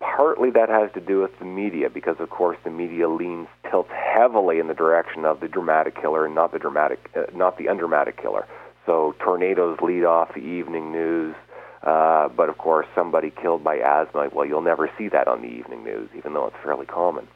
Partly 0.00 0.50
that 0.50 0.68
has 0.68 0.90
to 0.94 1.00
do 1.00 1.20
with 1.20 1.36
the 1.38 1.44
media 1.44 1.90
because, 1.90 2.16
of 2.20 2.30
course, 2.30 2.56
the 2.62 2.70
media 2.70 3.08
leans 3.08 3.48
tilts 3.68 3.90
heavily 3.90 4.58
in 4.58 4.68
the 4.68 4.74
direction 4.74 5.24
of 5.24 5.40
the 5.40 5.48
dramatic 5.48 6.00
killer 6.00 6.24
and 6.26 6.34
not 6.34 6.52
the 6.52 6.58
dramatic, 6.58 7.10
uh, 7.16 7.22
not 7.34 7.58
the 7.58 7.66
undramatic 7.66 8.20
killer. 8.20 8.46
So 8.86 9.14
tornadoes 9.18 9.78
lead 9.82 10.04
off 10.04 10.34
the 10.34 10.40
evening 10.40 10.92
news, 10.92 11.34
uh, 11.82 12.28
but 12.28 12.48
of 12.48 12.58
course, 12.58 12.86
somebody 12.94 13.30
killed 13.30 13.64
by 13.64 13.78
asthma. 13.78 14.30
Well, 14.32 14.46
you'll 14.46 14.62
never 14.62 14.90
see 14.96 15.08
that 15.08 15.26
on 15.26 15.42
the 15.42 15.48
evening 15.48 15.84
news, 15.84 16.08
even 16.16 16.32
though 16.32 16.46
it's 16.46 16.56
fairly 16.62 16.86
common. 16.86 17.26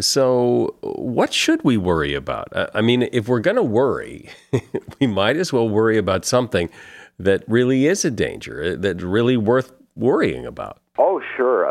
So, 0.00 0.76
what 0.82 1.32
should 1.32 1.62
we 1.64 1.76
worry 1.76 2.14
about? 2.14 2.48
I 2.74 2.80
mean, 2.82 3.08
if 3.10 3.26
we're 3.28 3.40
going 3.40 3.56
to 3.56 3.62
worry, 3.62 4.28
we 5.00 5.06
might 5.06 5.36
as 5.36 5.52
well 5.52 5.68
worry 5.68 5.98
about 5.98 6.24
something 6.24 6.70
that 7.18 7.42
really 7.48 7.86
is 7.86 8.04
a 8.04 8.10
danger, 8.10 8.76
that's 8.76 9.02
really 9.02 9.36
worth 9.36 9.72
worrying 9.96 10.46
about. 10.46 10.78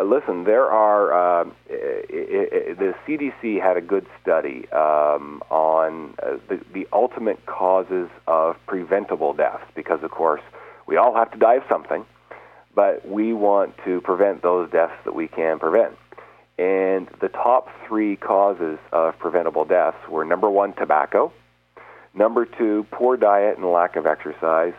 Listen, 0.04 0.44
there 0.44 0.66
are. 0.72 1.14
Uh, 1.14 1.50
it, 1.70 2.54
it, 2.54 2.80
the 2.80 2.94
CDC 3.08 3.62
had 3.62 3.78
a 3.78 3.82
good 3.82 4.06
study 4.22 4.70
um, 4.72 5.42
on 5.50 6.14
uh, 6.22 6.38
the, 6.50 6.60
the 6.74 6.88
ultimate 6.92 7.46
causes 7.46 8.10
of 8.28 8.56
preventable 8.66 9.34
deaths 9.34 9.64
because, 9.76 10.04
of 10.04 10.12
course, 10.12 10.42
we 10.88 10.98
all 10.98 11.16
have 11.16 11.32
to 11.32 11.38
die 11.38 11.56
of 11.56 11.64
something, 11.70 12.06
but 12.76 13.08
we 13.08 13.34
want 13.34 13.76
to 13.86 14.02
prevent 14.02 14.42
those 14.42 14.70
deaths 14.72 14.94
that 15.06 15.16
we 15.16 15.28
can 15.28 15.60
prevent. 15.60 15.96
And 16.58 17.08
the 17.22 17.30
top 17.30 17.70
three 17.88 18.16
causes 18.16 18.80
of 18.92 19.18
preventable 19.20 19.66
deaths 19.66 19.98
were 20.10 20.26
number 20.26 20.50
one, 20.50 20.74
tobacco, 20.74 21.32
number 22.14 22.46
two, 22.46 22.86
poor 22.92 23.16
diet 23.16 23.58
and 23.58 23.66
lack 23.72 23.96
of 23.96 24.06
exercise, 24.06 24.74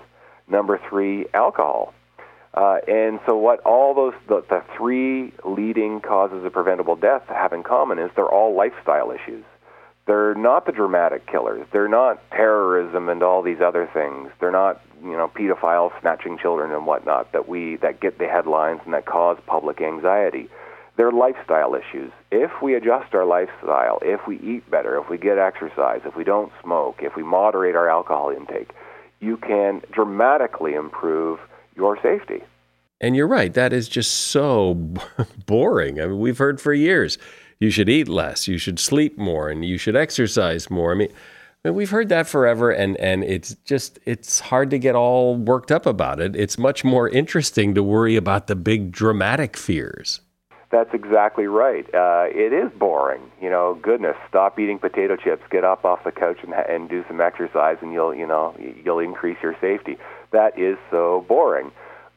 number 0.49 0.80
three, 0.88 1.26
alcohol. 1.34 1.95
Uh, 2.55 2.78
and 2.88 3.20
so, 3.26 3.36
what 3.36 3.61
all 3.61 3.94
those 3.94 4.14
the, 4.26 4.42
the 4.49 4.62
three 4.76 5.32
leading 5.44 6.01
causes 6.01 6.44
of 6.44 6.53
preventable 6.53 6.96
death 6.96 7.22
have 7.28 7.53
in 7.53 7.62
common 7.62 7.99
is 7.99 8.11
they're 8.16 8.28
all 8.28 8.57
lifestyle 8.57 9.11
issues. 9.11 9.44
They're 10.07 10.34
not 10.34 10.64
the 10.64 10.72
dramatic 10.72 11.26
killers. 11.26 11.66
They're 11.70 11.88
not 11.88 12.22
terrorism 12.30 13.11
and 13.11 13.22
all 13.22 13.42
these 13.42 13.61
other 13.61 13.88
things. 13.92 14.30
They're 14.40 14.51
not 14.51 14.80
you 15.03 15.12
know 15.12 15.28
pedophiles 15.28 15.92
snatching 16.01 16.38
children 16.38 16.72
and 16.72 16.86
whatnot 16.86 17.32
that 17.32 17.49
we 17.49 17.76
that 17.76 18.01
get 18.01 18.18
the 18.18 18.26
headlines 18.26 18.80
and 18.84 18.94
that 18.94 19.05
cause 19.05 19.38
public 19.46 19.82
anxiety. 19.82 20.49
They're 20.96 21.12
lifestyle 21.12 21.76
issues. 21.76 22.11
If 22.32 22.51
we 22.61 22.74
adjust 22.74 23.14
our 23.14 23.24
lifestyle, 23.24 24.01
if 24.03 24.26
we 24.26 24.36
eat 24.40 24.68
better, 24.68 24.99
if 24.99 25.09
we 25.09 25.16
get 25.16 25.38
exercise, 25.38 26.01
if 26.05 26.16
we 26.16 26.24
don't 26.24 26.51
smoke, 26.61 27.01
if 27.03 27.14
we 27.14 27.22
moderate 27.22 27.76
our 27.76 27.88
alcohol 27.88 28.30
intake, 28.30 28.70
you 29.20 29.36
can 29.36 29.82
dramatically 29.92 30.74
improve 30.74 31.38
your 31.79 31.99
safety. 32.03 32.43
And 33.01 33.16
you're 33.16 33.29
right. 33.29 33.55
That 33.55 33.72
is 33.72 33.89
just 33.89 34.12
so 34.12 34.74
boring. 35.47 36.01
I 36.01 36.07
mean, 36.07 36.18
we've 36.18 36.39
heard 36.39 36.61
for 36.61 36.74
years 36.74 37.16
you 37.61 37.70
should 37.70 37.89
eat 37.89 38.09
less, 38.09 38.47
you 38.47 38.59
should 38.59 38.79
sleep 38.79 39.18
more, 39.18 39.49
and 39.49 39.64
you 39.64 39.79
should 39.79 39.97
exercise 39.97 40.70
more. 40.70 40.93
I 40.93 40.95
mean, 40.95 41.09
I 41.64 41.68
mean, 41.68 41.74
we've 41.74 41.91
heard 41.91 42.09
that 42.11 42.29
forever, 42.29 42.70
and 42.70 42.97
and 42.99 43.24
it's 43.24 43.55
just 43.64 43.99
it's 44.05 44.39
hard 44.39 44.70
to 44.70 44.79
get 44.79 44.95
all 44.95 45.37
worked 45.37 45.72
up 45.72 45.87
about 45.87 46.20
it. 46.20 46.37
It's 46.37 46.57
much 46.57 46.85
more 46.85 47.09
interesting 47.09 47.74
to 47.74 47.83
worry 47.83 48.14
about 48.14 48.47
the 48.47 48.55
big 48.55 48.93
dramatic 48.93 49.57
fears. 49.57 50.20
That's 50.70 50.93
exactly 50.93 51.47
right. 51.47 51.87
Uh, 51.95 52.26
it 52.29 52.53
is 52.53 52.70
boring. 52.79 53.22
You 53.41 53.49
know, 53.49 53.79
goodness, 53.83 54.16
stop 54.29 54.59
eating 54.59 54.79
potato 54.79 55.16
chips, 55.16 55.43
get 55.51 55.64
up 55.64 55.85
off 55.85 56.05
the 56.05 56.12
couch 56.12 56.39
and, 56.43 56.53
and 56.53 56.91
do 56.91 57.05
some 57.09 57.22
exercise, 57.22 57.79
and 57.81 57.93
you'll, 57.93 58.14
you 58.14 58.26
know, 58.26 58.55
you'll 58.85 58.99
increase 58.99 59.39
your 59.43 59.57
safety. 59.62 59.97
That 60.33 60.59
is 60.59 60.76
so 60.91 61.24
boring, 61.29 61.70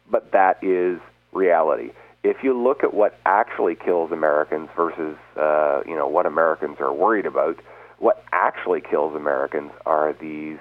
but 0.09 0.31
that 0.31 0.63
is 0.63 0.99
reality. 1.31 1.91
If 2.23 2.37
you 2.43 2.59
look 2.59 2.83
at 2.83 2.93
what 2.93 3.19
actually 3.25 3.75
kills 3.75 4.11
Americans 4.11 4.69
versus, 4.75 5.17
uh, 5.37 5.81
you 5.87 5.95
know, 5.95 6.07
what 6.07 6.25
Americans 6.25 6.77
are 6.79 6.93
worried 6.93 7.25
about, 7.25 7.59
what 7.97 8.23
actually 8.31 8.81
kills 8.81 9.15
Americans 9.15 9.71
are 9.85 10.13
these 10.13 10.57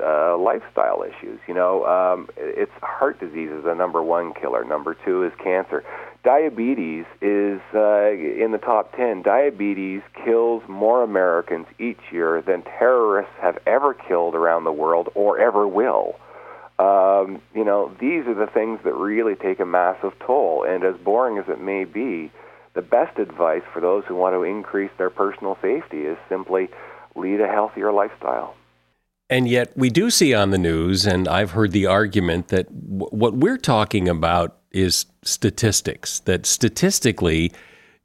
uh, 0.00 0.36
lifestyle 0.36 1.04
issues. 1.04 1.38
You 1.46 1.54
know, 1.54 1.84
um, 1.84 2.28
it's 2.36 2.72
heart 2.82 3.20
disease 3.20 3.50
is 3.50 3.64
the 3.64 3.74
number 3.74 4.02
one 4.02 4.34
killer. 4.34 4.64
Number 4.64 4.96
two 5.04 5.22
is 5.22 5.32
cancer 5.42 5.84
diabetes 6.24 7.04
is 7.20 7.60
uh, 7.74 8.10
in 8.10 8.50
the 8.50 8.58
top 8.58 8.96
10. 8.96 9.22
Diabetes 9.22 10.00
kills 10.24 10.62
more 10.68 11.04
Americans 11.04 11.66
each 11.78 12.00
year 12.10 12.42
than 12.42 12.62
terrorists 12.62 13.32
have 13.40 13.58
ever 13.66 13.94
killed 13.94 14.34
around 14.34 14.64
the 14.64 14.72
world 14.72 15.10
or 15.14 15.38
ever 15.38 15.68
will. 15.68 16.16
Um, 16.78 17.40
you 17.54 17.64
know, 17.64 17.94
these 18.00 18.26
are 18.26 18.34
the 18.34 18.48
things 18.52 18.80
that 18.84 18.94
really 18.94 19.36
take 19.36 19.60
a 19.60 19.66
massive 19.66 20.12
toll. 20.18 20.64
And 20.66 20.82
as 20.82 20.96
boring 20.96 21.38
as 21.38 21.44
it 21.48 21.60
may 21.60 21.84
be, 21.84 22.32
the 22.74 22.82
best 22.82 23.18
advice 23.18 23.62
for 23.72 23.80
those 23.80 24.04
who 24.06 24.16
want 24.16 24.34
to 24.34 24.42
increase 24.42 24.90
their 24.98 25.10
personal 25.10 25.56
safety 25.62 26.00
is 26.00 26.18
simply 26.28 26.68
lead 27.14 27.40
a 27.40 27.46
healthier 27.46 27.92
lifestyle. 27.92 28.54
And 29.30 29.48
yet, 29.48 29.76
we 29.76 29.88
do 29.88 30.10
see 30.10 30.34
on 30.34 30.50
the 30.50 30.58
news, 30.58 31.06
and 31.06 31.26
I've 31.28 31.52
heard 31.52 31.72
the 31.72 31.86
argument 31.86 32.48
that 32.48 32.66
w- 32.66 33.08
what 33.10 33.34
we're 33.34 33.56
talking 33.56 34.08
about 34.08 34.58
is 34.70 35.06
statistics, 35.22 36.20
that 36.20 36.44
statistically, 36.44 37.52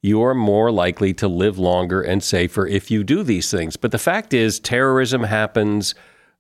you're 0.02 0.34
more 0.34 0.72
likely 0.72 1.14
to 1.16 1.28
live 1.28 1.58
longer 1.58 2.02
and 2.02 2.24
safer 2.24 2.66
if 2.66 2.90
you 2.90 3.04
do 3.04 3.24
these 3.24 3.52
things. 3.52 3.76
But 3.76 3.92
the 3.92 3.98
fact 3.98 4.34
is, 4.34 4.60
terrorism 4.60 5.24
happens, 5.24 5.94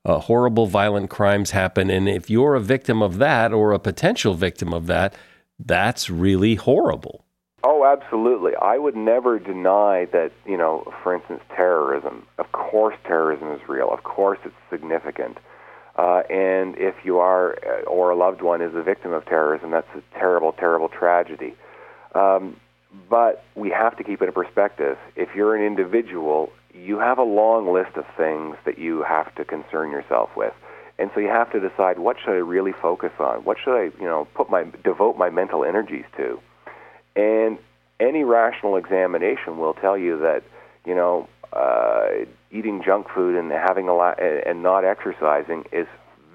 uh, 0.06 0.20
horrible 0.20 0.68
violent 0.68 1.10
crimes 1.10 1.52
happen. 1.52 1.90
And 1.90 2.08
if 2.08 2.30
you're 2.30 2.56
a 2.56 2.62
victim 2.62 3.02
of 3.02 3.18
that 3.18 3.52
or 3.52 3.72
a 3.72 3.80
potential 3.80 4.34
victim 4.34 4.74
of 4.74 4.88
that, 4.88 5.14
that's 5.60 6.10
really 6.10 6.56
horrible. 6.56 7.26
Oh, 7.64 7.86
absolutely. 7.86 8.54
I 8.62 8.78
would 8.78 8.96
never 8.96 9.38
deny 9.38 10.06
that, 10.14 10.32
you 10.46 10.58
know, 10.58 10.92
for 11.04 11.14
instance, 11.14 11.42
terrorism. 11.54 12.26
Of 12.38 12.52
course, 12.54 12.96
terrorism 13.06 13.52
is 13.52 13.60
real. 13.68 13.92
Of 13.92 14.04
course, 14.04 14.40
it's 14.46 14.56
significant. 14.70 15.38
Uh, 15.98 16.22
and 16.30 16.78
if 16.78 16.96
you 17.04 17.20
are, 17.20 17.58
uh, 17.66 17.82
or 17.82 18.12
a 18.12 18.16
loved 18.16 18.42
one 18.42 18.62
is 18.62 18.74
a 18.74 18.82
victim 18.82 19.12
of 19.12 19.26
terrorism, 19.26 19.72
that's 19.72 19.90
a 19.94 20.02
terrible, 20.18 20.54
terrible 20.54 20.88
tragedy. 20.88 21.56
Um, 22.16 22.56
but 23.10 23.44
we 23.56 23.70
have 23.72 23.98
to 23.98 24.04
keep 24.06 24.22
it 24.22 24.26
in 24.26 24.32
perspective. 24.32 24.98
If 25.18 25.36
you're 25.36 25.56
an 25.56 25.64
individual, 25.64 26.54
you 26.80 27.00
have 27.00 27.18
a 27.18 27.24
long 27.24 27.72
list 27.72 27.96
of 27.98 28.06
things 28.16 28.56
that 28.66 28.78
you 28.78 29.04
have 29.04 29.34
to 29.36 29.46
concern 29.46 29.92
yourself 29.92 30.30
with. 30.36 30.54
And 30.98 31.10
so 31.14 31.22
you 31.22 31.30
have 31.30 31.52
to 31.52 31.60
decide 31.60 32.00
what 32.00 32.18
should 32.20 32.32
I 32.32 32.42
really 32.42 32.74
focus 32.74 33.12
on? 33.20 33.44
What 33.46 33.58
should 33.64 33.76
I, 33.76 33.84
you 34.00 34.06
know, 34.06 34.28
put 34.34 34.50
my 34.50 34.66
devote 34.84 35.18
my 35.18 35.30
mental 35.30 35.64
energies 35.64 36.06
to? 36.18 36.40
And 37.16 37.58
any 38.00 38.24
rational 38.24 38.76
examination 38.76 39.58
will 39.58 39.74
tell 39.74 39.98
you 39.98 40.20
that, 40.20 40.44
you 40.86 40.96
know, 40.96 41.28
uh, 41.54 42.26
eating 42.52 42.84
junk 42.84 43.08
food 43.14 43.36
and 43.36 43.52
having 43.52 43.88
a 43.88 43.96
lot 43.96 44.22
and 44.22 44.62
not 44.62 44.84
exercising 44.84 45.66
is 45.72 45.88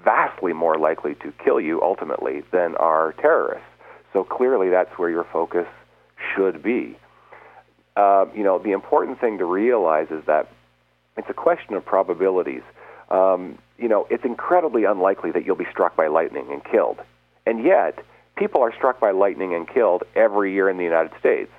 vastly 0.03 0.53
more 0.53 0.77
likely 0.77 1.15
to 1.15 1.31
kill 1.43 1.59
you 1.59 1.81
ultimately 1.81 2.43
than 2.51 2.75
are 2.75 3.13
terrorists. 3.13 3.67
So 4.13 4.23
clearly, 4.23 4.69
that's 4.69 4.97
where 4.97 5.09
your 5.09 5.25
focus 5.25 5.67
should 6.35 6.63
be. 6.63 6.97
Uh, 7.95 8.25
you 8.35 8.43
know, 8.43 8.59
the 8.59 8.71
important 8.71 9.19
thing 9.21 9.37
to 9.37 9.45
realize 9.45 10.07
is 10.11 10.23
that 10.25 10.49
it's 11.17 11.29
a 11.29 11.33
question 11.33 11.75
of 11.75 11.85
probabilities. 11.85 12.63
Um, 13.09 13.57
you 13.77 13.87
know, 13.87 14.07
it's 14.09 14.25
incredibly 14.25 14.83
unlikely 14.83 15.31
that 15.31 15.45
you'll 15.45 15.55
be 15.55 15.67
struck 15.71 15.95
by 15.95 16.07
lightning 16.07 16.47
and 16.51 16.63
killed, 16.63 16.99
and 17.45 17.63
yet 17.63 17.99
people 18.35 18.61
are 18.61 18.73
struck 18.73 18.99
by 18.99 19.11
lightning 19.11 19.53
and 19.53 19.67
killed 19.67 20.03
every 20.15 20.53
year 20.53 20.69
in 20.69 20.77
the 20.77 20.83
United 20.83 21.11
States. 21.19 21.51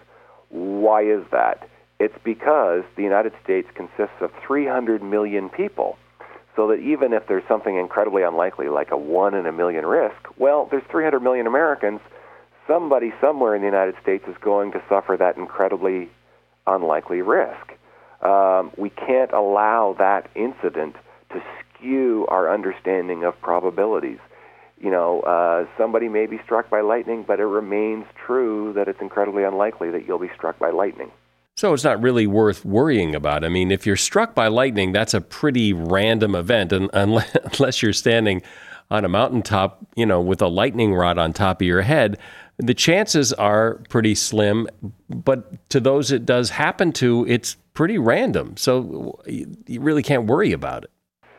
Why 0.51 1.03
is 1.03 1.25
that? 1.33 1.69
It's 1.99 2.17
because 2.23 2.85
the 2.97 3.03
United 3.03 3.33
States 3.43 3.69
consists 3.75 4.21
of 4.21 4.31
300 4.47 5.03
million 5.03 5.49
people. 5.49 5.97
So 6.55 6.69
that 6.69 6.81
even 6.81 7.13
if 7.13 7.27
there's 7.27 7.47
something 7.47 7.77
incredibly 7.77 8.23
unlikely, 8.23 8.69
like 8.69 8.91
a 8.91 8.97
one 8.97 9.35
in 9.35 9.47
a 9.47 9.53
million 9.53 9.85
risk, 9.85 10.17
well, 10.39 10.67
there's 10.71 10.85
300 10.91 11.21
million 11.21 11.47
Americans. 11.47 12.01
Somebody 12.67 13.13
somewhere 13.21 13.55
in 13.55 13.61
the 13.61 13.67
United 13.67 13.95
States 14.03 14.25
is 14.27 14.37
going 14.41 14.73
to 14.73 14.83
suffer 14.89 15.17
that 15.19 15.37
incredibly 15.37 16.09
unlikely 16.67 17.23
risk. 17.23 17.73
Um, 18.23 18.71
we 18.77 18.91
can't 18.91 19.33
allow 19.33 19.95
that 19.99 20.31
incident 20.35 20.97
to 21.31 21.43
skew 21.59 22.27
our 22.29 22.53
understanding 22.53 23.25
of 23.25 23.41
probabilities. 23.41 24.19
You 24.81 24.91
know, 24.91 25.21
uh, 25.21 25.67
somebody 25.79 26.09
may 26.09 26.27
be 26.27 26.39
struck 26.45 26.69
by 26.69 26.81
lightning, 26.81 27.25
but 27.27 27.41
it 27.41 27.47
remains 27.47 28.05
true 28.27 28.73
that 28.75 28.89
it's 28.89 29.01
incredibly 29.01 29.45
unlikely 29.45 29.91
that 29.91 30.07
you'll 30.07 30.19
be 30.19 30.31
struck 30.37 30.59
by 30.59 30.71
lightning. 30.71 31.11
So 31.57 31.73
it's 31.73 31.85
not 31.85 32.03
really 32.03 32.27
worth 32.27 32.67
worrying 32.67 33.15
about. 33.15 33.43
I 33.43 33.49
mean, 33.49 33.71
if 33.71 33.87
you're 33.87 33.97
struck 33.97 34.35
by 34.35 34.49
lightning, 34.49 34.93
that's 34.93 35.15
a 35.15 35.23
pretty 35.23 35.73
random 35.73 36.35
event, 36.35 36.73
and 36.73 36.91
unless, 36.93 37.35
unless 37.59 37.83
you're 37.83 37.95
standing 37.95 38.43
on 38.91 39.05
a 39.05 39.09
mountaintop, 39.09 39.85
you 39.97 40.05
know, 40.05 40.21
with 40.21 40.43
a 40.43 40.49
lightning 40.49 40.95
rod 40.95 41.19
on 41.19 41.33
top 41.33 41.63
of 41.63 41.67
your 41.67 41.83
head, 41.83 42.19
the 42.59 42.75
chances 42.75 43.33
are 43.33 43.75
pretty 43.89 44.15
slim. 44.15 44.69
But 45.09 45.69
to 45.71 45.81
those 45.81 46.11
it 46.11 46.27
does 46.27 46.51
happen 46.51 46.93
to, 46.95 47.27
it's 47.29 47.57
pretty 47.75 47.99
random. 47.99 48.57
So 48.57 49.21
you 49.27 49.81
really 49.81 50.03
can't 50.03 50.25
worry 50.27 50.53
about 50.53 50.85
it. 50.85 50.91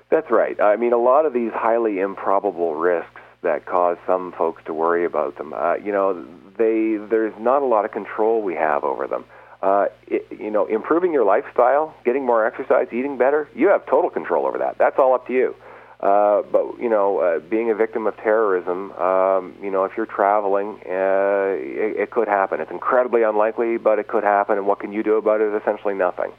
That's 0.10 0.32
right. 0.32 0.60
I 0.62 0.78
mean, 0.78 0.94
a 0.94 0.98
lot 0.98 1.26
of 1.26 1.34
these 1.34 1.52
highly 1.54 2.00
improbable 2.00 2.76
risks 2.76 3.22
that 3.42 3.66
cause 3.66 3.98
some 4.06 4.34
folks 4.38 4.64
to 4.66 4.74
worry 4.74 5.06
about 5.06 5.38
them, 5.38 5.54
uh, 5.54 5.76
you 5.76 5.92
know, 5.92 6.26
they 6.58 6.98
there's 7.10 7.34
not 7.40 7.62
a 7.62 7.66
lot 7.66 7.86
of 7.86 7.92
control 7.92 8.42
we 8.42 8.56
have 8.56 8.84
over 8.84 9.06
them 9.06 9.26
uh, 9.62 9.86
it, 10.08 10.28
you 10.40 10.52
know, 10.52 10.66
improving 10.66 11.12
your 11.12 11.26
lifestyle, 11.26 11.96
getting 12.06 12.26
more 12.26 12.46
exercise, 12.46 12.88
eating 12.92 13.18
better, 13.18 13.50
you 13.56 13.68
have 13.68 13.86
total 13.86 14.10
control 14.10 14.46
over 14.46 14.58
that. 14.58 14.78
That's 14.78 14.98
all 15.00 15.14
up 15.14 15.28
to 15.28 15.34
you. 15.34 15.56
Uh, 16.00 16.44
but 16.52 16.80
you 16.80 16.90
know, 16.90 17.20
uh, 17.20 17.40
being 17.40 17.72
a 17.72 17.76
victim 17.76 18.06
of 18.06 18.16
terrorism, 18.18 18.92
um, 18.94 19.56
you 19.62 19.72
know, 19.72 19.84
if 19.84 19.94
you're 19.98 20.06
traveling, 20.06 20.80
uh, 20.86 21.58
it, 21.58 21.98
it 22.02 22.12
could 22.12 22.28
happen. 22.28 22.62
It's 22.62 22.70
incredibly 22.70 23.24
unlikely, 23.24 23.78
but 23.78 23.98
it 23.98 24.08
could 24.08 24.24
happen. 24.24 24.58
And 24.58 24.68
what 24.68 24.80
can 24.80 24.92
you 24.92 25.02
do 25.02 25.16
about 25.16 25.42
it? 25.42 25.60
Essentially 25.60 25.96
nothing. 25.96 26.32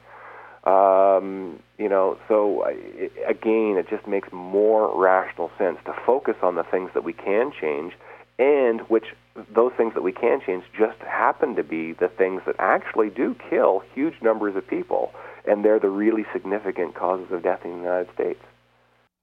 Um, 0.62 1.60
you 1.76 1.88
know, 1.88 2.18
so 2.28 2.64
it, 2.68 3.12
again, 3.26 3.76
it 3.78 3.88
just 3.88 4.06
makes 4.06 4.28
more 4.32 4.96
rational 4.96 5.50
sense 5.58 5.78
to 5.86 5.94
focus 6.06 6.36
on 6.42 6.54
the 6.54 6.64
things 6.64 6.90
that 6.94 7.02
we 7.02 7.12
can 7.12 7.50
change, 7.60 7.94
and 8.38 8.82
which 8.82 9.06
those 9.54 9.72
things 9.76 9.94
that 9.94 10.02
we 10.02 10.12
can 10.12 10.40
change 10.44 10.64
just 10.76 10.98
happen 11.00 11.56
to 11.56 11.64
be 11.64 11.94
the 11.94 12.08
things 12.08 12.42
that 12.46 12.56
actually 12.58 13.10
do 13.10 13.34
kill 13.50 13.82
huge 13.94 14.14
numbers 14.22 14.54
of 14.54 14.66
people, 14.66 15.12
and 15.46 15.64
they're 15.64 15.80
the 15.80 15.88
really 15.88 16.26
significant 16.32 16.94
causes 16.94 17.26
of 17.32 17.42
death 17.42 17.64
in 17.64 17.70
the 17.70 17.76
United 17.78 18.12
States. 18.14 18.40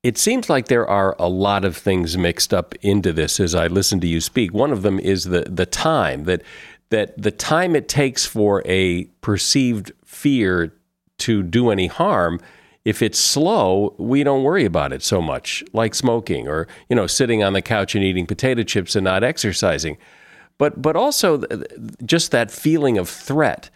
It 0.05 0.19
seems 0.19 0.51
like 0.51 0.67
there 0.67 0.87
are 0.87 1.15
a 1.17 1.27
lot 1.27 1.65
of 1.65 1.75
things 1.75 2.15
mixed 2.15 2.53
up 2.53 2.75
into 2.83 3.11
this 3.11 3.39
as 3.39 3.55
I 3.55 3.65
listen 3.65 3.99
to 4.01 4.07
you 4.07 4.21
speak. 4.21 4.53
One 4.53 4.71
of 4.71 4.83
them 4.83 4.99
is 4.99 5.23
the, 5.23 5.47
the 5.49 5.65
time 5.65 6.25
that 6.25 6.43
that 6.91 7.19
the 7.19 7.31
time 7.31 7.75
it 7.75 7.89
takes 7.89 8.23
for 8.23 8.61
a 8.67 9.05
perceived 9.21 9.91
fear 10.05 10.71
to 11.17 11.41
do 11.41 11.71
any 11.71 11.87
harm 11.87 12.39
if 12.83 13.01
it's 13.01 13.17
slow, 13.17 13.95
we 13.97 14.23
don't 14.23 14.43
worry 14.43 14.63
about 14.63 14.93
it 14.93 15.01
so 15.01 15.23
much, 15.23 15.63
like 15.73 15.95
smoking 15.95 16.47
or 16.47 16.67
you 16.87 16.95
know 16.95 17.07
sitting 17.07 17.43
on 17.43 17.53
the 17.53 17.63
couch 17.63 17.95
and 17.95 18.03
eating 18.03 18.27
potato 18.27 18.61
chips 18.61 18.95
and 18.95 19.05
not 19.05 19.23
exercising. 19.23 19.97
But 20.59 20.83
but 20.83 20.95
also 20.95 21.41
just 22.05 22.29
that 22.29 22.51
feeling 22.51 22.99
of 22.99 23.09
threat. 23.09 23.71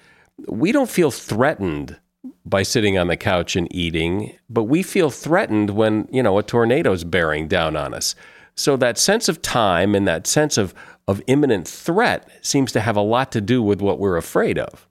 We 0.47 0.71
don't 0.71 0.91
feel 0.91 1.09
threatened 1.09 1.97
by 2.45 2.63
sitting 2.63 2.97
on 2.97 3.07
the 3.07 3.17
couch 3.17 3.55
and 3.55 3.73
eating, 3.73 4.37
but 4.49 4.63
we 4.63 4.83
feel 4.83 5.09
threatened 5.09 5.71
when, 5.71 6.07
you 6.11 6.21
know, 6.21 6.37
a 6.37 6.43
tornado's 6.43 7.03
bearing 7.03 7.47
down 7.47 7.75
on 7.75 7.93
us. 7.93 8.15
So 8.55 8.75
that 8.77 8.97
sense 8.97 9.29
of 9.29 9.41
time 9.41 9.95
and 9.95 10.07
that 10.07 10.27
sense 10.27 10.57
of, 10.57 10.73
of 11.07 11.21
imminent 11.27 11.67
threat 11.67 12.29
seems 12.41 12.71
to 12.73 12.81
have 12.81 12.97
a 12.97 13.01
lot 13.01 13.31
to 13.31 13.41
do 13.41 13.63
with 13.63 13.81
what 13.81 13.99
we're 13.99 14.17
afraid 14.17 14.59
of. 14.59 14.87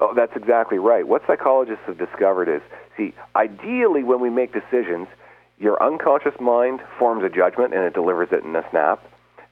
Oh, 0.00 0.14
that's 0.14 0.36
exactly 0.36 0.78
right. 0.78 1.06
What 1.06 1.22
psychologists 1.26 1.84
have 1.86 1.98
discovered 1.98 2.48
is 2.48 2.62
See, 2.98 3.14
ideally, 3.36 4.02
when 4.02 4.20
we 4.20 4.28
make 4.28 4.52
decisions, 4.52 5.06
Your 5.60 5.82
unconscious 5.82 6.34
mind 6.40 6.80
forms 6.98 7.24
a 7.24 7.28
judgment 7.28 7.74
and 7.74 7.82
it 7.82 7.92
delivers 7.92 8.28
it 8.30 8.44
in 8.44 8.54
a 8.54 8.64
snap. 8.70 9.04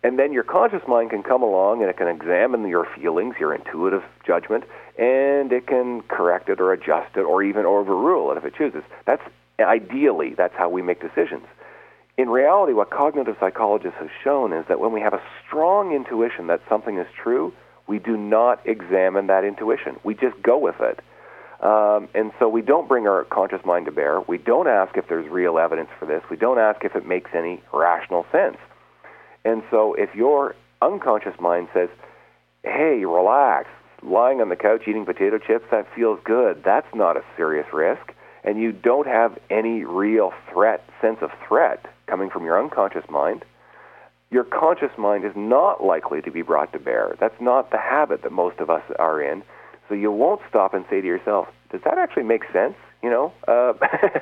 And 0.05 0.19
then 0.19 0.33
your 0.33 0.45
conscious 0.45 0.83
mind 0.87 1.11
can 1.11 1.25
come 1.25 1.43
along 1.43 1.81
and 1.81 1.91
it 1.91 1.97
can 1.97 2.07
examine 2.07 2.69
your 2.69 2.87
feelings, 2.97 3.35
your 3.41 3.53
intuitive 3.53 4.05
judgment, 4.25 4.65
and 4.99 5.53
it 5.53 5.67
can 5.67 6.03
correct 6.03 6.49
it 6.49 6.61
or 6.61 6.73
adjust 6.73 7.17
it 7.17 7.21
or 7.21 7.43
even 7.43 7.67
overrule 7.67 8.33
it 8.33 8.39
if 8.39 8.45
it 8.45 8.55
chooses. 8.55 8.83
That's 9.05 9.23
ideally 9.61 10.35
that's 10.35 10.55
how 10.57 10.69
we 10.69 10.83
make 10.83 11.01
decisions. 11.01 11.47
In 12.19 12.31
reality, 12.31 12.73
what 12.73 12.91
cognitive 12.91 13.37
psychologists 13.39 13.99
have 13.99 14.09
shown 14.25 14.53
is 14.53 14.65
that 14.69 14.81
when 14.81 14.93
we 14.93 15.01
have 15.03 15.13
a 15.13 15.23
strong 15.47 15.93
intuition 15.93 16.47
that 16.47 16.63
something 16.69 16.97
is 16.97 17.07
true, 17.23 17.53
we 17.87 17.99
do 17.99 18.17
not 18.17 18.67
examine 18.67 19.27
that 19.27 19.45
intuition. 19.45 19.97
We 20.03 20.15
just 20.15 20.41
go 20.43 20.57
with 20.57 20.77
it. 20.81 21.01
Um, 21.61 22.09
and 22.15 22.33
so 22.39 22.49
we 22.49 22.63
don't 22.63 22.89
bring 22.89 23.07
our 23.07 23.25
conscious 23.25 23.65
mind 23.65 23.87
to 23.87 23.93
bear. 23.93 24.21
We 24.23 24.39
don't 24.39 24.67
ask 24.67 24.97
if 24.97 25.09
there's 25.09 25.29
real 25.31 25.59
evidence 25.59 25.89
for 25.99 26.07
this. 26.07 26.23
We 26.31 26.37
don't 26.37 26.59
ask 26.59 26.85
if 26.85 26.97
it 26.97 27.07
makes 27.07 27.31
any 27.35 27.63
rational 27.73 28.27
sense. 28.33 28.57
And 29.45 29.63
so 29.71 29.95
if 29.95 30.15
your 30.15 30.55
unconscious 30.83 31.39
mind 31.41 31.69
says, 31.73 31.89
hey, 32.63 33.05
relax, 33.05 33.69
lying 34.07 34.41
on 34.41 34.49
the 34.49 34.57
couch 34.57 34.83
eating 34.87 35.05
potato 35.05 35.39
chips, 35.39 35.67
that 35.71 35.87
feels 35.95 36.19
good, 36.25 36.63
that's 36.65 36.93
not 36.95 37.17
a 37.17 37.25
serious 37.37 37.67
risk, 37.73 38.15
and 38.45 38.61
you 38.61 38.73
don't 38.73 39.07
have 39.07 39.39
any 39.51 39.85
real 39.85 40.33
threat, 40.53 40.89
sense 41.01 41.19
of 41.21 41.31
threat 41.47 41.85
coming 42.07 42.31
from 42.31 42.45
your 42.45 42.63
unconscious 42.63 43.05
mind, 43.11 43.45
your 44.31 44.45
conscious 44.45 44.91
mind 44.97 45.25
is 45.25 45.33
not 45.37 45.85
likely 45.85 46.21
to 46.23 46.31
be 46.31 46.43
brought 46.43 46.73
to 46.73 46.79
bear. 46.79 47.17
That's 47.21 47.41
not 47.41 47.71
the 47.71 47.79
habit 47.79 48.23
that 48.23 48.33
most 48.33 48.59
of 48.59 48.71
us 48.71 48.83
are 48.99 49.21
in. 49.21 49.43
So 49.89 49.95
you 49.95 50.11
won't 50.11 50.41
stop 50.49 50.75
and 50.75 50.85
say 50.91 51.01
to 51.01 51.07
yourself, 51.07 51.49
"Does 51.71 51.81
that 51.83 51.97
actually 51.99 52.25
make 52.25 52.45
sense?" 52.53 52.75
You 53.03 53.11
know, 53.11 53.33
uh, 53.47 53.75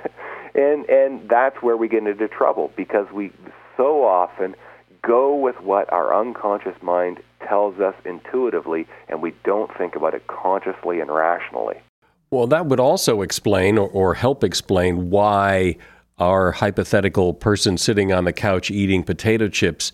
and 0.54 0.88
and 0.90 1.28
that's 1.28 1.62
where 1.62 1.76
we 1.76 1.88
get 1.88 2.06
into 2.06 2.28
trouble 2.28 2.70
because 2.76 3.10
we 3.12 3.32
so 3.76 4.04
often 4.04 4.54
go 5.00 5.34
with 5.34 5.60
what 5.60 5.90
our 5.92 6.14
unconscious 6.14 6.80
mind 6.82 7.20
tells 7.48 7.78
us 7.80 7.94
intuitively, 8.04 8.86
and 9.08 9.22
we 9.22 9.34
don't 9.44 9.70
think 9.76 9.96
about 9.96 10.14
it 10.14 10.26
consciously 10.26 11.00
and 11.00 11.10
rationally. 11.10 11.76
Well, 12.30 12.46
that 12.48 12.66
would 12.66 12.80
also 12.80 13.22
explain 13.22 13.78
or, 13.78 13.88
or 13.88 14.14
help 14.14 14.42
explain 14.42 15.10
why 15.10 15.76
our 16.18 16.52
hypothetical 16.52 17.34
person 17.34 17.78
sitting 17.78 18.12
on 18.12 18.24
the 18.24 18.32
couch 18.32 18.70
eating 18.70 19.02
potato 19.02 19.48
chips 19.48 19.92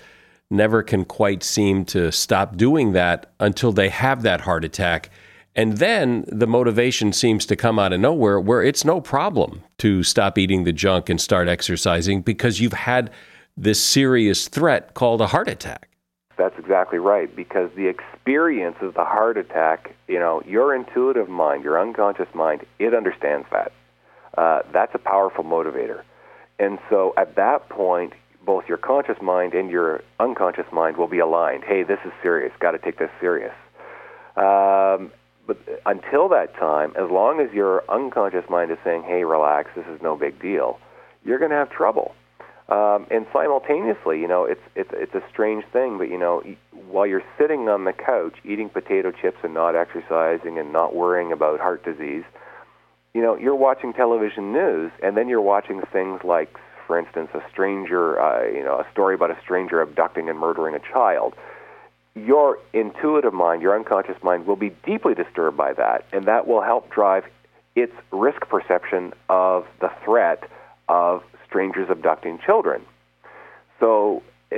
never 0.51 0.83
can 0.83 1.05
quite 1.05 1.43
seem 1.43 1.85
to 1.85 2.11
stop 2.11 2.57
doing 2.57 2.93
that 2.93 3.31
until 3.39 3.73
they 3.73 3.89
have 3.89 4.23
that 4.23 4.43
heart 4.43 4.65
attack. 4.65 5.11
And 5.55 5.79
then 5.79 6.25
the 6.29 6.47
motivation 6.47 7.13
seems 7.13 7.45
to 7.47 7.57
come 7.57 7.79
out 7.79 7.93
of 7.93 8.01
nowhere 8.01 8.41
where 8.41 8.63
it's 8.63 8.85
no 8.85 9.01
problem 9.01 9.63
to 9.79 10.03
stop 10.03 10.39
eating 10.39 10.65
the 10.65 10.73
junk 10.73 11.09
and 11.09 11.21
start 11.21 11.49
exercising 11.49 12.23
because 12.23 12.61
you've 12.61 12.73
had 12.73 13.11
this 13.57 13.83
serious 13.83 14.49
threat 14.49 14.95
called 14.95 15.21
a 15.21 15.27
heart 15.29 15.49
attack. 15.49 15.90
That's 16.41 16.59
exactly 16.59 16.99
right 16.99 17.29
because 17.37 17.71
the 17.77 17.89
experience 17.89 18.77
of 18.81 18.95
the 18.95 19.05
heart 19.05 19.37
attack, 19.37 19.95
you 20.09 20.19
know, 20.19 20.43
your 20.47 20.75
intuitive 20.75 21.29
mind, 21.29 21.65
your 21.65 21.79
unconscious 21.79 22.29
mind, 22.35 22.65
it 22.79 22.95
understands 22.95 23.47
that. 23.53 23.73
Uh, 24.39 24.61
that's 24.73 24.95
a 24.95 24.99
powerful 24.99 25.45
motivator. 25.45 26.01
And 26.59 26.79
so 26.89 27.13
at 27.19 27.37
that 27.37 27.69
point, 27.69 28.15
both 28.43 28.65
your 28.71 28.79
conscious 28.79 29.21
mind 29.21 29.53
and 29.53 29.71
your 29.71 30.01
unconscious 30.19 30.65
mind 30.73 30.97
will 30.97 31.09
be 31.09 31.19
aligned. 31.19 31.63
Hey, 31.63 31.83
this 31.83 31.99
is 32.07 32.13
serious. 32.23 32.55
Got 32.59 32.71
to 32.71 32.79
take 32.79 32.99
this 32.99 33.11
serious. 33.21 33.53
Um, 34.35 35.13
but 35.47 35.59
until 35.85 36.31
that 36.31 36.55
time, 36.55 36.95
as 36.97 37.11
long 37.11 37.41
as 37.41 37.53
your 37.53 37.85
unconscious 37.91 38.49
mind 38.49 38.71
is 38.71 38.79
saying, 38.83 39.03
"Hey, 39.03 39.25
relax. 39.25 39.69
This 39.77 39.87
is 39.89 40.01
no 40.01 40.17
big 40.17 40.41
deal," 40.41 40.79
you're 41.23 41.39
going 41.39 41.51
to 41.51 41.57
have 41.59 41.69
trouble. 41.69 42.15
Um, 42.71 43.07
and 43.11 43.27
simultaneously, 43.33 44.21
you 44.21 44.29
know, 44.29 44.45
it's 44.45 44.61
it's 44.77 44.91
it's 44.93 45.15
a 45.15 45.23
strange 45.29 45.65
thing, 45.73 45.99
but 45.99 46.09
you 46.09 46.19
know, 46.19 46.43
while 46.89 47.07
you're 47.07 47.25
sitting 47.37 47.69
on 47.69 47.85
the 47.85 47.93
couch 47.93 48.37
eating 48.45 48.69
potato 48.69 49.11
chips 49.11 49.39
and 49.43 49.53
not 49.53 49.75
exercising 49.75 50.57
and 50.59 50.73
not 50.73 50.95
worrying 50.95 51.33
about 51.33 51.59
heart 51.59 51.85
disease, 51.85 52.23
you 53.13 53.23
know, 53.23 53.37
you're 53.37 53.57
watching 53.57 53.93
television 53.93 54.53
news, 54.53 54.93
and 55.03 55.17
then 55.17 55.29
you're 55.29 55.41
watching 55.41 55.83
things 55.93 56.21
like, 56.23 56.57
for 56.87 56.97
instance, 56.97 57.31
a 57.35 57.43
stranger, 57.51 58.21
uh, 58.21 58.47
you 58.47 58.63
know, 58.63 58.79
a 58.79 58.87
story 58.93 59.17
about 59.17 59.33
a 59.33 59.41
stranger 59.43 59.83
abducting 59.83 60.29
and 60.29 60.39
murdering 60.39 60.77
a 60.77 60.81
child. 60.93 61.35
Your 62.15 62.59
intuitive 62.73 63.33
mind, 63.33 63.63
your 63.63 63.75
unconscious 63.75 64.23
mind, 64.23 64.47
will 64.47 64.57
be 64.57 64.71
deeply 64.85 65.15
disturbed 65.15 65.57
by 65.57 65.73
that, 65.73 66.05
and 66.13 66.27
that 66.27 66.47
will 66.47 66.63
help 66.63 66.89
drive 66.91 67.25
its 67.75 67.93
risk 68.13 68.43
perception 68.49 69.13
of 69.29 69.67
the 69.81 69.91
threat 70.05 70.49
of 70.89 71.25
strangers 71.51 71.89
abducting 71.91 72.39
children. 72.39 72.83
So, 73.79 74.23
uh, 74.53 74.57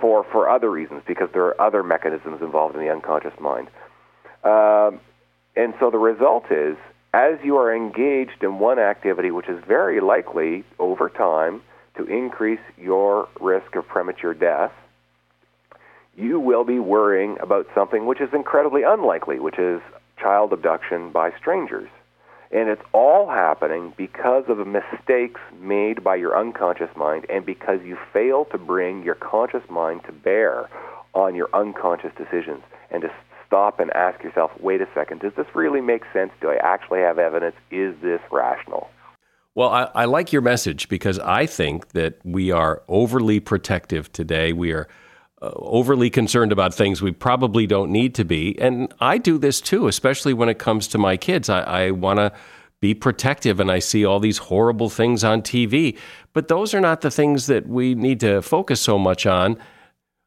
for 0.00 0.24
for 0.30 0.48
other 0.48 0.70
reasons, 0.70 1.02
because 1.06 1.28
there 1.32 1.44
are 1.44 1.60
other 1.60 1.82
mechanisms 1.82 2.42
involved 2.42 2.74
in 2.74 2.82
the 2.82 2.90
unconscious 2.90 3.38
mind, 3.40 3.68
um, 4.44 5.00
and 5.56 5.72
so 5.80 5.90
the 5.90 5.98
result 5.98 6.50
is 6.50 6.76
as 7.16 7.38
you 7.42 7.56
are 7.56 7.74
engaged 7.74 8.42
in 8.42 8.58
one 8.58 8.78
activity, 8.78 9.30
which 9.30 9.48
is 9.48 9.62
very 9.66 10.00
likely 10.00 10.64
over 10.78 11.08
time 11.08 11.62
to 11.96 12.04
increase 12.04 12.60
your 12.76 13.26
risk 13.40 13.74
of 13.74 13.88
premature 13.88 14.34
death, 14.34 14.72
you 16.14 16.38
will 16.38 16.64
be 16.64 16.78
worrying 16.78 17.38
about 17.40 17.66
something 17.74 18.04
which 18.04 18.20
is 18.20 18.28
incredibly 18.34 18.82
unlikely, 18.82 19.38
which 19.38 19.58
is 19.58 19.80
child 20.20 20.52
abduction 20.52 21.10
by 21.10 21.30
strangers. 21.38 21.88
And 22.50 22.68
it's 22.68 22.82
all 22.92 23.28
happening 23.28 23.92
because 23.96 24.44
of 24.48 24.64
mistakes 24.66 25.40
made 25.60 26.04
by 26.04 26.16
your 26.16 26.38
unconscious 26.38 26.90
mind 26.96 27.26
and 27.28 27.44
because 27.44 27.80
you 27.84 27.98
fail 28.12 28.44
to 28.46 28.58
bring 28.58 29.02
your 29.02 29.16
conscious 29.16 29.68
mind 29.68 30.02
to 30.06 30.12
bear 30.12 30.68
on 31.14 31.34
your 31.34 31.48
unconscious 31.52 32.12
decisions 32.16 32.62
and 32.90 33.02
to 33.02 33.10
stop 33.46 33.80
and 33.80 33.90
ask 33.92 34.22
yourself, 34.22 34.50
wait 34.60 34.80
a 34.80 34.88
second, 34.94 35.20
does 35.20 35.32
this 35.36 35.46
really 35.54 35.80
make 35.80 36.02
sense? 36.12 36.30
Do 36.40 36.50
I 36.50 36.56
actually 36.56 37.00
have 37.00 37.18
evidence? 37.18 37.56
Is 37.70 37.94
this 38.02 38.20
rational? 38.30 38.90
Well, 39.54 39.70
I, 39.70 39.90
I 39.94 40.04
like 40.04 40.32
your 40.32 40.42
message 40.42 40.88
because 40.88 41.18
I 41.18 41.46
think 41.46 41.88
that 41.92 42.18
we 42.24 42.50
are 42.50 42.82
overly 42.88 43.40
protective 43.40 44.12
today. 44.12 44.52
We 44.52 44.72
are 44.72 44.86
Uh, 45.46 45.52
overly 45.56 46.10
concerned 46.10 46.50
about 46.50 46.74
things 46.74 47.00
we 47.00 47.12
probably 47.12 47.66
don't 47.66 47.90
need 47.90 48.14
to 48.16 48.24
be. 48.24 48.58
And 48.60 48.92
I 49.00 49.18
do 49.18 49.38
this 49.38 49.60
too, 49.60 49.86
especially 49.86 50.34
when 50.34 50.48
it 50.48 50.58
comes 50.58 50.88
to 50.88 50.98
my 50.98 51.16
kids. 51.16 51.48
I, 51.48 51.60
I 51.60 51.90
want 51.92 52.18
to 52.18 52.32
be 52.80 52.94
protective 52.94 53.60
and 53.60 53.70
I 53.70 53.78
see 53.78 54.04
all 54.04 54.18
these 54.18 54.38
horrible 54.38 54.90
things 54.90 55.22
on 55.22 55.42
TV. 55.42 55.96
But 56.32 56.48
those 56.48 56.74
are 56.74 56.80
not 56.80 57.00
the 57.00 57.10
things 57.10 57.46
that 57.46 57.68
we 57.68 57.94
need 57.94 58.18
to 58.20 58.42
focus 58.42 58.80
so 58.80 58.98
much 58.98 59.24
on. 59.24 59.56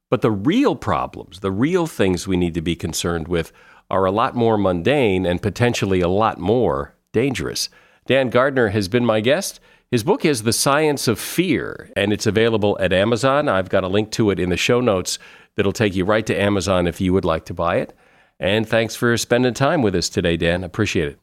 But 0.09 0.21
the 0.21 0.31
real 0.31 0.75
problems, 0.75 1.41
the 1.41 1.51
real 1.51 1.85
things 1.85 2.27
we 2.27 2.37
need 2.37 2.53
to 2.53 2.61
be 2.61 2.75
concerned 2.75 3.27
with, 3.27 3.51
are 3.89 4.05
a 4.05 4.11
lot 4.11 4.35
more 4.35 4.57
mundane 4.57 5.25
and 5.25 5.41
potentially 5.41 5.99
a 5.99 6.07
lot 6.07 6.39
more 6.39 6.95
dangerous. 7.11 7.69
Dan 8.05 8.29
Gardner 8.29 8.69
has 8.69 8.87
been 8.87 9.05
my 9.05 9.19
guest. 9.19 9.59
His 9.91 10.03
book 10.03 10.23
is 10.23 10.43
The 10.43 10.53
Science 10.53 11.07
of 11.07 11.19
Fear, 11.19 11.89
and 11.95 12.13
it's 12.13 12.27
available 12.27 12.77
at 12.79 12.93
Amazon. 12.93 13.49
I've 13.49 13.69
got 13.69 13.83
a 13.83 13.87
link 13.87 14.11
to 14.11 14.29
it 14.29 14.39
in 14.39 14.49
the 14.49 14.57
show 14.57 14.81
notes 14.81 15.17
that'll 15.55 15.71
take 15.71 15.95
you 15.95 16.05
right 16.05 16.27
to 16.27 16.39
Amazon 16.39 16.85
if 16.85 17.01
you 17.01 17.11
would 17.11 17.25
like 17.25 17.43
to 17.45 17.55
buy 17.55 17.77
it. 17.77 17.97
And 18.39 18.69
thanks 18.69 18.95
for 18.95 19.17
spending 19.17 19.55
time 19.55 19.81
with 19.81 19.95
us 19.95 20.07
today, 20.07 20.37
Dan. 20.37 20.63
Appreciate 20.63 21.07
it. 21.07 21.19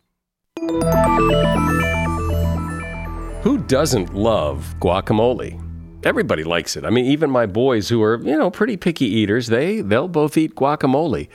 Who 3.43 3.59
doesn't 3.59 4.15
love 4.15 4.75
guacamole? 4.81 5.63
everybody 6.05 6.45
likes 6.45 6.77
it. 6.77 6.85
I 6.85 6.91
mean, 6.91 7.05
even 7.07 7.31
my 7.31 7.47
boys 7.47 7.89
who 7.89 8.01
are, 8.01 8.21
you 8.23 8.39
know, 8.39 8.49
pretty 8.49 8.77
picky 8.77 9.07
eaters, 9.07 9.49
they 9.49 9.81
they'll 9.81 10.07
both 10.07 10.37
eat 10.37 10.55
guacamole. 10.55 11.29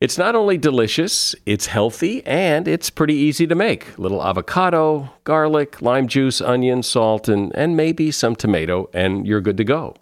It's 0.00 0.18
not 0.18 0.34
only 0.34 0.58
delicious, 0.58 1.34
it's 1.46 1.66
healthy, 1.66 2.26
and 2.26 2.66
it's 2.66 2.90
pretty 2.90 3.14
easy 3.14 3.46
to 3.46 3.54
make. 3.54 3.96
Little 3.98 4.22
avocado, 4.22 5.10
garlic, 5.22 5.80
lime 5.80 6.08
juice, 6.08 6.40
onion, 6.40 6.82
salt, 6.82 7.28
and, 7.28 7.54
and 7.54 7.76
maybe 7.76 8.10
some 8.10 8.36
tomato, 8.36 8.90
and 8.92 9.26
you're 9.26 9.40
good 9.40 9.56
to 9.56 9.64
go. 9.64 9.94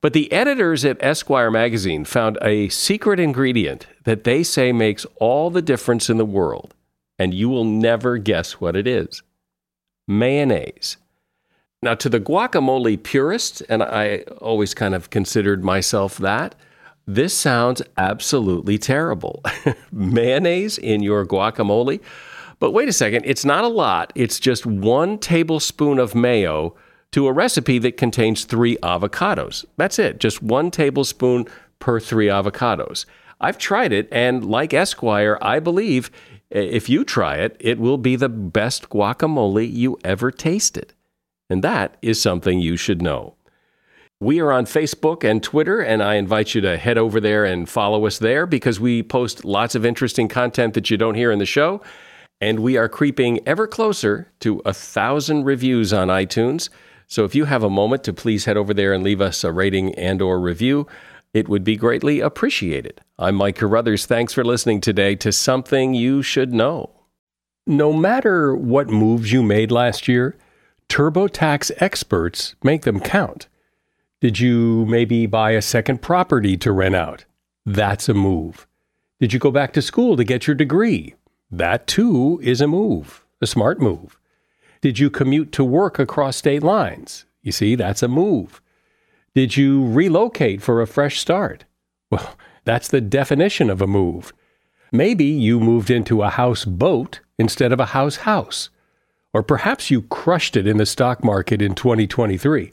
But 0.00 0.12
the 0.12 0.30
editors 0.32 0.84
at 0.84 1.02
Esquire 1.02 1.50
magazine 1.50 2.04
found 2.04 2.36
a 2.42 2.68
secret 2.68 3.20
ingredient 3.20 3.86
that 4.04 4.24
they 4.24 4.42
say 4.42 4.72
makes 4.72 5.06
all 5.16 5.48
the 5.48 5.62
difference 5.62 6.10
in 6.10 6.16
the 6.16 6.24
world, 6.24 6.74
and 7.18 7.32
you 7.32 7.48
will 7.48 7.64
never 7.64 8.18
guess 8.18 8.60
what 8.60 8.76
it 8.76 8.86
is 8.86 9.22
mayonnaise. 10.08 10.96
Now, 11.80 11.94
to 11.94 12.08
the 12.08 12.20
guacamole 12.20 13.02
purist, 13.02 13.62
and 13.68 13.82
I 13.82 14.24
always 14.40 14.74
kind 14.74 14.94
of 14.94 15.10
considered 15.10 15.64
myself 15.64 16.18
that, 16.18 16.54
this 17.06 17.34
sounds 17.34 17.82
absolutely 17.96 18.78
terrible. 18.78 19.42
Mayonnaise 19.92 20.78
in 20.78 21.02
your 21.02 21.26
guacamole? 21.26 22.00
But 22.58 22.70
wait 22.70 22.88
a 22.88 22.92
second, 22.92 23.24
it's 23.26 23.44
not 23.44 23.64
a 23.64 23.68
lot. 23.68 24.12
It's 24.14 24.38
just 24.38 24.64
one 24.64 25.18
tablespoon 25.18 25.98
of 25.98 26.14
mayo 26.14 26.76
to 27.10 27.26
a 27.26 27.32
recipe 27.32 27.78
that 27.80 27.96
contains 27.96 28.44
three 28.44 28.76
avocados. 28.78 29.64
That's 29.76 29.98
it, 29.98 30.18
just 30.18 30.42
one 30.42 30.70
tablespoon 30.70 31.46
per 31.78 32.00
three 32.00 32.26
avocados. 32.26 33.04
I've 33.40 33.58
tried 33.58 33.92
it, 33.92 34.08
and 34.12 34.44
like 34.44 34.72
Esquire, 34.72 35.36
I 35.42 35.58
believe 35.58 36.10
if 36.50 36.88
you 36.88 37.04
try 37.04 37.36
it, 37.36 37.56
it 37.58 37.78
will 37.78 37.98
be 37.98 38.14
the 38.14 38.28
best 38.28 38.88
guacamole 38.88 39.70
you 39.70 39.98
ever 40.04 40.30
tasted. 40.30 40.94
And 41.50 41.64
that 41.64 41.96
is 42.00 42.22
something 42.22 42.60
you 42.60 42.76
should 42.76 43.02
know. 43.02 43.34
We 44.22 44.38
are 44.38 44.52
on 44.52 44.66
Facebook 44.66 45.28
and 45.28 45.42
Twitter, 45.42 45.80
and 45.80 46.00
I 46.00 46.14
invite 46.14 46.54
you 46.54 46.60
to 46.60 46.78
head 46.78 46.96
over 46.96 47.18
there 47.18 47.44
and 47.44 47.68
follow 47.68 48.06
us 48.06 48.20
there 48.20 48.46
because 48.46 48.78
we 48.78 49.02
post 49.02 49.44
lots 49.44 49.74
of 49.74 49.84
interesting 49.84 50.28
content 50.28 50.74
that 50.74 50.90
you 50.90 50.96
don't 50.96 51.16
hear 51.16 51.32
in 51.32 51.40
the 51.40 51.44
show. 51.44 51.82
And 52.40 52.60
we 52.60 52.76
are 52.76 52.88
creeping 52.88 53.40
ever 53.48 53.66
closer 53.66 54.30
to 54.38 54.62
a 54.64 54.72
thousand 54.72 55.42
reviews 55.42 55.92
on 55.92 56.06
iTunes. 56.06 56.68
So 57.08 57.24
if 57.24 57.34
you 57.34 57.46
have 57.46 57.64
a 57.64 57.68
moment 57.68 58.04
to 58.04 58.12
please 58.12 58.44
head 58.44 58.56
over 58.56 58.72
there 58.72 58.92
and 58.92 59.02
leave 59.02 59.20
us 59.20 59.42
a 59.42 59.50
rating 59.50 59.92
and 59.96 60.22
or 60.22 60.38
review, 60.38 60.86
it 61.34 61.48
would 61.48 61.64
be 61.64 61.74
greatly 61.74 62.20
appreciated. 62.20 63.00
I'm 63.18 63.34
Mike 63.34 63.56
Carruthers. 63.56 64.06
Thanks 64.06 64.32
for 64.32 64.44
listening 64.44 64.80
today 64.80 65.16
to 65.16 65.32
Something 65.32 65.94
You 65.94 66.22
Should 66.22 66.52
Know. 66.52 66.90
No 67.66 67.92
matter 67.92 68.54
what 68.54 68.88
moves 68.88 69.32
you 69.32 69.42
made 69.42 69.72
last 69.72 70.06
year, 70.06 70.36
TurboTax 70.88 71.72
experts 71.78 72.54
make 72.62 72.82
them 72.82 73.00
count. 73.00 73.48
Did 74.22 74.38
you 74.38 74.86
maybe 74.86 75.26
buy 75.26 75.50
a 75.50 75.60
second 75.60 76.00
property 76.00 76.56
to 76.58 76.70
rent 76.70 76.94
out? 76.94 77.24
That's 77.66 78.08
a 78.08 78.14
move. 78.14 78.68
Did 79.18 79.32
you 79.32 79.40
go 79.40 79.50
back 79.50 79.72
to 79.72 79.82
school 79.82 80.16
to 80.16 80.22
get 80.22 80.46
your 80.46 80.54
degree? 80.54 81.16
That 81.50 81.88
too 81.88 82.38
is 82.40 82.60
a 82.60 82.68
move, 82.68 83.24
a 83.40 83.48
smart 83.48 83.80
move. 83.80 84.20
Did 84.80 85.00
you 85.00 85.10
commute 85.10 85.50
to 85.54 85.64
work 85.64 85.98
across 85.98 86.36
state 86.36 86.62
lines? 86.62 87.24
You 87.42 87.50
see, 87.50 87.74
that's 87.74 88.00
a 88.00 88.06
move. 88.06 88.62
Did 89.34 89.56
you 89.56 89.88
relocate 89.88 90.62
for 90.62 90.80
a 90.80 90.86
fresh 90.86 91.18
start? 91.18 91.64
Well, 92.08 92.36
that's 92.64 92.86
the 92.86 93.00
definition 93.00 93.70
of 93.70 93.82
a 93.82 93.88
move. 93.88 94.32
Maybe 94.92 95.24
you 95.24 95.58
moved 95.58 95.90
into 95.90 96.22
a 96.22 96.30
house 96.30 96.64
boat 96.64 97.18
instead 97.40 97.72
of 97.72 97.80
a 97.80 97.86
house 97.86 98.18
house. 98.18 98.70
Or 99.34 99.42
perhaps 99.42 99.90
you 99.90 100.02
crushed 100.02 100.56
it 100.56 100.68
in 100.68 100.76
the 100.76 100.86
stock 100.86 101.24
market 101.24 101.60
in 101.60 101.74
2023. 101.74 102.72